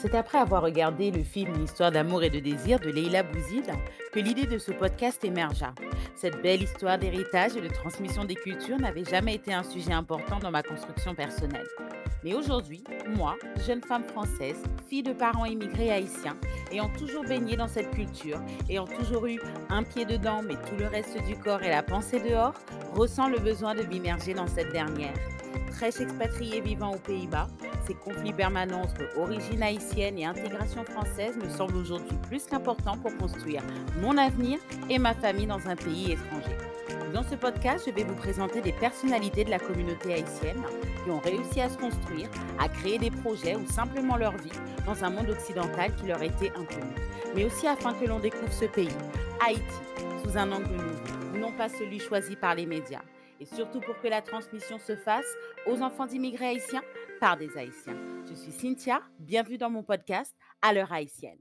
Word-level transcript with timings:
C'est 0.00 0.14
après 0.14 0.38
avoir 0.38 0.62
regardé 0.62 1.10
le 1.10 1.22
film 1.22 1.54
Une 1.56 1.64
histoire 1.64 1.92
d'amour 1.92 2.22
et 2.22 2.30
de 2.30 2.38
désir 2.38 2.80
de 2.80 2.88
Leila 2.88 3.22
Bouzid 3.22 3.70
que 4.12 4.18
l'idée 4.18 4.46
de 4.46 4.56
ce 4.56 4.72
podcast 4.72 5.22
émergea. 5.22 5.74
Cette 6.16 6.40
belle 6.40 6.62
histoire 6.62 6.96
d'héritage 6.96 7.54
et 7.54 7.60
de 7.60 7.68
transmission 7.68 8.24
des 8.24 8.34
cultures 8.34 8.78
n'avait 8.78 9.04
jamais 9.04 9.34
été 9.34 9.52
un 9.52 9.62
sujet 9.62 9.92
important 9.92 10.38
dans 10.38 10.50
ma 10.50 10.62
construction 10.62 11.14
personnelle. 11.14 11.66
Mais 12.22 12.34
aujourd'hui, 12.34 12.84
moi, 13.16 13.36
jeune 13.66 13.80
femme 13.80 14.04
française, 14.04 14.62
fille 14.88 15.02
de 15.02 15.12
parents 15.12 15.46
immigrés 15.46 15.90
haïtiens, 15.90 16.36
ayant 16.70 16.90
toujours 16.90 17.24
baigné 17.24 17.56
dans 17.56 17.68
cette 17.68 17.90
culture, 17.92 18.38
ayant 18.68 18.86
toujours 18.86 19.26
eu 19.26 19.40
un 19.70 19.82
pied 19.82 20.04
dedans 20.04 20.42
mais 20.42 20.54
tout 20.54 20.76
le 20.78 20.86
reste 20.86 21.16
du 21.26 21.36
corps 21.36 21.62
et 21.62 21.70
la 21.70 21.82
pensée 21.82 22.20
dehors, 22.20 22.54
ressens 22.94 23.28
le 23.28 23.38
besoin 23.38 23.74
de 23.74 23.82
m'immerger 23.84 24.34
dans 24.34 24.46
cette 24.46 24.70
dernière. 24.70 25.14
Fraîche 25.72 26.00
expatriée 26.00 26.60
vivant 26.60 26.92
aux 26.92 26.98
Pays-Bas, 26.98 27.48
ces 27.86 27.94
conflits 27.94 28.34
permanents 28.34 28.82
entre 28.82 29.18
origine 29.18 29.62
haïtienne 29.62 30.18
et 30.18 30.26
intégration 30.26 30.84
française 30.84 31.36
me 31.42 31.48
semblent 31.48 31.76
aujourd'hui 31.76 32.18
plus 32.28 32.44
qu'importants 32.44 32.98
pour 32.98 33.16
construire 33.16 33.62
mon 34.02 34.18
avenir 34.18 34.58
et 34.90 34.98
ma 34.98 35.14
famille 35.14 35.46
dans 35.46 35.66
un 35.68 35.76
pays 35.76 36.12
étranger. 36.12 36.56
Dans 37.14 37.22
ce 37.22 37.34
podcast, 37.34 37.84
je 37.86 37.92
vais 37.92 38.04
vous 38.04 38.14
présenter 38.14 38.60
des 38.60 38.72
personnalités 38.72 39.44
de 39.44 39.50
la 39.50 39.58
communauté 39.58 40.14
haïtienne 40.14 40.62
qui 41.02 41.10
ont 41.10 41.20
réussi 41.20 41.60
à 41.60 41.68
se 41.68 41.78
construire, 41.78 42.28
à 42.58 42.68
créer 42.68 42.98
des 42.98 43.10
projets 43.10 43.56
ou 43.56 43.66
simplement 43.66 44.16
leur 44.16 44.36
vie 44.36 44.52
dans 44.86 45.04
un 45.04 45.10
monde 45.10 45.30
occidental 45.30 45.94
qui 45.96 46.06
leur 46.06 46.22
était 46.22 46.50
inconnu. 46.50 46.94
Mais 47.34 47.44
aussi 47.44 47.66
afin 47.66 47.94
que 47.94 48.06
l'on 48.06 48.18
découvre 48.18 48.52
ce 48.52 48.66
pays, 48.66 48.88
Haïti, 49.46 49.62
sous 50.24 50.36
un 50.36 50.50
angle 50.52 50.72
nouveau, 50.72 51.38
non 51.38 51.52
pas 51.52 51.68
celui 51.68 52.00
choisi 52.00 52.36
par 52.36 52.54
les 52.54 52.66
médias. 52.66 53.02
Et 53.40 53.46
surtout 53.46 53.80
pour 53.80 53.98
que 54.00 54.08
la 54.08 54.20
transmission 54.20 54.78
se 54.78 54.96
fasse 54.96 55.24
aux 55.66 55.80
enfants 55.80 56.06
d'immigrés 56.06 56.48
haïtiens 56.48 56.82
par 57.20 57.36
des 57.36 57.56
haïtiens. 57.56 57.96
Je 58.28 58.34
suis 58.34 58.52
Cynthia, 58.52 59.00
bienvenue 59.18 59.56
dans 59.58 59.70
mon 59.70 59.82
podcast 59.82 60.34
À 60.60 60.74
l'heure 60.74 60.92
haïtienne. 60.92 61.38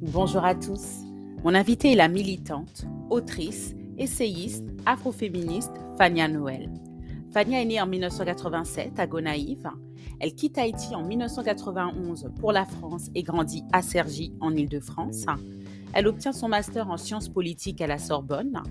Bonjour 0.00 0.44
à 0.44 0.54
tous. 0.54 1.07
Mon 1.48 1.54
invitée 1.54 1.92
est 1.92 1.96
la 1.96 2.08
militante, 2.08 2.84
autrice, 3.08 3.74
essayiste, 3.96 4.66
afroféministe 4.84 5.72
Fania 5.96 6.28
Noël. 6.28 6.70
Fania 7.32 7.62
est 7.62 7.64
née 7.64 7.80
en 7.80 7.86
1987 7.86 8.98
à 8.98 9.06
Gonaïve. 9.06 9.66
Elle 10.20 10.34
quitte 10.34 10.58
Haïti 10.58 10.94
en 10.94 11.02
1991 11.06 12.32
pour 12.38 12.52
la 12.52 12.66
France 12.66 13.08
et 13.14 13.22
grandit 13.22 13.64
à 13.72 13.80
Cergy 13.80 14.34
en 14.42 14.54
Île-de-France. 14.54 15.24
Elle 15.94 16.08
obtient 16.08 16.32
son 16.32 16.48
master 16.48 16.90
en 16.90 16.98
sciences 16.98 17.30
politiques 17.30 17.80
à 17.80 17.86
la 17.86 17.96
Sorbonne. 17.96 18.62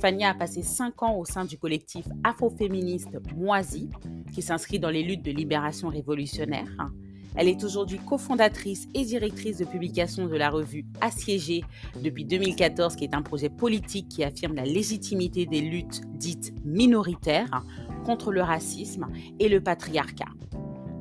Fania 0.00 0.30
a 0.30 0.34
passé 0.34 0.62
cinq 0.62 1.04
ans 1.04 1.16
au 1.16 1.24
sein 1.24 1.44
du 1.44 1.58
collectif 1.58 2.06
afroféministe 2.24 3.20
Moisi, 3.36 3.88
qui 4.34 4.42
s'inscrit 4.42 4.80
dans 4.80 4.90
les 4.90 5.04
luttes 5.04 5.24
de 5.24 5.30
libération 5.30 5.90
révolutionnaire. 5.90 6.90
Elle 7.36 7.48
est 7.48 7.64
aujourd'hui 7.64 7.98
cofondatrice 7.98 8.88
et 8.94 9.04
directrice 9.04 9.58
de 9.58 9.64
publication 9.64 10.26
de 10.26 10.36
la 10.36 10.48
revue 10.48 10.86
Assiégée 11.00 11.64
depuis 12.02 12.24
2014, 12.24 12.96
qui 12.96 13.04
est 13.04 13.14
un 13.14 13.22
projet 13.22 13.50
politique 13.50 14.08
qui 14.08 14.24
affirme 14.24 14.54
la 14.54 14.64
légitimité 14.64 15.44
des 15.44 15.60
luttes 15.60 16.00
dites 16.14 16.54
minoritaires 16.64 17.62
contre 18.04 18.32
le 18.32 18.40
racisme 18.40 19.06
et 19.38 19.48
le 19.48 19.60
patriarcat. 19.60 20.24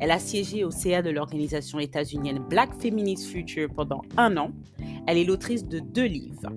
Elle 0.01 0.11
a 0.11 0.19
siégé 0.19 0.65
au 0.65 0.71
CA 0.71 1.01
de 1.01 1.09
l'organisation 1.09 1.79
états-unienne 1.79 2.39
Black 2.49 2.69
Feminist 2.81 3.27
Future 3.27 3.69
pendant 3.73 4.01
un 4.17 4.35
an. 4.35 4.51
Elle 5.07 5.17
est 5.17 5.23
l'autrice 5.23 5.65
de 5.65 5.79
deux 5.79 6.05
livres. 6.05 6.49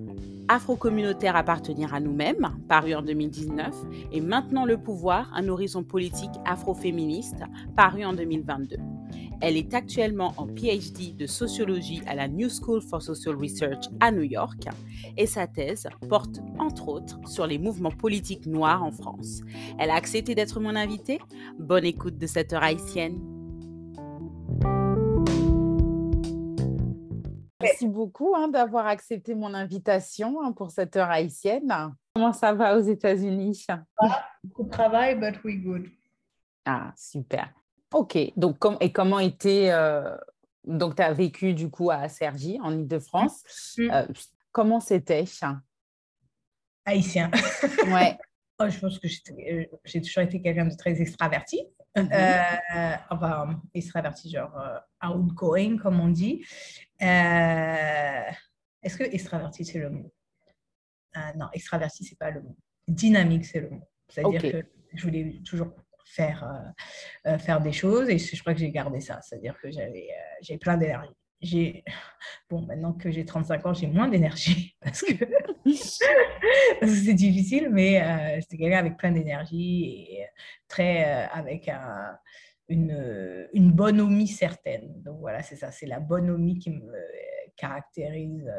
Afro-communautaire 0.49 1.37
appartenir 1.37 1.95
à 1.95 2.01
nous-mêmes, 2.01 2.57
paru 2.69 2.95
en 2.95 3.03
2019, 3.03 3.75
et 4.13 4.21
Maintenant 4.21 4.65
le 4.65 4.79
pouvoir, 4.79 5.31
un 5.35 5.47
horizon 5.49 5.85
politique 5.85 6.31
afroféministe, 6.47 7.45
paru 7.77 8.05
en 8.05 8.15
2022. 8.15 8.77
Elle 9.41 9.57
est 9.57 9.73
actuellement 9.73 10.35
en 10.37 10.47
PhD 10.47 11.15
de 11.15 11.27
sociologie 11.27 12.03
à 12.09 12.15
la 12.17 12.27
New 12.27 12.49
School 12.49 12.83
for 12.83 13.01
Social 13.01 13.37
Research 13.37 13.85
à 14.01 14.11
New 14.11 14.23
York 14.23 14.65
et 15.17 15.27
sa 15.27 15.47
thèse 15.47 15.87
porte 16.09 16.41
entre 16.59 16.89
autres 16.89 17.21
sur 17.29 17.47
les 17.47 17.59
mouvements 17.59 17.93
politiques 17.93 18.47
noirs 18.47 18.83
en 18.83 18.91
France. 18.91 19.43
Elle 19.79 19.91
a 19.91 19.95
accepté 19.95 20.35
d'être 20.35 20.59
mon 20.59 20.75
invitée. 20.75 21.21
Bonne 21.59 21.85
écoute 21.85 22.19
de 22.19 22.27
cette 22.27 22.53
heure 22.53 22.65
haïtienne. 22.65 23.21
Merci 27.61 27.87
beaucoup 27.87 28.35
hein, 28.35 28.49
d'avoir 28.49 28.87
accepté 28.87 29.37
mon 29.37 29.55
invitation 29.55 30.43
hein, 30.43 30.51
pour 30.53 30.73
cette 30.73 30.97
heure 30.97 31.11
haïtienne. 31.11 31.95
Comment 32.15 32.33
ça 32.33 32.53
va 32.53 32.77
aux 32.77 32.83
États-Unis? 32.83 33.67
Beaucoup 34.43 34.65
de 34.65 34.71
travail, 34.71 35.17
but 35.19 35.43
we 35.45 35.57
good. 35.63 35.89
Ah, 36.65 36.93
super. 36.97 37.53
Ok, 37.93 38.19
donc 38.37 38.59
et 38.81 38.93
comment 38.93 39.19
était... 39.19 39.71
Euh, 39.71 40.17
donc 40.65 40.97
tu 40.97 41.03
as 41.03 41.13
vécu 41.13 41.55
du 41.55 41.71
coup 41.71 41.91
à 41.91 42.09
Cergy, 42.09 42.59
en 42.63 42.73
Ile-de-France. 42.73 43.77
Mm. 43.79 43.91
Euh, 43.91 44.07
comment 44.53 44.81
c'était 44.81 45.25
Haïtien? 46.85 47.31
Ouais. 47.87 48.19
oh, 48.59 48.69
je 48.69 48.79
pense 48.79 48.99
que 48.99 49.07
euh, 49.07 49.65
j'ai 49.85 50.03
toujours 50.03 50.23
été 50.23 50.43
quelqu'un 50.43 50.67
de 50.67 50.77
très 50.77 51.01
extraverti. 51.01 51.67
Mm-hmm. 51.97 53.01
enfin, 53.11 53.61
extraverti, 53.75 54.31
genre 54.31 54.53
outgoing, 55.03 55.79
comme 55.79 55.99
on 56.01 56.09
dit. 56.09 56.45
Est-ce 57.01 58.97
que 58.97 59.05
extraverti, 59.05 59.65
c'est 59.65 59.79
le 59.79 59.91
mot? 59.91 60.13
Non, 61.37 61.47
extraverti, 61.53 62.05
c'est 62.05 62.19
pas 62.19 62.31
le 62.31 62.43
mot. 62.43 62.57
Dynamique, 62.87 63.47
c'est 63.47 63.61
le 63.61 63.71
mot. 63.71 63.89
C'est-à-dire 64.09 64.43
que 64.43 64.65
je 64.95 65.03
voulais 65.03 65.41
toujours 65.45 65.73
faire, 66.09 66.45
euh, 66.45 67.31
euh, 67.31 67.39
faire 67.39 67.61
des 67.61 67.73
choses. 67.73 68.09
Et 68.09 68.19
je 68.19 68.41
crois 68.41 68.55
que 68.55 68.61
j'ai 68.61 68.71
gardé 68.71 69.01
ça. 69.01 69.21
C'est-à-dire 69.23 69.59
que 69.61 69.71
j'avais 69.71 70.09
euh, 70.11 70.37
j'ai 70.43 70.59
plein 70.59 70.77
d'énergie. 70.77 71.15
J'ai 71.41 71.85
bon 72.51 72.63
maintenant 72.63 72.93
que 72.93 73.11
j'ai 73.11 73.25
35 73.25 73.67
ans 73.67 73.75
j'ai 73.75 73.87
moins 73.87 74.09
d'énergie 74.09 74.77
parce 74.81 75.03
que 75.03 75.13
c'est 76.83 77.15
difficile 77.15 77.69
mais 77.71 78.03
euh, 78.03 78.41
j'étais 78.41 78.57
quelqu'un 78.57 78.79
avec 78.79 78.97
plein 78.97 79.13
d'énergie 79.13 79.85
et 79.85 80.27
très 80.67 81.05
avec 81.33 81.69
un, 81.69 82.19
une, 82.69 83.49
une 83.53 83.71
bonhomie 83.71 84.27
certaine 84.27 85.01
donc 85.05 85.21
voilà 85.21 85.43
c'est 85.45 85.55
ça 85.55 85.71
c'est 85.71 85.87
la 85.87 86.01
bonhomie 86.01 86.59
qui 86.59 86.71
me 86.71 86.93
caractérise 87.57 88.51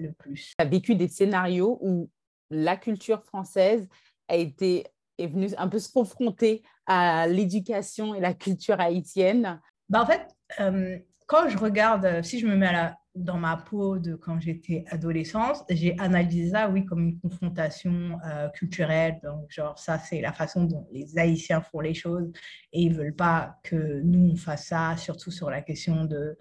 le 0.00 0.10
plus 0.10 0.48
tu 0.48 0.54
as 0.58 0.64
vécu 0.64 0.96
des 0.96 1.06
scénarios 1.08 1.78
où 1.82 2.10
la 2.50 2.76
culture 2.76 3.22
française 3.22 3.88
a 4.26 4.34
été 4.34 4.86
est 5.18 5.26
venu 5.26 5.48
un 5.58 5.68
peu 5.68 5.78
se 5.78 5.90
confronter 5.90 6.62
à 6.86 7.26
l'éducation 7.26 8.14
et 8.14 8.20
la 8.20 8.34
culture 8.34 8.80
haïtienne 8.80 9.60
bah 9.88 10.02
En 10.02 10.06
fait, 10.06 10.28
euh, 10.60 10.98
quand 11.26 11.48
je 11.48 11.58
regarde, 11.58 12.22
si 12.22 12.38
je 12.38 12.46
me 12.46 12.56
mets 12.56 12.74
à 12.74 12.96
dans 13.14 13.38
ma 13.38 13.56
peau 13.56 13.98
de 13.98 14.16
quand 14.16 14.40
j'étais 14.40 14.84
adolescente, 14.88 15.64
j'ai 15.70 15.96
analysé 16.00 16.50
ça, 16.50 16.68
oui, 16.68 16.84
comme 16.84 17.00
une 17.00 17.20
confrontation 17.20 18.18
euh, 18.26 18.48
culturelle. 18.48 19.20
Donc, 19.22 19.46
genre, 19.50 19.78
ça, 19.78 19.98
c'est 19.98 20.20
la 20.20 20.32
façon 20.32 20.64
dont 20.64 20.88
les 20.90 21.16
Haïtiens 21.16 21.60
font 21.60 21.80
les 21.80 21.94
choses 21.94 22.32
et 22.72 22.82
ils 22.82 22.92
ne 22.92 22.96
veulent 22.96 23.14
pas 23.14 23.60
que 23.62 24.00
nous, 24.02 24.32
on 24.32 24.36
fasse 24.36 24.66
ça, 24.66 24.96
surtout 24.96 25.30
sur 25.30 25.48
la 25.50 25.62
question 25.62 26.04
de... 26.04 26.36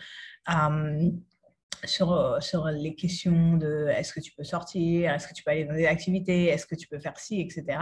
Euh, 0.49 1.11
sur, 1.85 2.11
euh, 2.11 2.39
sur 2.39 2.65
les 2.67 2.95
questions 2.95 3.57
de 3.57 3.87
est-ce 3.89 4.13
que 4.13 4.19
tu 4.19 4.31
peux 4.33 4.43
sortir, 4.43 5.11
est-ce 5.11 5.27
que 5.27 5.33
tu 5.33 5.43
peux 5.43 5.51
aller 5.51 5.65
dans 5.65 5.73
des 5.73 5.85
activités, 5.85 6.45
est-ce 6.45 6.65
que 6.65 6.75
tu 6.75 6.87
peux 6.87 6.99
faire 6.99 7.17
ci, 7.17 7.41
etc. 7.41 7.77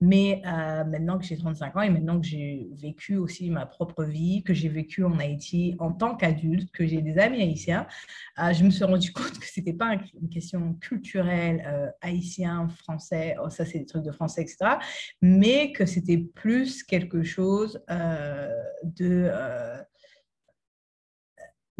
Mais 0.00 0.42
euh, 0.46 0.84
maintenant 0.84 1.18
que 1.18 1.24
j'ai 1.24 1.36
35 1.36 1.76
ans 1.76 1.82
et 1.82 1.90
maintenant 1.90 2.20
que 2.20 2.26
j'ai 2.26 2.68
vécu 2.74 3.16
aussi 3.16 3.50
ma 3.50 3.66
propre 3.66 4.04
vie, 4.04 4.42
que 4.42 4.54
j'ai 4.54 4.68
vécu 4.68 5.04
en 5.04 5.18
Haïti 5.18 5.76
en 5.78 5.92
tant 5.92 6.16
qu'adulte, 6.16 6.70
que 6.72 6.86
j'ai 6.86 7.02
des 7.02 7.18
amis 7.18 7.42
haïtiens, 7.42 7.86
euh, 8.38 8.52
je 8.52 8.64
me 8.64 8.70
suis 8.70 8.84
rendu 8.84 9.12
compte 9.12 9.38
que 9.38 9.46
ce 9.46 9.60
n'était 9.60 9.74
pas 9.74 9.96
une 10.20 10.28
question 10.28 10.74
culturelle 10.74 11.92
haïtien, 12.00 12.68
français, 12.68 13.36
oh, 13.42 13.50
ça 13.50 13.64
c'est 13.64 13.78
des 13.78 13.86
trucs 13.86 14.04
de 14.04 14.12
français, 14.12 14.42
etc. 14.42 14.78
Mais 15.20 15.72
que 15.72 15.86
c'était 15.86 16.18
plus 16.18 16.82
quelque 16.82 17.22
chose 17.22 17.82
de 18.82 19.30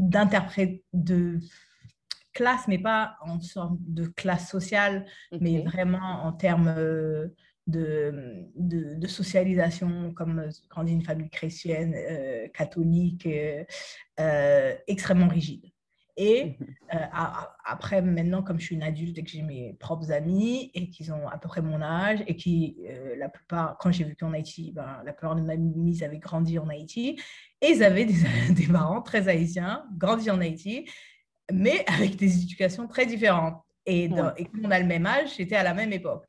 d'interpréter 0.03 0.85
de 0.93 1.39
classe, 2.33 2.67
mais 2.69 2.79
pas 2.79 3.17
en 3.23 3.41
sorte 3.41 3.77
de 3.79 4.07
classe 4.07 4.51
sociale, 4.51 5.07
mais 5.41 5.63
vraiment 5.63 6.25
en 6.25 6.33
termes 6.33 6.75
euh, 6.77 7.29
de, 7.67 8.49
de, 8.57 9.07
socialisation, 9.07 10.13
comme 10.15 10.41
euh, 10.41 10.51
quand 10.71 10.87
une 10.87 11.03
famille 11.03 11.31
chrétienne, 11.31 11.95
euh, 11.95 12.49
catholique, 12.49 13.29
extrêmement 14.87 15.29
rigide. 15.29 15.72
Et 16.17 16.57
mhm. 16.61 17.09
après, 17.65 18.03
maintenant, 18.03 18.43
comme 18.43 18.61
je 18.61 18.67
suis 18.67 18.75
une 18.75 18.83
adulte 18.83 19.17
et 19.19 19.25
que 19.25 19.31
j'ai 19.31 19.43
mes 19.43 19.75
propres 19.75 20.13
amis 20.13 20.71
et 20.75 20.91
qu'ils 20.91 21.13
ont 21.13 21.27
à 21.29 21.39
peu 21.39 21.49
près 21.49 21.63
mon 21.63 21.81
âge 21.81 22.23
et 22.27 22.37
qui, 22.37 22.77
la 23.17 23.29
plupart, 23.29 23.79
quand 23.79 23.91
j'ai 23.91 24.05
vécu 24.05 24.25
en 24.25 24.33
Haïti, 24.33 24.73
ben, 24.73 25.03
la 25.05 25.13
plupart 25.13 25.37
de 25.37 25.41
mes 25.41 25.53
amis 25.53 26.05
avaient 26.05 26.19
grandi 26.19 26.59
en 26.59 26.69
Haïti 26.69 27.19
et 27.61 27.71
ils 27.71 27.83
avaient 27.83 28.05
des, 28.05 28.15
des 28.51 28.67
parents 28.67 29.01
très 29.01 29.29
haïtiens, 29.29 29.85
grandis 29.97 30.31
en 30.31 30.41
Haïti, 30.41 30.87
mais 31.51 31.85
avec 31.87 32.17
des 32.17 32.43
éducations 32.43 32.87
très 32.87 33.07
différentes. 33.07 33.63
Et, 33.87 34.05
et 34.05 34.45
comme 34.45 34.67
on 34.67 34.71
a 34.71 34.79
le 34.79 34.87
même 34.87 35.07
âge, 35.07 35.31
c'était 35.37 35.57
à 35.57 35.63
la 35.63 35.75
même 35.75 35.93
époque. 35.93 36.25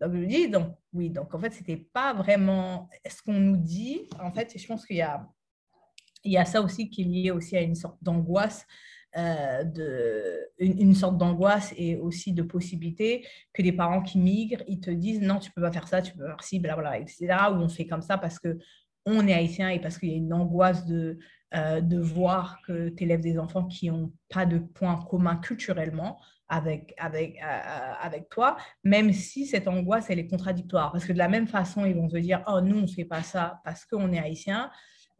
Donc, 0.00 0.12
je 0.12 0.18
me 0.18 0.26
dis, 0.26 0.48
donc, 0.48 0.76
oui, 0.92 1.10
donc 1.10 1.34
en 1.34 1.38
fait, 1.38 1.52
ce 1.52 1.60
n'était 1.60 1.76
pas 1.76 2.12
vraiment 2.12 2.88
ce 3.08 3.22
qu'on 3.22 3.32
nous 3.32 3.56
dit. 3.56 4.08
En 4.20 4.32
fait, 4.32 4.56
je 4.56 4.66
pense 4.66 4.86
qu'il 4.86 4.96
y 4.96 5.02
a, 5.02 5.26
il 6.24 6.32
y 6.32 6.38
a 6.38 6.44
ça 6.44 6.60
aussi 6.60 6.88
qui 6.88 7.02
est 7.02 7.04
lié 7.04 7.30
aussi 7.30 7.56
à 7.56 7.62
une 7.62 7.74
sorte 7.74 7.96
d'angoisse. 8.02 8.66
Euh, 9.18 9.64
de, 9.64 10.48
une, 10.60 10.94
sorte 10.94 11.18
d'angoisse 11.18 11.74
et 11.76 11.96
aussi 11.96 12.32
de 12.32 12.42
possibilité 12.42 13.26
que 13.52 13.62
les 13.62 13.72
parents 13.72 14.02
qui 14.02 14.18
migrent, 14.18 14.62
ils 14.68 14.78
te 14.78 14.90
disent 14.90 15.20
non, 15.20 15.40
tu 15.40 15.50
peux 15.50 15.60
pas 15.60 15.72
faire 15.72 15.88
ça, 15.88 16.02
tu 16.02 16.12
peux 16.12 16.24
faire 16.24 16.42
ci, 16.42 16.60
blablabla, 16.60 16.98
etc. 16.98 17.26
Ou 17.50 17.54
on 17.54 17.68
fait 17.68 17.86
comme 17.86 18.02
ça 18.02 18.16
parce 18.16 18.38
que 18.38 18.58
on 19.06 19.26
est 19.26 19.32
haïtien 19.32 19.70
et 19.70 19.80
parce 19.80 19.98
qu'il 19.98 20.10
y 20.10 20.12
a 20.12 20.16
une 20.16 20.32
angoisse 20.32 20.84
de, 20.86 21.18
euh, 21.54 21.80
de 21.80 21.98
voir 21.98 22.60
que 22.64 22.90
tu 22.90 23.04
élèves 23.04 23.20
des 23.20 23.38
enfants 23.38 23.64
qui 23.64 23.90
n'ont 23.90 24.12
pas 24.28 24.46
de 24.46 24.58
points 24.58 25.04
communs 25.10 25.36
culturellement 25.36 26.20
avec, 26.48 26.94
avec, 26.98 27.38
euh, 27.42 27.92
avec 28.00 28.28
toi, 28.28 28.56
même 28.84 29.12
si 29.12 29.46
cette 29.46 29.66
angoisse, 29.66 30.10
elle 30.10 30.20
est 30.20 30.28
contradictoire. 30.28 30.92
Parce 30.92 31.04
que 31.04 31.12
de 31.12 31.18
la 31.18 31.28
même 31.28 31.48
façon, 31.48 31.84
ils 31.84 31.96
vont 31.96 32.08
se 32.08 32.18
dire, 32.18 32.44
oh, 32.46 32.60
nous, 32.60 32.78
on 32.78 32.82
ne 32.82 32.86
fait 32.86 33.04
pas 33.04 33.22
ça 33.22 33.60
parce 33.64 33.84
qu'on 33.84 34.12
est 34.12 34.18
haïtien. 34.18 34.70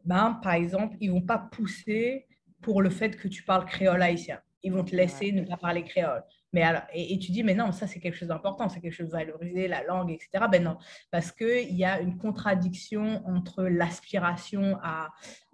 Ben, 0.05 0.39
par 0.41 0.53
exemple, 0.53 0.95
ils 1.01 1.09
ne 1.09 1.15
vont 1.15 1.25
pas 1.25 1.37
pousser 1.37 2.27
pour 2.61 2.81
le 2.81 2.89
fait 2.89 3.15
que 3.15 3.27
tu 3.27 3.43
parles 3.43 3.65
créole 3.65 4.01
haïtien. 4.01 4.39
Ils 4.61 4.73
vont 4.73 4.83
te 4.83 4.95
laisser 4.95 5.31
ne 5.31 5.45
pas 5.45 5.57
parler 5.57 5.83
créole. 5.83 6.23
Mais 6.51 6.63
alors, 6.63 6.81
et, 6.93 7.17
tu 7.19 7.31
dis, 7.31 7.43
mais 7.43 7.53
non, 7.53 7.71
ça 7.71 7.87
c'est 7.87 7.99
quelque 7.99 8.17
chose 8.17 8.27
d'important, 8.27 8.69
c'est 8.69 8.81
quelque 8.81 8.93
chose 8.93 9.07
de 9.07 9.13
valorisé, 9.13 9.67
la 9.67 9.83
langue, 9.83 10.11
etc. 10.11 10.45
Ben 10.51 10.63
non, 10.63 10.77
parce 11.11 11.31
qu'il 11.31 11.75
y 11.75 11.85
a 11.85 11.99
une 11.99 12.17
contradiction 12.17 13.23
entre 13.27 13.63
l'aspiration 13.63 14.77
à, 14.81 15.09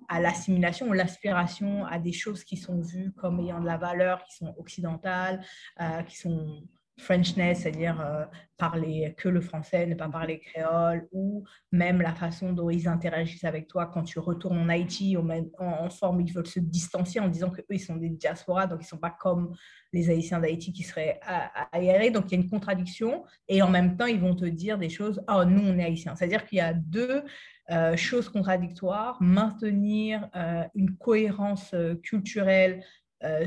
à 0.08 0.20
l'assimilation 0.22 0.88
ou 0.88 0.94
l'aspiration 0.94 1.86
à 1.86 2.00
des 2.00 2.14
choses 2.14 2.44
qui 2.44 2.58
sont 2.58 2.80
vues 2.80 3.12
comme 3.12 3.40
ayant 3.42 3.60
de 3.60 3.66
la 3.66 3.78
valeur, 3.78 4.24
qui 4.24 4.36
sont 4.36 4.56
occidentales, 4.58 5.44
euh, 5.82 6.02
qui 6.04 6.18
sont 6.18 6.64
Frenchness, 6.98 7.62
c'est-à-dire 7.62 8.00
euh, 8.00 8.24
parler 8.58 9.14
que 9.18 9.28
le 9.28 9.42
français, 9.42 9.86
ne 9.86 9.96
pas 9.96 10.08
parler 10.08 10.40
créole, 10.40 11.10
ou 11.12 11.44
même 11.74 12.02
la 12.02 12.16
façon 12.16 12.54
dont 12.54 12.70
ils 12.70 12.88
interagissent 12.88 13.44
avec 13.44 13.68
toi 13.68 13.88
quand 13.88 14.04
tu 14.04 14.18
retournes 14.18 14.58
en 14.60 14.70
Haïti, 14.70 15.18
en, 15.18 15.28
en, 15.60 15.90
forme, 15.90 16.22
ils 16.22 16.32
veulent 16.32 16.48
se 16.48 16.62
distancier 16.62 17.20
en 17.20 17.28
disant 17.28 17.50
qu'eux, 17.50 17.66
ils 17.70 17.80
sont 17.80 17.98
des 17.98 18.10
diasporas, 18.10 18.68
donc 18.68 18.80
ils 18.80 18.86
ne 18.86 18.90
sont 18.90 18.98
pas 18.98 19.10
comme 19.10 19.54
les 19.92 20.10
Haïtiens 20.10 20.40
d'Haïti 20.40 20.72
qui 20.72 20.84
seraient 20.84 21.20
aérés. 21.74 22.12
Donc 22.12 22.32
il 22.32 22.36
y 22.36 22.38
a 22.40 22.42
une 22.42 22.50
contradiction, 22.50 23.26
et 23.50 23.62
en 23.62 23.70
même 23.70 23.98
temps, 23.98 24.06
ils 24.06 24.20
vont 24.20 24.36
te 24.36 24.46
dire 24.46 24.78
des 24.78 24.90
choses, 24.90 25.22
oh, 25.30 25.44
nous, 25.44 25.64
on 25.68 25.78
est 25.78 25.84
Haïtiens. 25.84 26.16
C'est-à-dire 26.16 26.46
qu'il 26.46 26.60
y 26.60 26.62
a 26.62 26.74
deux 26.74 27.24
euh, 27.72 27.98
chose 27.98 28.30
contradictoire, 28.30 29.22
maintenir 29.22 30.30
euh, 30.34 30.64
une 30.76 30.96
cohérence 30.96 31.76
culturelle 32.04 32.84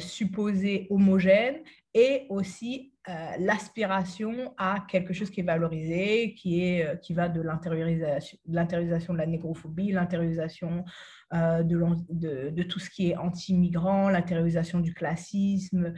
supposée 0.01 0.89
homogène 0.91 1.59
et 1.95 2.27
aussi 2.31 2.93
l'aspiration 3.39 4.53
à 4.59 4.85
quelque 4.89 5.15
chose 5.15 5.31
qui 5.31 5.41
est 5.41 5.45
valorisé, 5.45 6.35
qui, 6.35 6.63
est, 6.63 7.01
qui 7.01 7.15
va 7.15 7.29
de 7.29 7.41
l'intériorisation 7.41 9.15
de 9.15 9.19
la 9.19 9.27
négrophobie, 9.27 9.93
l'intériorisation 9.93 10.85
de, 11.33 11.63
de, 12.11 12.51
de, 12.51 12.63
tout 12.65 12.79
ce 12.79 12.91
qui 12.91 13.11
est 13.11 13.17
anti-migrant, 13.17 14.11
l'intériorisation 14.11 14.81
du 14.81 14.93
classisme, 14.93 15.95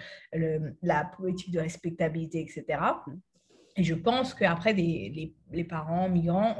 la 0.82 1.04
politique 1.04 1.52
de 1.52 1.58
respectabilité, 1.58 2.40
etc. 2.40 2.78
Et 3.76 3.84
je 3.84 3.94
pense 3.94 4.34
qu'après, 4.34 4.72
les, 4.72 5.34
les, 5.50 5.64
parents 5.64 6.08
migrants 6.08 6.56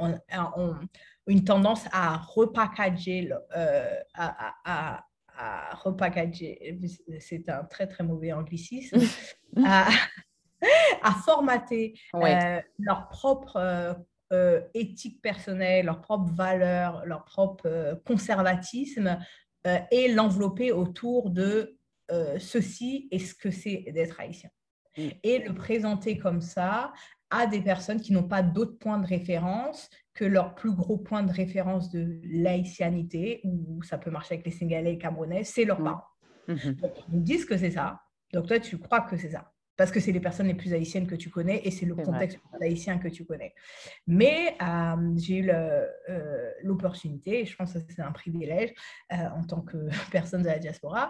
ont, 0.55 0.75
une 1.27 1.43
tendance 1.43 1.85
à 1.91 2.17
repackager, 2.17 3.31
euh, 3.55 3.99
à, 4.13 4.53
à, 4.65 5.05
à, 5.37 5.75
repackager, 5.75 6.79
c'est 7.19 7.49
un 7.49 7.63
très 7.65 7.87
très 7.87 8.03
mauvais 8.03 8.31
anglicisme, 8.31 8.99
à, 9.65 9.89
à, 11.03 11.11
formater 11.25 11.93
euh, 12.15 12.61
leur 12.79 13.07
propre 13.09 13.95
euh, 14.33 14.61
éthique 14.73 15.21
personnelle, 15.21 15.85
leur 15.85 16.01
propre 16.01 16.31
valeur, 16.33 17.05
leur 17.05 17.25
propre 17.25 18.01
conservatisme 18.05 19.19
et 19.91 20.11
l'envelopper 20.11 20.71
autour 20.71 21.29
de 21.29 21.77
ceci 22.39 23.07
et 23.11 23.19
ce 23.19 23.35
que 23.35 23.51
c'est 23.51 23.85
d'être 23.93 24.19
haïtien. 24.19 24.49
Mm. 24.97 25.07
Et 25.23 25.39
le 25.39 25.53
présenter 25.53 26.17
comme 26.17 26.41
ça 26.41 26.91
à 27.29 27.47
des 27.47 27.61
personnes 27.61 28.01
qui 28.01 28.11
n'ont 28.13 28.27
pas 28.27 28.43
d'autres 28.43 28.77
points 28.77 28.99
de 28.99 29.07
référence 29.07 29.89
que 30.13 30.25
leur 30.25 30.53
plus 30.53 30.73
gros 30.73 30.97
point 30.97 31.23
de 31.23 31.31
référence 31.31 31.89
de 31.89 32.19
laïcianité, 32.25 33.39
ou 33.45 33.81
ça 33.83 33.97
peut 33.97 34.11
marcher 34.11 34.35
avec 34.35 34.45
les 34.45 34.51
Sénégalais 34.51 34.93
et 34.93 34.97
Camerounais, 34.97 35.43
c'est 35.45 35.63
leurs 35.63 35.79
mmh. 35.79 35.83
parents. 35.85 36.03
Mmh. 36.47 36.53
ils 37.07 37.15
nous 37.15 37.21
disent 37.21 37.45
que 37.45 37.57
c'est 37.57 37.71
ça. 37.71 38.01
Donc 38.33 38.47
toi, 38.47 38.59
tu 38.59 38.77
crois 38.77 39.01
que 39.01 39.15
c'est 39.15 39.29
ça. 39.29 39.51
Parce 39.81 39.89
que 39.89 39.99
c'est 39.99 40.11
les 40.11 40.19
personnes 40.19 40.45
les 40.45 40.53
plus 40.53 40.75
haïtiennes 40.75 41.07
que 41.07 41.15
tu 41.15 41.31
connais 41.31 41.59
et 41.63 41.71
c'est 41.71 41.87
le 41.87 41.95
contexte 41.95 42.37
haïtien 42.61 42.99
que 42.99 43.07
tu 43.07 43.25
connais. 43.25 43.55
Mais 44.05 44.55
euh, 44.61 45.13
j'ai 45.17 45.37
eu 45.37 45.49
euh, 45.49 46.51
l'opportunité, 46.61 47.41
et 47.41 47.45
je 47.47 47.55
pense 47.55 47.73
que 47.73 47.79
c'est 47.89 48.03
un 48.03 48.11
privilège 48.11 48.75
euh, 49.11 49.15
en 49.35 49.43
tant 49.43 49.61
que 49.61 49.89
personne 50.11 50.43
de 50.43 50.47
la 50.49 50.59
diaspora, 50.59 51.09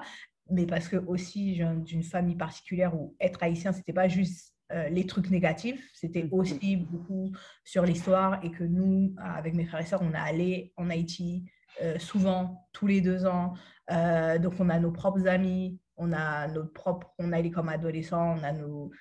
mais 0.50 0.66
parce 0.66 0.88
que 0.88 0.96
aussi 0.96 1.62
d'une 1.84 2.04
famille 2.04 2.38
particulière 2.38 2.96
où 2.96 3.14
être 3.20 3.44
haïtien, 3.44 3.74
c'était 3.74 3.92
pas 3.92 4.08
juste 4.08 4.54
euh, 4.72 4.88
les 4.88 5.06
trucs 5.06 5.30
négatifs. 5.30 5.86
C'était 5.94 6.24
mm-hmm. 6.24 6.40
aussi 6.40 6.78
beaucoup 6.78 7.34
sur 7.66 7.84
l'histoire 7.84 8.40
et 8.42 8.52
que 8.52 8.64
nous, 8.64 9.14
avec 9.18 9.54
mes 9.54 9.66
frères 9.66 9.82
et 9.82 9.86
sœurs, 9.86 10.02
on 10.02 10.14
est 10.14 10.18
allé 10.18 10.72
en 10.78 10.90
Haïti 10.90 11.44
euh, 11.82 12.00
souvent, 12.00 12.68
tous 12.72 12.88
les 12.88 13.02
deux 13.02 13.26
ans. 13.26 13.54
Euh, 13.92 14.38
donc, 14.40 14.54
on 14.60 14.70
a 14.70 14.80
nos 14.80 14.92
propres 14.92 15.28
amis, 15.28 15.80
on 16.02 16.12
a 16.12 16.48
nos 16.48 16.66
propres, 16.66 17.14
on 17.20 17.32
est 17.32 17.52
comme 17.52 17.70
adolescents, 17.70 18.36
on 18.38 18.44
a 18.44 18.52
nos, 18.52 18.92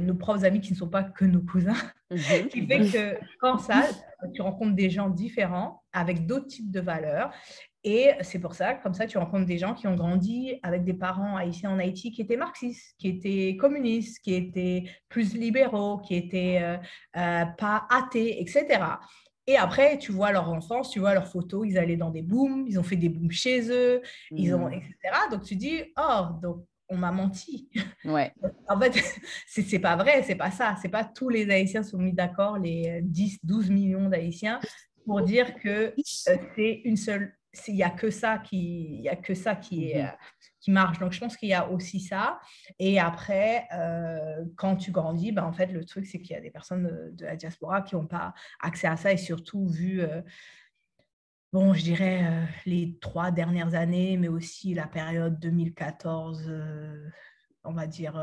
nos 0.00 0.14
propres 0.14 0.44
amis 0.44 0.60
qui 0.60 0.72
ne 0.72 0.78
sont 0.78 0.88
pas 0.88 1.04
que 1.04 1.24
nos 1.24 1.42
cousins. 1.42 1.74
Mm-hmm. 2.10 2.48
qui 2.48 2.66
fait 2.66 2.90
que 2.90 3.24
quand 3.38 3.58
ça, 3.58 3.84
tu 4.34 4.42
rencontres 4.42 4.74
des 4.74 4.90
gens 4.90 5.10
différents 5.10 5.84
avec 5.92 6.26
d'autres 6.26 6.48
types 6.48 6.72
de 6.72 6.80
valeurs 6.80 7.32
et 7.82 8.10
c'est 8.20 8.38
pour 8.38 8.54
ça, 8.54 8.74
comme 8.74 8.92
ça, 8.92 9.06
tu 9.06 9.16
rencontres 9.16 9.46
des 9.46 9.56
gens 9.56 9.74
qui 9.74 9.86
ont 9.86 9.94
grandi 9.94 10.58
avec 10.62 10.84
des 10.84 10.92
parents 10.92 11.36
haïtiens 11.36 11.70
en 11.70 11.78
Haïti 11.78 12.12
qui 12.12 12.20
étaient 12.20 12.36
marxistes, 12.36 12.94
qui 12.98 13.08
étaient 13.08 13.56
communistes, 13.56 14.22
qui 14.22 14.34
étaient 14.34 14.84
plus 15.08 15.34
libéraux, 15.34 15.98
qui 15.98 16.14
étaient 16.14 16.58
euh, 16.62 16.76
euh, 17.16 17.46
pas 17.56 17.86
athées, 17.88 18.40
etc. 18.40 18.66
Et 19.50 19.56
après, 19.56 19.98
tu 19.98 20.12
vois 20.12 20.30
leur 20.30 20.48
enfance, 20.48 20.90
tu 20.90 21.00
vois 21.00 21.12
leurs 21.12 21.26
photos, 21.26 21.66
ils 21.68 21.76
allaient 21.76 21.96
dans 21.96 22.10
des 22.10 22.22
booms, 22.22 22.66
ils 22.68 22.78
ont 22.78 22.84
fait 22.84 22.94
des 22.94 23.08
booms 23.08 23.32
chez 23.32 23.68
eux, 23.68 24.00
ils 24.30 24.54
ont, 24.54 24.68
mmh. 24.68 24.74
etc. 24.74 24.94
Donc 25.28 25.42
tu 25.42 25.56
dis, 25.56 25.82
oh, 25.98 26.26
donc 26.40 26.64
on 26.88 26.96
m'a 26.96 27.10
menti. 27.10 27.68
Ouais. 28.04 28.32
en 28.68 28.80
fait, 28.80 28.94
c'est 29.48 29.78
pas 29.80 29.96
vrai, 29.96 30.22
c'est 30.22 30.36
pas 30.36 30.52
ça. 30.52 30.76
C'est 30.80 30.88
pas 30.88 31.02
tous 31.02 31.28
les 31.28 31.50
Haïtiens 31.50 31.82
sont 31.82 31.98
mis 31.98 32.12
d'accord, 32.12 32.58
les 32.58 33.00
10, 33.02 33.40
12 33.42 33.70
millions 33.70 34.08
d'Haïtiens, 34.08 34.60
pour 35.04 35.20
dire 35.22 35.56
que 35.56 35.68
euh, 35.68 36.36
c'est 36.54 36.80
une 36.84 36.96
seule 36.96 37.34
il 37.68 37.74
n'y 37.74 37.82
a 37.82 37.90
que 37.90 38.10
ça 38.10 38.38
qui, 38.38 39.02
y 39.02 39.08
a 39.08 39.16
que 39.16 39.34
ça 39.34 39.56
qui, 39.56 39.90
est, 39.90 40.02
mmh 40.02 40.06
euh, 40.06 40.10
qui 40.60 40.70
marche. 40.70 40.98
Donc, 40.98 41.12
je 41.12 41.20
pense 41.20 41.38
qu'il 41.38 41.48
y 41.48 41.54
a 41.54 41.70
aussi 41.70 42.00
ça. 42.00 42.38
Et 42.78 43.00
après, 43.00 43.66
euh, 43.72 44.44
quand 44.56 44.76
tu 44.76 44.90
grandis, 44.90 45.32
ben, 45.32 45.44
en 45.44 45.52
fait, 45.52 45.68
le 45.68 45.86
truc, 45.86 46.06
c'est 46.06 46.20
qu'il 46.20 46.32
y 46.32 46.38
a 46.38 46.40
des 46.40 46.50
personnes 46.50 47.14
de, 47.14 47.24
la 47.24 47.34
diaspora 47.34 47.80
qui 47.80 47.94
n'ont 47.94 48.06
pas 48.06 48.34
accès 48.60 48.86
à 48.86 48.98
ça 48.98 49.10
et 49.10 49.16
surtout 49.16 49.66
vu, 49.66 50.02
euh, 50.02 50.20
bon, 51.50 51.72
je 51.72 51.82
dirais, 51.82 52.46
les 52.66 52.98
trois 53.00 53.30
dernières 53.30 53.74
années, 53.74 54.18
mais 54.18 54.28
aussi 54.28 54.74
la 54.74 54.86
période 54.86 55.40
2014, 55.40 56.52
on 57.64 57.72
va 57.72 57.86
dire 57.86 58.22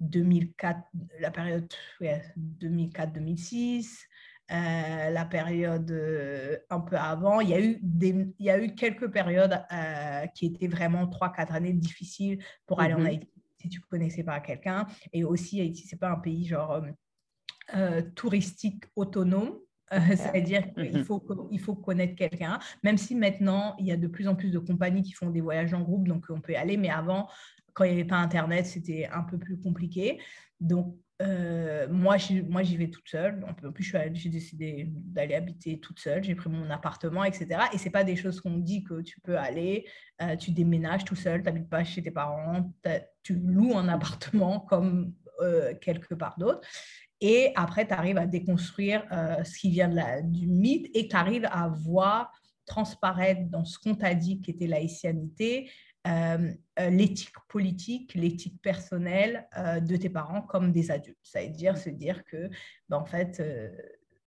2004, 0.00 0.80
la 1.20 1.30
période 1.30 1.70
2004-2006. 2.00 4.06
Euh, 4.50 5.10
la 5.10 5.26
période 5.26 5.90
euh, 5.90 6.56
un 6.70 6.80
peu 6.80 6.96
avant. 6.96 7.40
Il 7.40 7.50
y 7.50 7.54
a 7.54 7.60
eu, 7.60 7.78
des, 7.82 8.32
il 8.38 8.46
y 8.46 8.48
a 8.48 8.58
eu 8.58 8.74
quelques 8.74 9.10
périodes 9.10 9.62
euh, 9.70 10.26
qui 10.28 10.46
étaient 10.46 10.68
vraiment 10.68 11.06
trois, 11.06 11.30
quatre 11.30 11.52
années 11.52 11.74
difficiles 11.74 12.42
pour 12.66 12.80
aller 12.80 12.94
en 12.94 13.00
mhm. 13.00 13.06
Haïti 13.06 13.28
si 13.60 13.68
tu 13.68 13.80
ne 13.80 13.84
connaissais 13.90 14.24
pas 14.24 14.40
quelqu'un. 14.40 14.86
Et 15.12 15.24
aussi, 15.24 15.60
Haïti, 15.60 15.86
ce 15.86 15.94
n'est 15.94 15.98
pas 15.98 16.10
un 16.10 16.18
pays 16.18 16.46
genre 16.46 16.82
touristique 18.14 18.84
autonome. 18.96 19.58
C'est-à-dire 19.90 20.72
qu'il 20.74 20.98
mhm. 20.98 21.04
faut, 21.04 21.48
il 21.50 21.60
faut 21.60 21.74
connaître 21.74 22.14
quelqu'un, 22.14 22.58
même 22.82 22.98
si 22.98 23.14
maintenant, 23.14 23.74
il 23.78 23.86
y 23.86 23.92
a 23.92 23.96
de 23.96 24.06
plus 24.06 24.28
en 24.28 24.36
plus 24.36 24.50
de 24.50 24.58
compagnies 24.58 25.02
qui 25.02 25.12
font 25.12 25.30
des 25.30 25.40
voyages 25.40 25.72
en 25.72 25.80
groupe, 25.80 26.06
donc 26.06 26.26
on 26.28 26.42
peut 26.42 26.52
y 26.52 26.56
aller, 26.56 26.76
mais 26.76 26.90
avant, 26.90 27.26
quand 27.72 27.84
il 27.84 27.94
n'y 27.94 28.00
avait 28.00 28.08
pas 28.08 28.18
Internet, 28.18 28.66
c'était 28.66 29.08
un 29.10 29.22
peu 29.22 29.38
plus 29.38 29.58
compliqué. 29.58 30.20
Donc, 30.60 30.94
euh, 31.20 31.88
moi, 31.90 32.16
moi, 32.48 32.62
j'y 32.62 32.76
vais 32.76 32.88
toute 32.88 33.08
seule. 33.08 33.44
En 33.48 33.72
plus, 33.72 33.92
j'ai 34.12 34.28
décidé 34.28 34.86
d'aller 34.88 35.34
habiter 35.34 35.80
toute 35.80 35.98
seule. 35.98 36.22
J'ai 36.22 36.34
pris 36.34 36.48
mon 36.48 36.70
appartement, 36.70 37.24
etc. 37.24 37.62
Et 37.72 37.78
c'est 37.78 37.90
pas 37.90 38.04
des 38.04 38.14
choses 38.14 38.40
qu'on 38.40 38.58
dit 38.58 38.84
que 38.84 39.00
tu 39.00 39.20
peux 39.20 39.36
aller. 39.36 39.86
Euh, 40.22 40.36
tu 40.36 40.52
déménages 40.52 41.04
tout 41.04 41.16
seul, 41.16 41.40
tu 41.40 41.46
n'habites 41.46 41.68
pas 41.68 41.82
chez 41.82 42.02
tes 42.02 42.12
parents. 42.12 42.72
Tu 43.22 43.34
loues 43.34 43.76
un 43.76 43.88
appartement 43.88 44.60
comme 44.68 45.12
euh, 45.40 45.74
quelque 45.80 46.14
part 46.14 46.38
d'autre. 46.38 46.60
Et 47.20 47.52
après, 47.56 47.86
tu 47.86 47.94
arrives 47.94 48.18
à 48.18 48.26
déconstruire 48.26 49.04
ce 49.42 49.58
qui 49.58 49.70
vient 49.70 49.88
de 49.88 49.96
la, 49.96 50.22
du 50.22 50.46
mythe 50.46 50.88
et 50.94 51.08
tu 51.08 51.16
arrives 51.16 51.48
à 51.50 51.66
voir 51.66 52.30
transparaître 52.64 53.40
dans 53.50 53.64
ce 53.64 53.76
qu'on 53.76 53.96
t'a 53.96 54.14
dit 54.14 54.40
qui 54.40 54.52
était 54.52 54.68
laïcianité, 54.68 55.68
l'éthique 56.06 57.34
politique, 57.48 58.14
l'éthique 58.14 58.60
personnelle 58.62 59.48
de 59.56 59.96
tes 59.96 60.10
parents 60.10 60.42
comme 60.42 60.72
des 60.72 60.90
adultes. 60.90 61.18
C'est-à-dire 61.22 61.76
se 61.76 61.90
dire 61.90 62.24
que, 62.24 62.48
ben, 62.88 62.98
en 62.98 63.04
fait, 63.04 63.42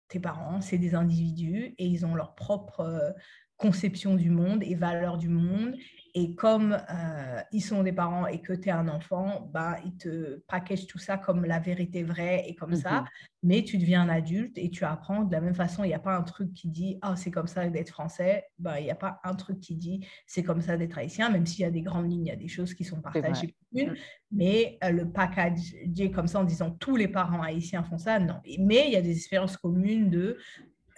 tes 0.08 0.20
parents, 0.20 0.62
c'est 0.62 0.78
des 0.78 0.94
individus 0.94 1.74
et 1.78 1.86
ils 1.86 2.06
ont 2.06 2.16
leur 2.16 2.36
propre 2.36 3.16
conception 3.62 4.16
du 4.16 4.32
monde 4.32 4.64
et 4.64 4.74
valeur 4.74 5.18
du 5.18 5.30
monde 5.30 5.76
et 6.14 6.36
comme 6.36 6.74
euh, 6.74 7.42
ils 7.52 7.62
sont 7.62 7.84
des 7.84 7.94
parents 7.94 8.28
et 8.28 8.42
que 8.42 8.54
tu 8.54 8.70
es 8.70 8.72
un 8.72 8.88
enfant, 8.88 9.50
bah, 9.54 9.78
ils 9.86 9.96
te 9.96 10.42
packagent 10.48 10.88
tout 10.88 10.98
ça 10.98 11.18
comme 11.18 11.46
la 11.46 11.60
vérité 11.60 12.04
vraie 12.04 12.44
et 12.48 12.56
comme 12.56 12.76
ça. 12.76 13.02
Mhm. 13.02 13.08
Mais 13.44 13.64
tu 13.64 13.78
deviens 13.78 14.02
un 14.02 14.10
adulte 14.10 14.58
et 14.58 14.70
tu 14.70 14.84
apprends 14.84 15.24
de 15.24 15.32
la 15.32 15.42
même 15.42 15.56
façon. 15.56 15.84
Il 15.84 15.88
n'y 15.88 15.94
a 15.94 16.00
pas 16.00 16.16
un 16.16 16.24
truc 16.24 16.54
qui 16.54 16.68
dit 16.68 16.98
Ah, 17.02 17.16
c'est 17.16 17.32
comme 17.32 17.48
ça 17.48 17.70
d'être 17.70 17.90
français. 17.90 18.46
Bah, 18.60 18.80
il 18.80 18.84
n'y 18.84 18.92
a 18.92 18.96
pas 18.96 19.20
un 19.24 19.36
truc 19.36 19.60
qui 19.60 19.76
dit 19.76 20.06
C'est 20.28 20.44
comme 20.44 20.62
ça 20.62 20.76
d'être 20.76 20.98
haïtien, 20.98 21.30
même 21.30 21.46
s'il 21.46 21.62
y 21.62 21.66
a 21.66 21.72
des 21.72 21.82
grandes 21.82 22.12
lignes, 22.12 22.26
il 22.26 22.30
y 22.30 22.34
a 22.34 22.36
des 22.36 22.50
choses 22.50 22.74
qui 22.74 22.84
sont 22.84 23.02
partagées 23.02 23.56
communes. 23.72 23.92
Mm. 23.92 23.96
Mais 24.32 24.78
euh, 24.84 24.92
le 24.92 25.10
package 25.10 25.76
comme 26.14 26.28
ça 26.28 26.40
en 26.40 26.44
disant 26.44 26.72
tous 26.72 26.98
les 26.98 27.08
parents 27.08 27.42
haïtiens 27.42 27.84
font 27.84 27.98
ça, 27.98 28.20
non. 28.20 28.42
Mais 28.60 28.86
il 28.88 28.94
y 28.94 28.98
a 28.98 29.02
des 29.02 29.16
expériences 29.16 29.58
communes 29.58 30.10
de 30.10 30.38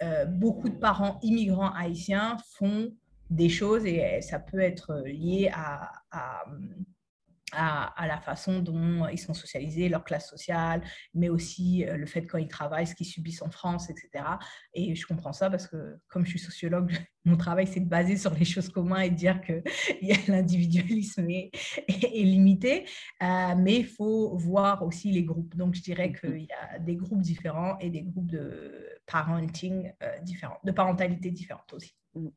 euh, 0.02 0.24
beaucoup 0.26 0.68
de 0.68 0.76
parents 0.76 1.18
immigrants 1.22 1.72
haïtiens 1.72 2.36
font 2.56 2.92
des 3.30 3.48
choses 3.48 3.84
et 3.86 4.20
ça 4.20 4.38
peut 4.38 4.60
être 4.60 5.02
lié 5.06 5.50
à, 5.52 5.90
à, 6.10 6.44
à, 7.52 8.06
la 8.06 8.18
façon 8.18 8.60
dont 8.60 9.06
ils 9.08 9.18
sont 9.18 9.34
socialisés, 9.34 9.88
leur 9.88 10.04
classe 10.04 10.28
sociale, 10.28 10.82
mais 11.14 11.28
aussi 11.28 11.84
le 11.84 12.06
fait 12.06 12.26
quand 12.26 12.38
ils 12.38 12.48
travaillent, 12.48 12.86
ce 12.86 12.94
qu'ils 12.94 13.06
subissent 13.06 13.42
en 13.42 13.50
France, 13.50 13.90
etc. 13.90 14.24
Et 14.74 14.94
je 14.94 15.06
comprends 15.06 15.32
ça 15.32 15.50
parce 15.50 15.66
que 15.66 15.96
comme 16.08 16.24
je 16.24 16.30
suis 16.30 16.38
sociologue, 16.38 16.92
mon 17.24 17.36
travail 17.36 17.66
c'est 17.66 17.80
de 17.80 17.88
baser 17.88 18.16
sur 18.16 18.34
les 18.34 18.44
choses 18.44 18.68
communes 18.68 19.02
et 19.02 19.10
de 19.10 19.14
dire 19.14 19.40
que 19.40 19.62
l'individualisme 20.30 21.28
est, 21.30 21.50
est, 21.88 22.24
limité, 22.24 22.84
euh, 23.22 23.54
mais 23.56 23.76
il 23.76 23.86
faut 23.86 24.36
voir 24.36 24.82
aussi 24.82 25.10
les 25.12 25.24
groupes. 25.24 25.56
Donc 25.56 25.74
je 25.74 25.82
dirais 25.82 26.08
mmh 26.08 26.20
qu'il 26.20 26.42
y 26.42 26.52
a 26.52 26.78
des 26.78 26.96
groupes 26.96 27.20
différents 27.20 27.78
et 27.78 27.90
des 27.90 28.02
groupes 28.02 28.30
de 28.30 28.93
parenting 29.06 29.92
euh, 30.02 30.18
de 30.64 30.72
parentalité 30.72 31.30
différentes 31.30 31.72
aussi. 31.72 31.94
Mmh. 32.14 32.28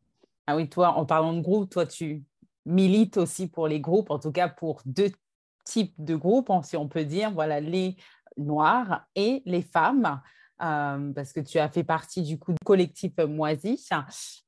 Ah 0.47 0.55
oui, 0.55 0.69
toi, 0.69 0.93
en 0.93 1.05
parlant 1.05 1.33
de 1.33 1.41
groupe, 1.41 1.69
toi, 1.69 1.85
tu 1.85 2.23
milites 2.65 3.17
aussi 3.17 3.47
pour 3.47 3.67
les 3.67 3.79
groupes, 3.79 4.11
en 4.11 4.19
tout 4.19 4.31
cas 4.31 4.47
pour 4.47 4.81
deux 4.85 5.11
types 5.65 5.93
de 5.97 6.15
groupes, 6.15 6.51
si 6.63 6.77
on 6.77 6.87
peut 6.87 7.03
dire, 7.03 7.31
voilà, 7.31 7.59
les 7.59 7.97
noirs 8.37 9.05
et 9.15 9.41
les 9.45 9.61
femmes. 9.61 10.21
Euh, 10.63 11.13
parce 11.13 11.33
que 11.33 11.39
tu 11.39 11.59
as 11.59 11.69
fait 11.69 11.83
partie 11.83 12.23
du 12.23 12.39
coup 12.39 12.51
du 12.51 12.57
collectif 12.65 13.15
Moisi. 13.17 13.87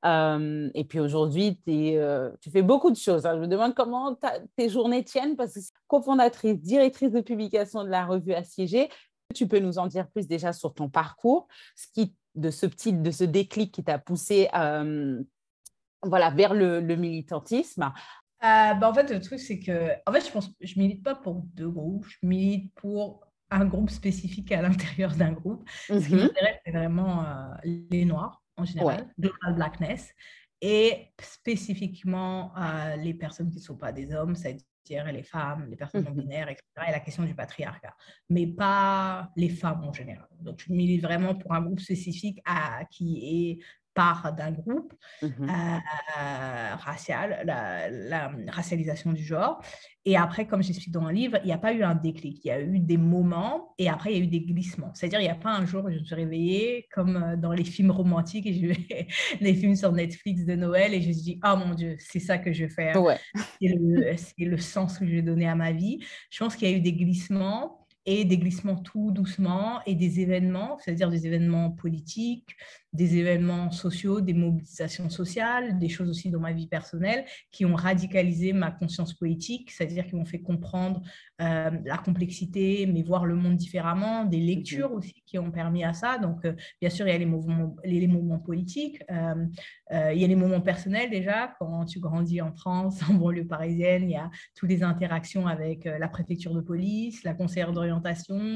Euh, 0.05 0.69
et 0.73 0.83
puis 0.83 0.99
aujourd'hui, 0.99 1.61
tu 1.65 2.49
fais 2.51 2.63
beaucoup 2.63 2.89
de 2.89 2.95
choses. 2.95 3.25
Hein. 3.25 3.35
Je 3.35 3.41
me 3.41 3.47
demande 3.47 3.75
comment 3.75 4.17
tes 4.55 4.69
journées 4.69 5.03
tiennent 5.03 5.35
parce 5.35 5.53
que 5.53 5.59
cofondatrice, 5.87 6.59
directrice 6.59 7.11
de 7.11 7.21
publication 7.21 7.83
de 7.83 7.89
la 7.89 8.05
revue 8.05 8.33
Assiégée. 8.33 8.89
Tu 9.33 9.47
peux 9.47 9.59
nous 9.59 9.77
en 9.77 9.87
dire 9.87 10.07
plus 10.09 10.27
déjà 10.27 10.53
sur 10.53 10.73
ton 10.73 10.89
parcours, 10.89 11.47
ce 11.75 11.87
qui, 11.93 12.15
de 12.35 12.49
ce 12.49 12.65
petit, 12.65 12.93
de 12.93 13.11
ce 13.11 13.23
déclic 13.23 13.71
qui 13.71 13.83
t'a 13.83 13.99
poussé 13.99 14.49
voilà, 16.03 16.29
vers 16.29 16.53
le, 16.53 16.81
militantisme? 16.95 17.91
Euh, 18.43 18.73
bah, 18.73 18.89
En 18.89 18.93
fait, 18.93 19.11
le 19.11 19.19
truc, 19.19 19.39
c'est 19.39 19.59
que 19.59 19.91
en 20.05 20.13
fait, 20.13 20.25
je 20.25 20.31
pense 20.31 20.51
je 20.61 20.79
milite 20.79 21.03
pas 21.03 21.15
pour 21.15 21.41
deux 21.53 21.69
groupes, 21.69 22.05
je 22.07 22.25
milite 22.25 22.73
pour 22.75 23.21
un 23.51 23.65
groupe 23.65 23.89
spécifique 23.89 24.51
à 24.51 24.61
l'intérieur 24.61 25.15
d'un 25.15 25.31
groupe. 25.31 25.67
Ce 25.87 25.93
qui 25.93 26.15
mhm. 26.15 26.21
m'intéresse, 26.21 26.57
c'est 26.65 26.71
vraiment 26.71 27.23
euh, 27.23 27.53
les 27.63 28.05
Noirs 28.05 28.41
en 28.57 28.65
général, 28.65 29.07
Global 29.19 29.55
Blackness, 29.55 30.13
et 30.61 31.07
spécifiquement 31.21 32.53
euh, 32.57 32.97
les 32.97 33.13
personnes 33.13 33.49
qui 33.49 33.57
ne 33.57 33.63
sont 33.63 33.77
pas 33.77 33.91
des 33.91 34.13
hommes, 34.13 34.35
c'est-à-dire 34.35 34.65
les 34.89 35.23
femmes, 35.23 35.67
les 35.69 35.75
personnes 35.75 36.03
non 36.03 36.11
mhm. 36.11 36.21
binaires, 36.21 36.49
etc., 36.49 36.65
et 36.87 36.91
la 36.91 36.99
question 36.99 37.23
du 37.23 37.35
patriarcat, 37.35 37.95
mais 38.29 38.47
pas 38.47 39.31
les 39.35 39.49
femmes 39.49 39.83
en 39.83 39.93
général. 39.93 40.27
Donc, 40.41 40.63
je 40.65 40.71
milite 40.71 41.01
vraiment 41.01 41.35
pour 41.35 41.53
un 41.53 41.61
groupe 41.61 41.79
spécifique 41.79 42.41
à, 42.45 42.85
qui 42.85 43.19
est 43.23 43.65
part 43.99 44.33
d'un 44.33 44.51
groupe 44.51 44.93
mmh 45.21 45.27
euh, 45.27 46.75
racial, 46.75 47.43
la, 47.45 48.31
racialisation 48.47 49.11
du 49.11 49.23
genre. 49.23 49.61
Et 50.05 50.15
après, 50.15 50.47
comme 50.47 50.63
j'explique 50.63 50.93
dans 50.93 51.05
le 51.05 51.13
livre, 51.13 51.37
il 51.43 51.47
n'y 51.47 51.51
a 51.51 51.57
pas 51.57 51.73
eu 51.73 51.83
un 51.83 51.95
déclic, 51.95 52.39
il 52.45 52.47
y 52.47 52.51
a 52.51 52.61
eu 52.61 52.79
des 52.79 52.95
moments 52.95 53.73
et 53.77 53.89
après, 53.89 54.11
il 54.11 54.17
y 54.17 54.21
a 54.21 54.23
eu 54.23 54.27
des 54.27 54.39
glissements. 54.39 54.91
C'est-à-dire, 54.93 55.19
il 55.19 55.25
n'y 55.25 55.29
a 55.29 55.35
pas 55.35 55.51
un 55.51 55.65
jour 55.65 55.83
où 55.83 55.91
je 55.91 55.99
me 55.99 56.03
suis 56.05 56.15
réveillée 56.15 56.87
comme 56.93 57.17
euh, 57.17 57.35
dans 57.35 57.51
les 57.51 57.65
films 57.65 57.91
romantiques 57.91 58.47
et 58.47 58.53
je 58.53 58.67
les 59.41 59.53
films 59.53 59.75
sur 59.75 59.91
Netflix 59.91 60.45
de 60.45 60.55
Noël 60.55 60.93
et 60.93 61.01
je 61.01 61.09
me 61.09 61.13
suis 61.13 61.23
dit, 61.23 61.39
oh 61.45 61.55
mon 61.57 61.73
Dieu, 61.73 61.97
c'est 61.99 62.21
ça 62.21 62.37
que 62.37 62.53
je 62.53 62.63
vais 62.63 62.69
faire. 62.69 62.95
C'est 63.35 63.67
le, 63.67 64.15
le 64.55 64.57
sens 64.57 64.97
que 64.97 65.05
je 65.05 65.11
vais 65.11 65.21
donner 65.21 65.47
à 65.49 65.55
ma 65.55 65.73
vie. 65.73 65.99
Je 66.29 66.39
pense 66.39 66.55
qu'il 66.55 66.69
y 66.69 66.73
a 66.73 66.77
eu 66.77 66.81
des 66.81 66.93
glissements 66.93 67.78
et 68.05 68.25
des 68.25 68.37
glissements 68.37 68.77
tout 68.77 69.11
doucement 69.11 69.81
et 69.85 69.95
des 69.95 70.19
événements, 70.19 70.77
c'est-à-dire 70.79 71.09
des 71.09 71.27
événements 71.27 71.71
politiques, 71.71 72.55
des 72.91 73.17
événements 73.17 73.69
sociaux, 73.69 74.19
des 74.19 74.33
mobilisations 74.33 75.09
sociales, 75.09 75.77
des 75.77 75.89
choses 75.89 76.09
aussi 76.09 76.31
dans 76.31 76.39
ma 76.39 76.53
vie 76.53 76.67
personnelle 76.67 77.23
qui 77.51 77.65
ont 77.65 77.75
radicalisé 77.75 78.51
ma 78.51 78.71
conscience 78.71 79.13
politique, 79.13 79.69
c'est-à-dire 79.69 80.07
qui 80.07 80.15
m'ont 80.15 80.25
fait 80.25 80.41
comprendre 80.41 81.01
euh, 81.41 81.69
la 81.85 81.97
complexité, 81.97 82.87
mais 82.87 83.03
voir 83.03 83.25
le 83.25 83.35
monde 83.35 83.57
différemment, 83.57 84.25
des 84.25 84.39
lectures 84.39 84.91
aussi 84.91 85.13
qui 85.25 85.37
ont 85.37 85.51
permis 85.51 85.83
à 85.83 85.93
ça. 85.93 86.17
Donc, 86.17 86.43
euh, 86.45 86.53
bien 86.81 86.89
sûr, 86.89 87.07
il 87.07 87.11
y 87.11 87.15
a 87.15 87.17
les 87.17 87.25
mouvements, 87.27 87.75
les, 87.83 88.07
mouvements 88.07 88.39
politiques, 88.39 89.03
euh, 89.11 89.45
il 89.91 90.19
y 90.19 90.23
a 90.23 90.27
les 90.27 90.35
moments 90.35 90.61
personnels 90.61 91.11
déjà, 91.11 91.53
quand 91.59 91.85
tu 91.85 91.99
grandis 91.99 92.41
en 92.41 92.53
France, 92.53 93.01
en 93.09 93.13
banlieue 93.13 93.45
parisienne, 93.45 94.03
il 94.03 94.11
y 94.11 94.15
a 94.15 94.31
toutes 94.55 94.69
les 94.69 94.81
interactions 94.81 95.45
avec 95.45 95.85
la 95.85 96.07
préfecture 96.07 96.55
de 96.55 96.61
police, 96.61 97.23
la 97.23 97.35
conseillère 97.35 97.71
d'orientation, 97.71 97.98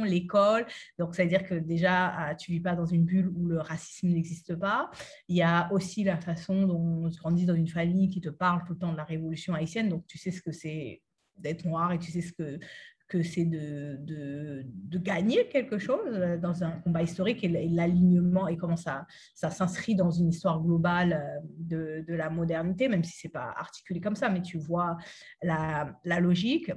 l'école. 0.03 0.65
Donc, 0.97 1.15
c'est-à-dire 1.15 1.43
que 1.43 1.55
déjà, 1.55 2.35
tu 2.39 2.51
vis 2.51 2.59
pas 2.59 2.75
dans 2.75 2.85
une 2.85 3.03
bulle 3.03 3.29
où 3.35 3.47
le 3.47 3.59
racisme 3.59 4.07
n'existe 4.09 4.55
pas. 4.55 4.89
Il 5.27 5.35
y 5.35 5.41
a 5.41 5.71
aussi 5.71 6.03
la 6.03 6.17
façon 6.17 6.67
dont 6.67 7.09
tu 7.09 7.19
grandis 7.19 7.45
dans 7.45 7.55
une 7.55 7.67
famille 7.67 8.09
qui 8.09 8.21
te 8.21 8.29
parle 8.29 8.63
tout 8.65 8.73
le 8.73 8.79
temps 8.79 8.91
de 8.91 8.97
la 8.97 9.03
révolution 9.03 9.53
haïtienne, 9.53 9.89
donc 9.89 10.05
tu 10.07 10.17
sais 10.17 10.31
ce 10.31 10.41
que 10.41 10.51
c'est 10.51 11.01
d'être 11.37 11.65
noir 11.65 11.91
et 11.91 11.99
tu 11.99 12.11
sais 12.11 12.21
ce 12.21 12.31
que, 12.31 12.59
que 13.07 13.21
c'est 13.21 13.45
de, 13.45 13.97
de, 13.99 14.63
de, 14.65 14.97
gagner 14.97 15.47
quelque 15.47 15.77
chose 15.77 16.19
dans 16.41 16.63
un 16.63 16.71
combat 16.81 17.03
historique 17.03 17.43
et 17.43 17.47
l'alignement 17.47 18.47
et 18.47 18.57
comment 18.57 18.75
ça, 18.75 19.05
ça 19.35 19.49
s'inscrit 19.49 19.95
dans 19.95 20.11
une 20.11 20.29
histoire 20.29 20.61
globale 20.61 21.13
euh, 21.13 21.39
de, 21.43 22.05
de 22.07 22.13
la 22.13 22.29
modernité, 22.29 22.87
même 22.87 23.03
si 23.03 23.17
ce 23.19 23.27
n'est 23.27 23.31
pas 23.31 23.53
articulé 23.55 23.99
comme 24.01 24.15
ça, 24.15 24.29
mais 24.29 24.41
tu 24.41 24.57
vois 24.57 24.97
la, 25.41 25.99
la 26.03 26.19
logique. 26.19 26.71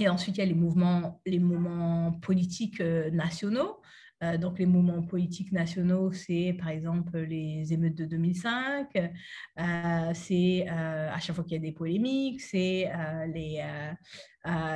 Et 0.00 0.08
ensuite, 0.08 0.38
il 0.38 0.40
y 0.40 0.42
a 0.42 0.46
les 0.46 0.54
mouvements, 0.54 1.20
les 1.26 1.38
mouvements 1.38 2.12
politiques 2.22 2.80
euh, 2.80 3.10
nationaux. 3.10 3.76
Euh, 4.22 4.38
donc, 4.38 4.58
les 4.58 4.64
mouvements 4.64 5.02
politiques 5.02 5.52
nationaux, 5.52 6.10
c'est 6.12 6.54
par 6.58 6.68
exemple 6.68 7.18
les 7.18 7.72
émeutes 7.72 7.94
de 7.94 8.06
2005, 8.06 8.88
euh, 8.96 10.12
c'est 10.14 10.68
à 10.68 11.18
chaque 11.20 11.36
fois 11.36 11.44
qu'il 11.44 11.54
y 11.54 11.56
a 11.56 11.60
des 11.60 11.72
polémiques, 11.72 12.40
c'est 12.40 12.90
les, 13.32 13.64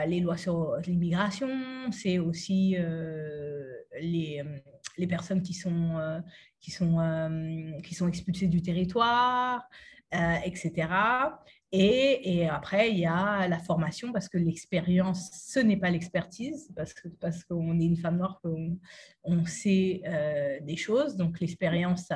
les 0.06 0.20
lois 0.20 0.38
sur 0.38 0.76
l'immigration, 0.86 1.50
c'est 1.90 2.18
aussi 2.18 2.76
les, 4.00 4.42
les, 4.96 5.06
personnes 5.06 5.42
qui 5.42 5.52
sont, 5.52 6.22
qui, 6.58 6.70
sont, 6.70 7.80
qui 7.82 7.94
sont 7.94 8.08
expulsées 8.08 8.48
du 8.48 8.62
territoire, 8.62 9.68
etc. 10.10 10.88
Et, 11.76 12.46
après, 12.46 12.92
il 12.92 12.98
y 12.98 13.06
a 13.06 13.48
la 13.48 13.58
formation 13.58 14.12
parce 14.12 14.28
que 14.28 14.38
l'expérience, 14.38 15.30
ce 15.32 15.58
n'est 15.58 15.76
pas 15.76 15.90
l'expertise, 15.90 16.70
parce 16.76 16.94
qu'on 16.94 17.10
parce 17.20 17.42
qu'on 17.42 17.80
est 17.80 17.84
une 17.84 17.96
femme 17.96 18.18
noire, 18.18 18.38
qu'on 18.42 18.78
on 19.24 19.44
sait 19.44 20.02
euh, 20.06 20.60
des 20.60 20.76
choses. 20.76 21.16
Donc 21.16 21.40
l'expérience, 21.40 22.10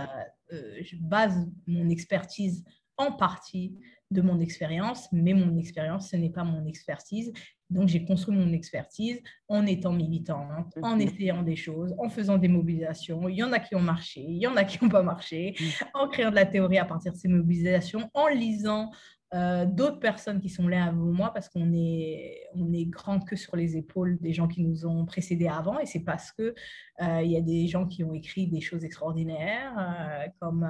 euh, 0.53 0.81
je 0.81 0.97
base 0.97 1.50
mon 1.67 1.88
expertise 1.88 2.65
en 2.97 3.12
partie 3.12 3.77
de 4.11 4.23
mon 4.23 4.41
expérience, 4.41 5.09
mais 5.12 5.35
mon 5.35 5.57
expérience, 5.59 6.11
ce 6.11 6.17
n'est 6.17 6.31
pas 6.31 6.45
mon 6.45 6.65
expertise. 6.67 7.33
Donc, 7.71 7.88
j'ai 7.88 8.05
construit 8.07 8.35
mon 8.35 8.50
expertise 8.55 9.21
en 9.47 9.67
étant 9.67 9.93
militante, 9.93 10.73
en 10.83 10.95
mhm. 10.95 11.03
essayant 11.03 11.43
des 11.43 11.57
choses, 11.57 11.95
en 11.99 12.09
faisant 12.09 12.38
des 12.38 12.49
mobilisations. 12.49 13.29
Il 13.29 13.37
y 13.37 13.43
en 13.43 13.53
a 13.53 13.59
qui 13.59 13.75
ont 13.75 13.83
marché, 13.83 14.25
il 14.27 14.38
y 14.38 14.47
en 14.47 14.57
a 14.57 14.65
qui 14.65 14.83
n'ont 14.83 14.88
pas 14.88 15.03
marché, 15.03 15.55
mhm. 15.61 15.88
en 15.93 16.09
créant 16.09 16.31
de 16.31 16.37
la 16.37 16.47
théorie 16.47 16.79
à 16.79 16.87
partir 16.87 17.12
de 17.12 17.19
ces 17.19 17.29
mobilisations, 17.29 18.09
en 18.15 18.29
lisant 18.29 18.91
euh, 19.35 19.66
d'autres 19.66 19.99
personnes 19.99 20.40
qui 20.40 20.49
sont 20.49 20.68
là 20.68 20.87
avant 20.87 21.04
moi 21.04 21.32
parce 21.35 21.50
qu'on 21.50 21.70
est, 21.75 22.49
on 22.54 22.73
est 22.73 22.87
grand 22.87 23.20
que 23.20 23.37
sur 23.37 23.56
les 23.56 23.76
épaules 23.76 24.18
des 24.20 24.32
gens 24.32 24.49
qui 24.49 24.62
nous 24.62 24.87
ont 24.87 25.04
précédés 25.04 25.49
avant 25.49 25.78
et 25.78 25.85
c'est 25.85 26.00
parce 26.00 26.32
que 26.32 26.54
euh, 27.02 27.23
il 27.23 27.32
y 27.32 27.37
a 27.37 27.42
des 27.42 27.66
gens 27.66 27.87
qui 27.87 28.02
ont 28.04 28.14
écrit 28.14 28.47
des 28.47 28.62
choses 28.62 28.85
extraordinaires 28.85 29.75
euh, 29.78 30.28
comme 30.40 30.66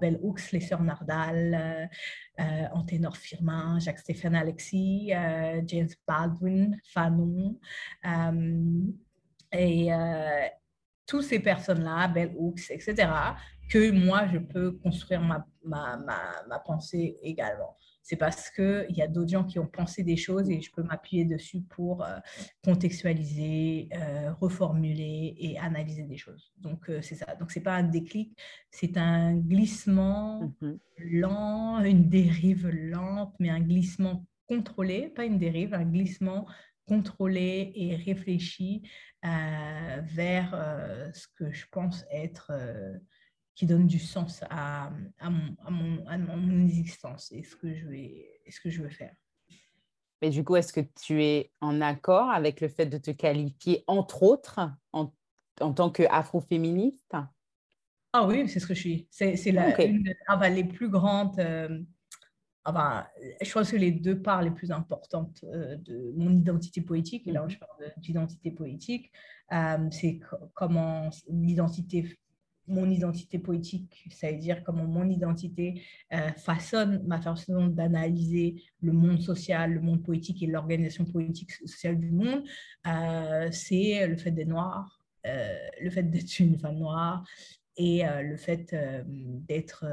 Bell 0.00 0.18
Hooks, 0.22 0.50
les 0.50 0.60
sœurs 0.60 0.82
Nardal, 0.82 1.88
Anténor 2.72 3.16
Firmin, 3.16 3.78
Jacques-Stéphane 3.78 4.34
Alexis, 4.34 5.12
James 5.66 5.88
Baldwin, 6.08 6.76
Fanon 6.84 7.60
et 9.52 9.90
toutes 11.06 11.24
ces 11.24 11.40
personnes-là, 11.40 12.08
Bell 12.08 12.32
Hooks, 12.36 12.70
etc., 12.70 13.08
que 13.68 13.90
moi, 13.92 14.26
je 14.32 14.38
peux 14.38 14.72
construire 14.72 15.20
ma, 15.20 15.46
ma, 15.64 15.96
ma, 15.96 16.58
pensée 16.60 17.16
également. 17.22 17.76
C'est 18.02 18.16
parce 18.16 18.50
qu'il 18.50 18.96
y 18.96 19.02
a 19.02 19.06
d'autres 19.06 19.30
gens 19.30 19.44
qui 19.44 19.58
ont 19.58 19.66
pensé 19.66 20.02
des 20.02 20.16
choses 20.16 20.50
et 20.50 20.60
je 20.60 20.70
peux 20.72 20.82
m'appuyer 20.82 21.24
dessus 21.24 21.60
pour 21.60 22.02
euh, 22.02 22.16
contextualiser, 22.64 23.88
euh, 23.94 24.32
reformuler 24.40 25.36
et 25.38 25.58
analyser 25.58 26.04
des 26.04 26.16
choses. 26.16 26.52
Donc, 26.58 26.90
c'est 27.02 27.14
ça. 27.14 27.34
Donc, 27.36 27.50
ce 27.50 27.58
n'est 27.58 27.62
pas 27.62 27.74
un 27.74 27.82
déclic, 27.82 28.36
c'est 28.70 28.96
un 28.96 29.36
glissement 29.36 30.52
mmh 30.60 30.72
lent, 31.02 31.82
une 31.82 32.10
dérive 32.10 32.68
lente, 32.68 33.34
mais 33.38 33.48
un 33.48 33.60
glissement 33.60 34.26
contrôlé, 34.46 35.08
pas 35.08 35.24
une 35.24 35.38
dérive, 35.38 35.72
un 35.72 35.84
glissement 35.84 36.46
contrôlé 36.90 37.72
et 37.76 37.94
réfléchi 37.94 38.82
euh, 39.24 40.00
vers 40.02 40.50
euh, 40.54 41.12
ce 41.12 41.28
que 41.36 41.52
je 41.52 41.66
pense 41.70 42.04
être, 42.10 42.50
euh, 42.52 42.94
qui 43.54 43.66
donne 43.66 43.86
du 43.86 43.98
sens 43.98 44.42
à, 44.48 44.90
à, 45.18 45.30
mon, 45.30 45.56
à, 45.64 45.70
mon, 45.70 46.06
à, 46.06 46.16
mon, 46.18 46.60
existence 46.60 47.30
et 47.32 47.42
ce 47.42 47.56
que 47.56 47.74
je 47.74 47.86
vais, 47.88 48.40
ce 48.48 48.60
que 48.60 48.70
je 48.70 48.82
veux 48.82 48.90
faire. 48.90 49.14
Mais 50.22 50.30
du 50.30 50.44
coup, 50.44 50.56
est-ce 50.56 50.72
que 50.72 50.80
tu 50.80 51.22
es 51.24 51.50
en 51.60 51.80
accord 51.80 52.30
avec 52.30 52.60
le 52.60 52.68
fait 52.68 52.86
de 52.86 52.98
te 52.98 53.10
qualifier, 53.10 53.84
entre 53.86 54.22
autres, 54.22 54.60
en, 54.92 55.12
en 55.60 55.72
tant 55.72 55.90
qu'afroféministe? 55.90 57.16
Ah 58.12 58.26
oui, 58.26 58.48
c'est 58.48 58.60
ce 58.60 58.66
que 58.66 58.74
je 58.74 58.80
suis. 58.80 59.08
C'est 59.10 59.52
la, 59.52 59.80
une 59.82 60.12
ah 60.26 60.36
bah, 60.36 60.48
les 60.48 60.64
plus 60.64 60.88
grandes 60.88 61.40
enfin, 62.64 63.06
je 63.40 63.52
pense 63.52 63.70
que 63.70 63.76
les 63.76 63.92
deux 63.92 64.20
parts 64.20 64.42
les 64.42 64.50
plus 64.50 64.70
importantes 64.70 65.44
euh, 65.44 65.76
de 65.76 66.12
mon 66.16 66.30
identité 66.30 66.80
poétique, 66.80 67.26
et 67.26 67.32
là 67.32 67.46
je 67.48 67.56
parle 67.56 67.92
d'identité 67.98 68.50
poétique, 68.50 69.10
euh, 69.52 69.88
c'est 69.90 70.20
comment 70.54 71.10
l'identité, 71.28 72.18
mon 72.70 72.88
identité 72.88 73.38
poétique, 73.38 74.06
ça 74.10 74.30
veut 74.30 74.38
dire 74.38 74.62
comment 74.64 74.86
mon 74.86 75.08
identité 75.08 75.82
euh, 76.12 76.30
façonne 76.36 77.02
ma 77.06 77.20
façon 77.20 77.66
d'analyser 77.66 78.62
le 78.80 78.92
monde 78.92 79.20
social, 79.20 79.74
le 79.74 79.80
monde 79.80 80.02
poétique 80.02 80.42
et 80.42 80.46
l'organisation 80.46 81.04
politique 81.04 81.52
sociale 81.52 81.98
du 81.98 82.10
monde, 82.10 82.44
c'est 83.52 84.06
le 84.06 84.16
fait 84.16 84.30
d'être 84.30 84.48
noir, 84.48 85.00
le 85.24 85.90
fait 85.90 86.04
d'être 86.04 86.38
une 86.40 86.58
femme 86.58 86.78
noire, 86.78 87.24
et 87.80 88.06
euh, 88.06 88.22
le 88.22 88.36
fait 88.36 88.72
euh, 88.74 89.02
d'être 89.06 89.86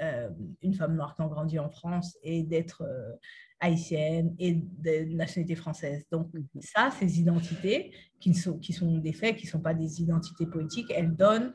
euh, 0.00 0.30
une 0.62 0.72
femme 0.72 0.96
noire 0.96 1.14
qui 1.14 1.20
a 1.20 1.26
grandi 1.26 1.58
en 1.58 1.68
France 1.68 2.16
et 2.22 2.42
d'être 2.42 2.82
haïtienne 3.60 4.34
et 4.38 4.54
de 4.54 5.14
nationalité 5.14 5.54
française. 5.54 6.06
Donc 6.10 6.32
mmh 6.32 6.60
ça, 6.60 6.90
ces 6.98 7.20
identités 7.20 7.92
qui 8.18 8.32
sont, 8.34 8.58
qui 8.58 8.72
sont 8.72 8.98
des 8.98 9.12
faits, 9.12 9.36
qui 9.36 9.46
ne 9.46 9.50
sont 9.50 9.60
pas 9.60 9.74
des 9.74 10.00
identités 10.00 10.46
politiques, 10.46 10.90
elles 10.94 11.14
donnent 11.14 11.52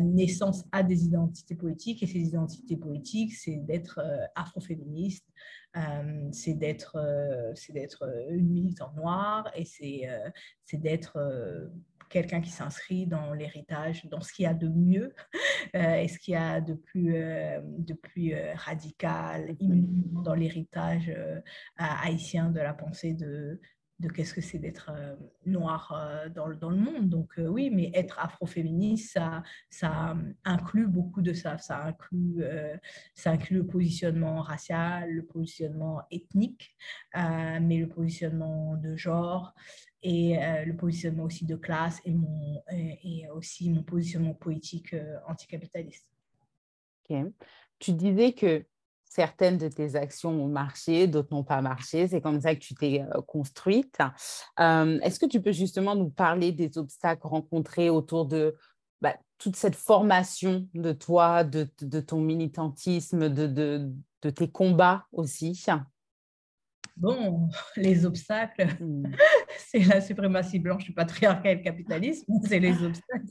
naissance 0.00 0.64
à 0.72 0.82
des 0.82 1.04
identités 1.04 1.54
politiques. 1.54 2.02
Et 2.02 2.06
ces 2.06 2.20
identités 2.20 2.76
politiques, 2.76 3.34
c'est 3.34 3.56
d'être 3.56 4.00
afroféministe, 4.34 5.26
c'est 6.32 6.54
d'être 6.54 6.96
c'est 7.54 7.72
d'être 7.72 8.08
une 8.30 8.48
militante 8.48 8.94
noire 8.96 9.50
et 9.54 9.64
c'est 9.64 10.08
d'être 10.78 11.18
quelqu'un 12.08 12.40
qui 12.40 12.50
s'inscrit 12.50 13.06
dans 13.06 13.32
l'héritage, 13.32 14.06
dans 14.06 14.20
ce 14.20 14.32
qu'il 14.32 14.44
y 14.44 14.46
a 14.46 14.54
de 14.54 14.68
mieux 14.68 15.14
euh, 15.76 15.96
et 15.96 16.08
ce 16.08 16.18
qu'il 16.18 16.34
y 16.34 16.36
a 16.36 16.60
de 16.60 16.74
plus, 16.74 17.16
euh, 17.16 17.60
de 17.62 17.94
plus 17.94 18.34
euh, 18.34 18.54
radical 18.54 19.56
dans 19.60 20.34
l'héritage 20.34 21.12
haïtien 21.76 22.50
de 22.50 22.60
la 22.60 22.74
pensée 22.74 23.12
de, 23.12 23.60
de 23.98 24.08
qu'est-ce 24.08 24.34
que 24.34 24.40
c'est 24.40 24.58
d'être 24.58 24.90
noir 25.46 25.94
dans, 26.34 26.52
dans, 26.52 26.70
le 26.70 26.76
monde. 26.76 27.08
Donc 27.08 27.32
oui, 27.38 27.70
mais 27.70 27.90
être 27.94 28.18
afroféministe, 28.18 29.14
ça, 29.14 29.42
ça 29.70 30.16
inclut 30.44 30.86
beaucoup 30.86 31.22
de 31.22 31.32
ça. 31.32 31.56
Ça 31.56 31.82
inclut, 31.82 32.44
ça 33.14 33.30
inclut 33.30 33.56
le 33.56 33.66
positionnement 33.66 34.42
racial, 34.42 35.10
le 35.10 35.24
positionnement 35.24 36.02
ethnique, 36.10 36.76
mais 37.14 37.78
le 37.78 37.88
positionnement 37.88 38.76
de 38.76 38.96
genre, 38.96 39.54
et 40.06 40.38
euh, 40.38 40.64
le 40.64 40.76
positionnement 40.76 41.24
aussi 41.24 41.44
de 41.44 41.56
classe 41.56 42.00
et, 42.04 42.14
mon, 42.14 42.62
et, 42.70 43.28
aussi 43.30 43.68
mon 43.70 43.82
positionnement 43.82 44.34
politique 44.34 44.94
euh, 44.94 45.16
anticapitaliste. 45.26 46.06
Tu 47.78 47.92
disais 47.92 48.32
que 48.32 48.64
certaines 49.16 49.56
de 49.56 49.68
tes 49.68 49.96
actions 49.96 50.30
ont 50.30 50.48
marché, 50.48 51.06
d'autres 51.06 51.32
n'ont 51.32 51.42
pas 51.42 51.62
marché. 51.62 52.06
C'est 52.06 52.20
comme 52.20 52.38
ça 52.38 52.54
que 52.54 52.60
tu 52.60 52.74
t'es 52.74 53.00
euh, 53.00 53.22
construite. 53.22 53.98
Est-ce 54.58 55.18
que 55.18 55.26
tu 55.26 55.40
peux 55.40 55.52
justement 55.52 55.94
nous 55.94 56.10
parler 56.10 56.52
des 56.52 56.76
obstacles 56.76 57.26
rencontrés 57.26 57.88
autour 57.88 58.26
de 58.26 58.54
bah, 59.00 59.16
toute 59.38 59.56
cette 59.56 59.74
formation 59.74 60.68
de 60.74 60.92
toi, 60.92 61.44
de, 61.44 61.64
ton 62.00 62.20
militantisme, 62.20 63.30
de 63.30 64.30
tes 64.30 64.50
combats 64.50 65.06
aussi? 65.12 65.64
Bon, 66.96 67.50
les 67.76 68.06
obstacles, 68.06 68.68
hmm. 68.80 69.12
c'est 69.58 69.80
la 69.80 70.00
suprématie 70.00 70.58
blanche 70.58 70.84
du 70.84 70.92
patriarcat 70.92 71.52
et 71.52 71.54
le 71.56 71.62
capitalisme. 71.62 72.32
C'est 72.44 72.58
les 72.58 72.82
obstacles. 72.82 73.26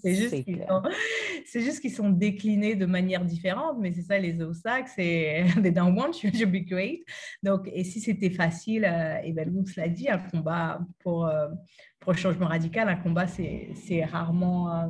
C'est 1.45 1.61
juste 1.61 1.81
qu'ils 1.81 1.91
sont, 1.91 2.09
déclinés 2.09 2.75
de 2.75 2.85
manière 2.85 3.25
différente, 3.25 3.77
mais 3.79 3.91
c'est 3.91 4.03
ça 4.03 4.19
les 4.19 4.41
obstacles. 4.41 4.89
C'est 4.95 5.45
they 5.61 5.71
don't 5.71 5.97
want 5.97 6.11
you 6.23 6.31
to 6.31 6.45
be 6.45 6.63
great. 6.65 7.03
Donc, 7.41 7.69
et 7.73 7.83
si 7.83 7.99
c'était 7.99 8.29
facile, 8.29 8.85
euh, 8.85 9.17
et 9.23 9.33
ben 9.33 9.51
nous 9.51 9.65
l'a 9.75 9.87
dit, 9.87 10.09
un 10.09 10.19
combat 10.19 10.79
pour, 10.99 11.25
euh, 11.25 11.47
pour 11.99 12.11
le 12.11 12.17
changement 12.17 12.47
radical, 12.47 12.87
un 12.89 12.95
combat, 12.95 13.27
c'est 13.27 14.05
rarement 14.05 14.73
euh, 14.73 14.87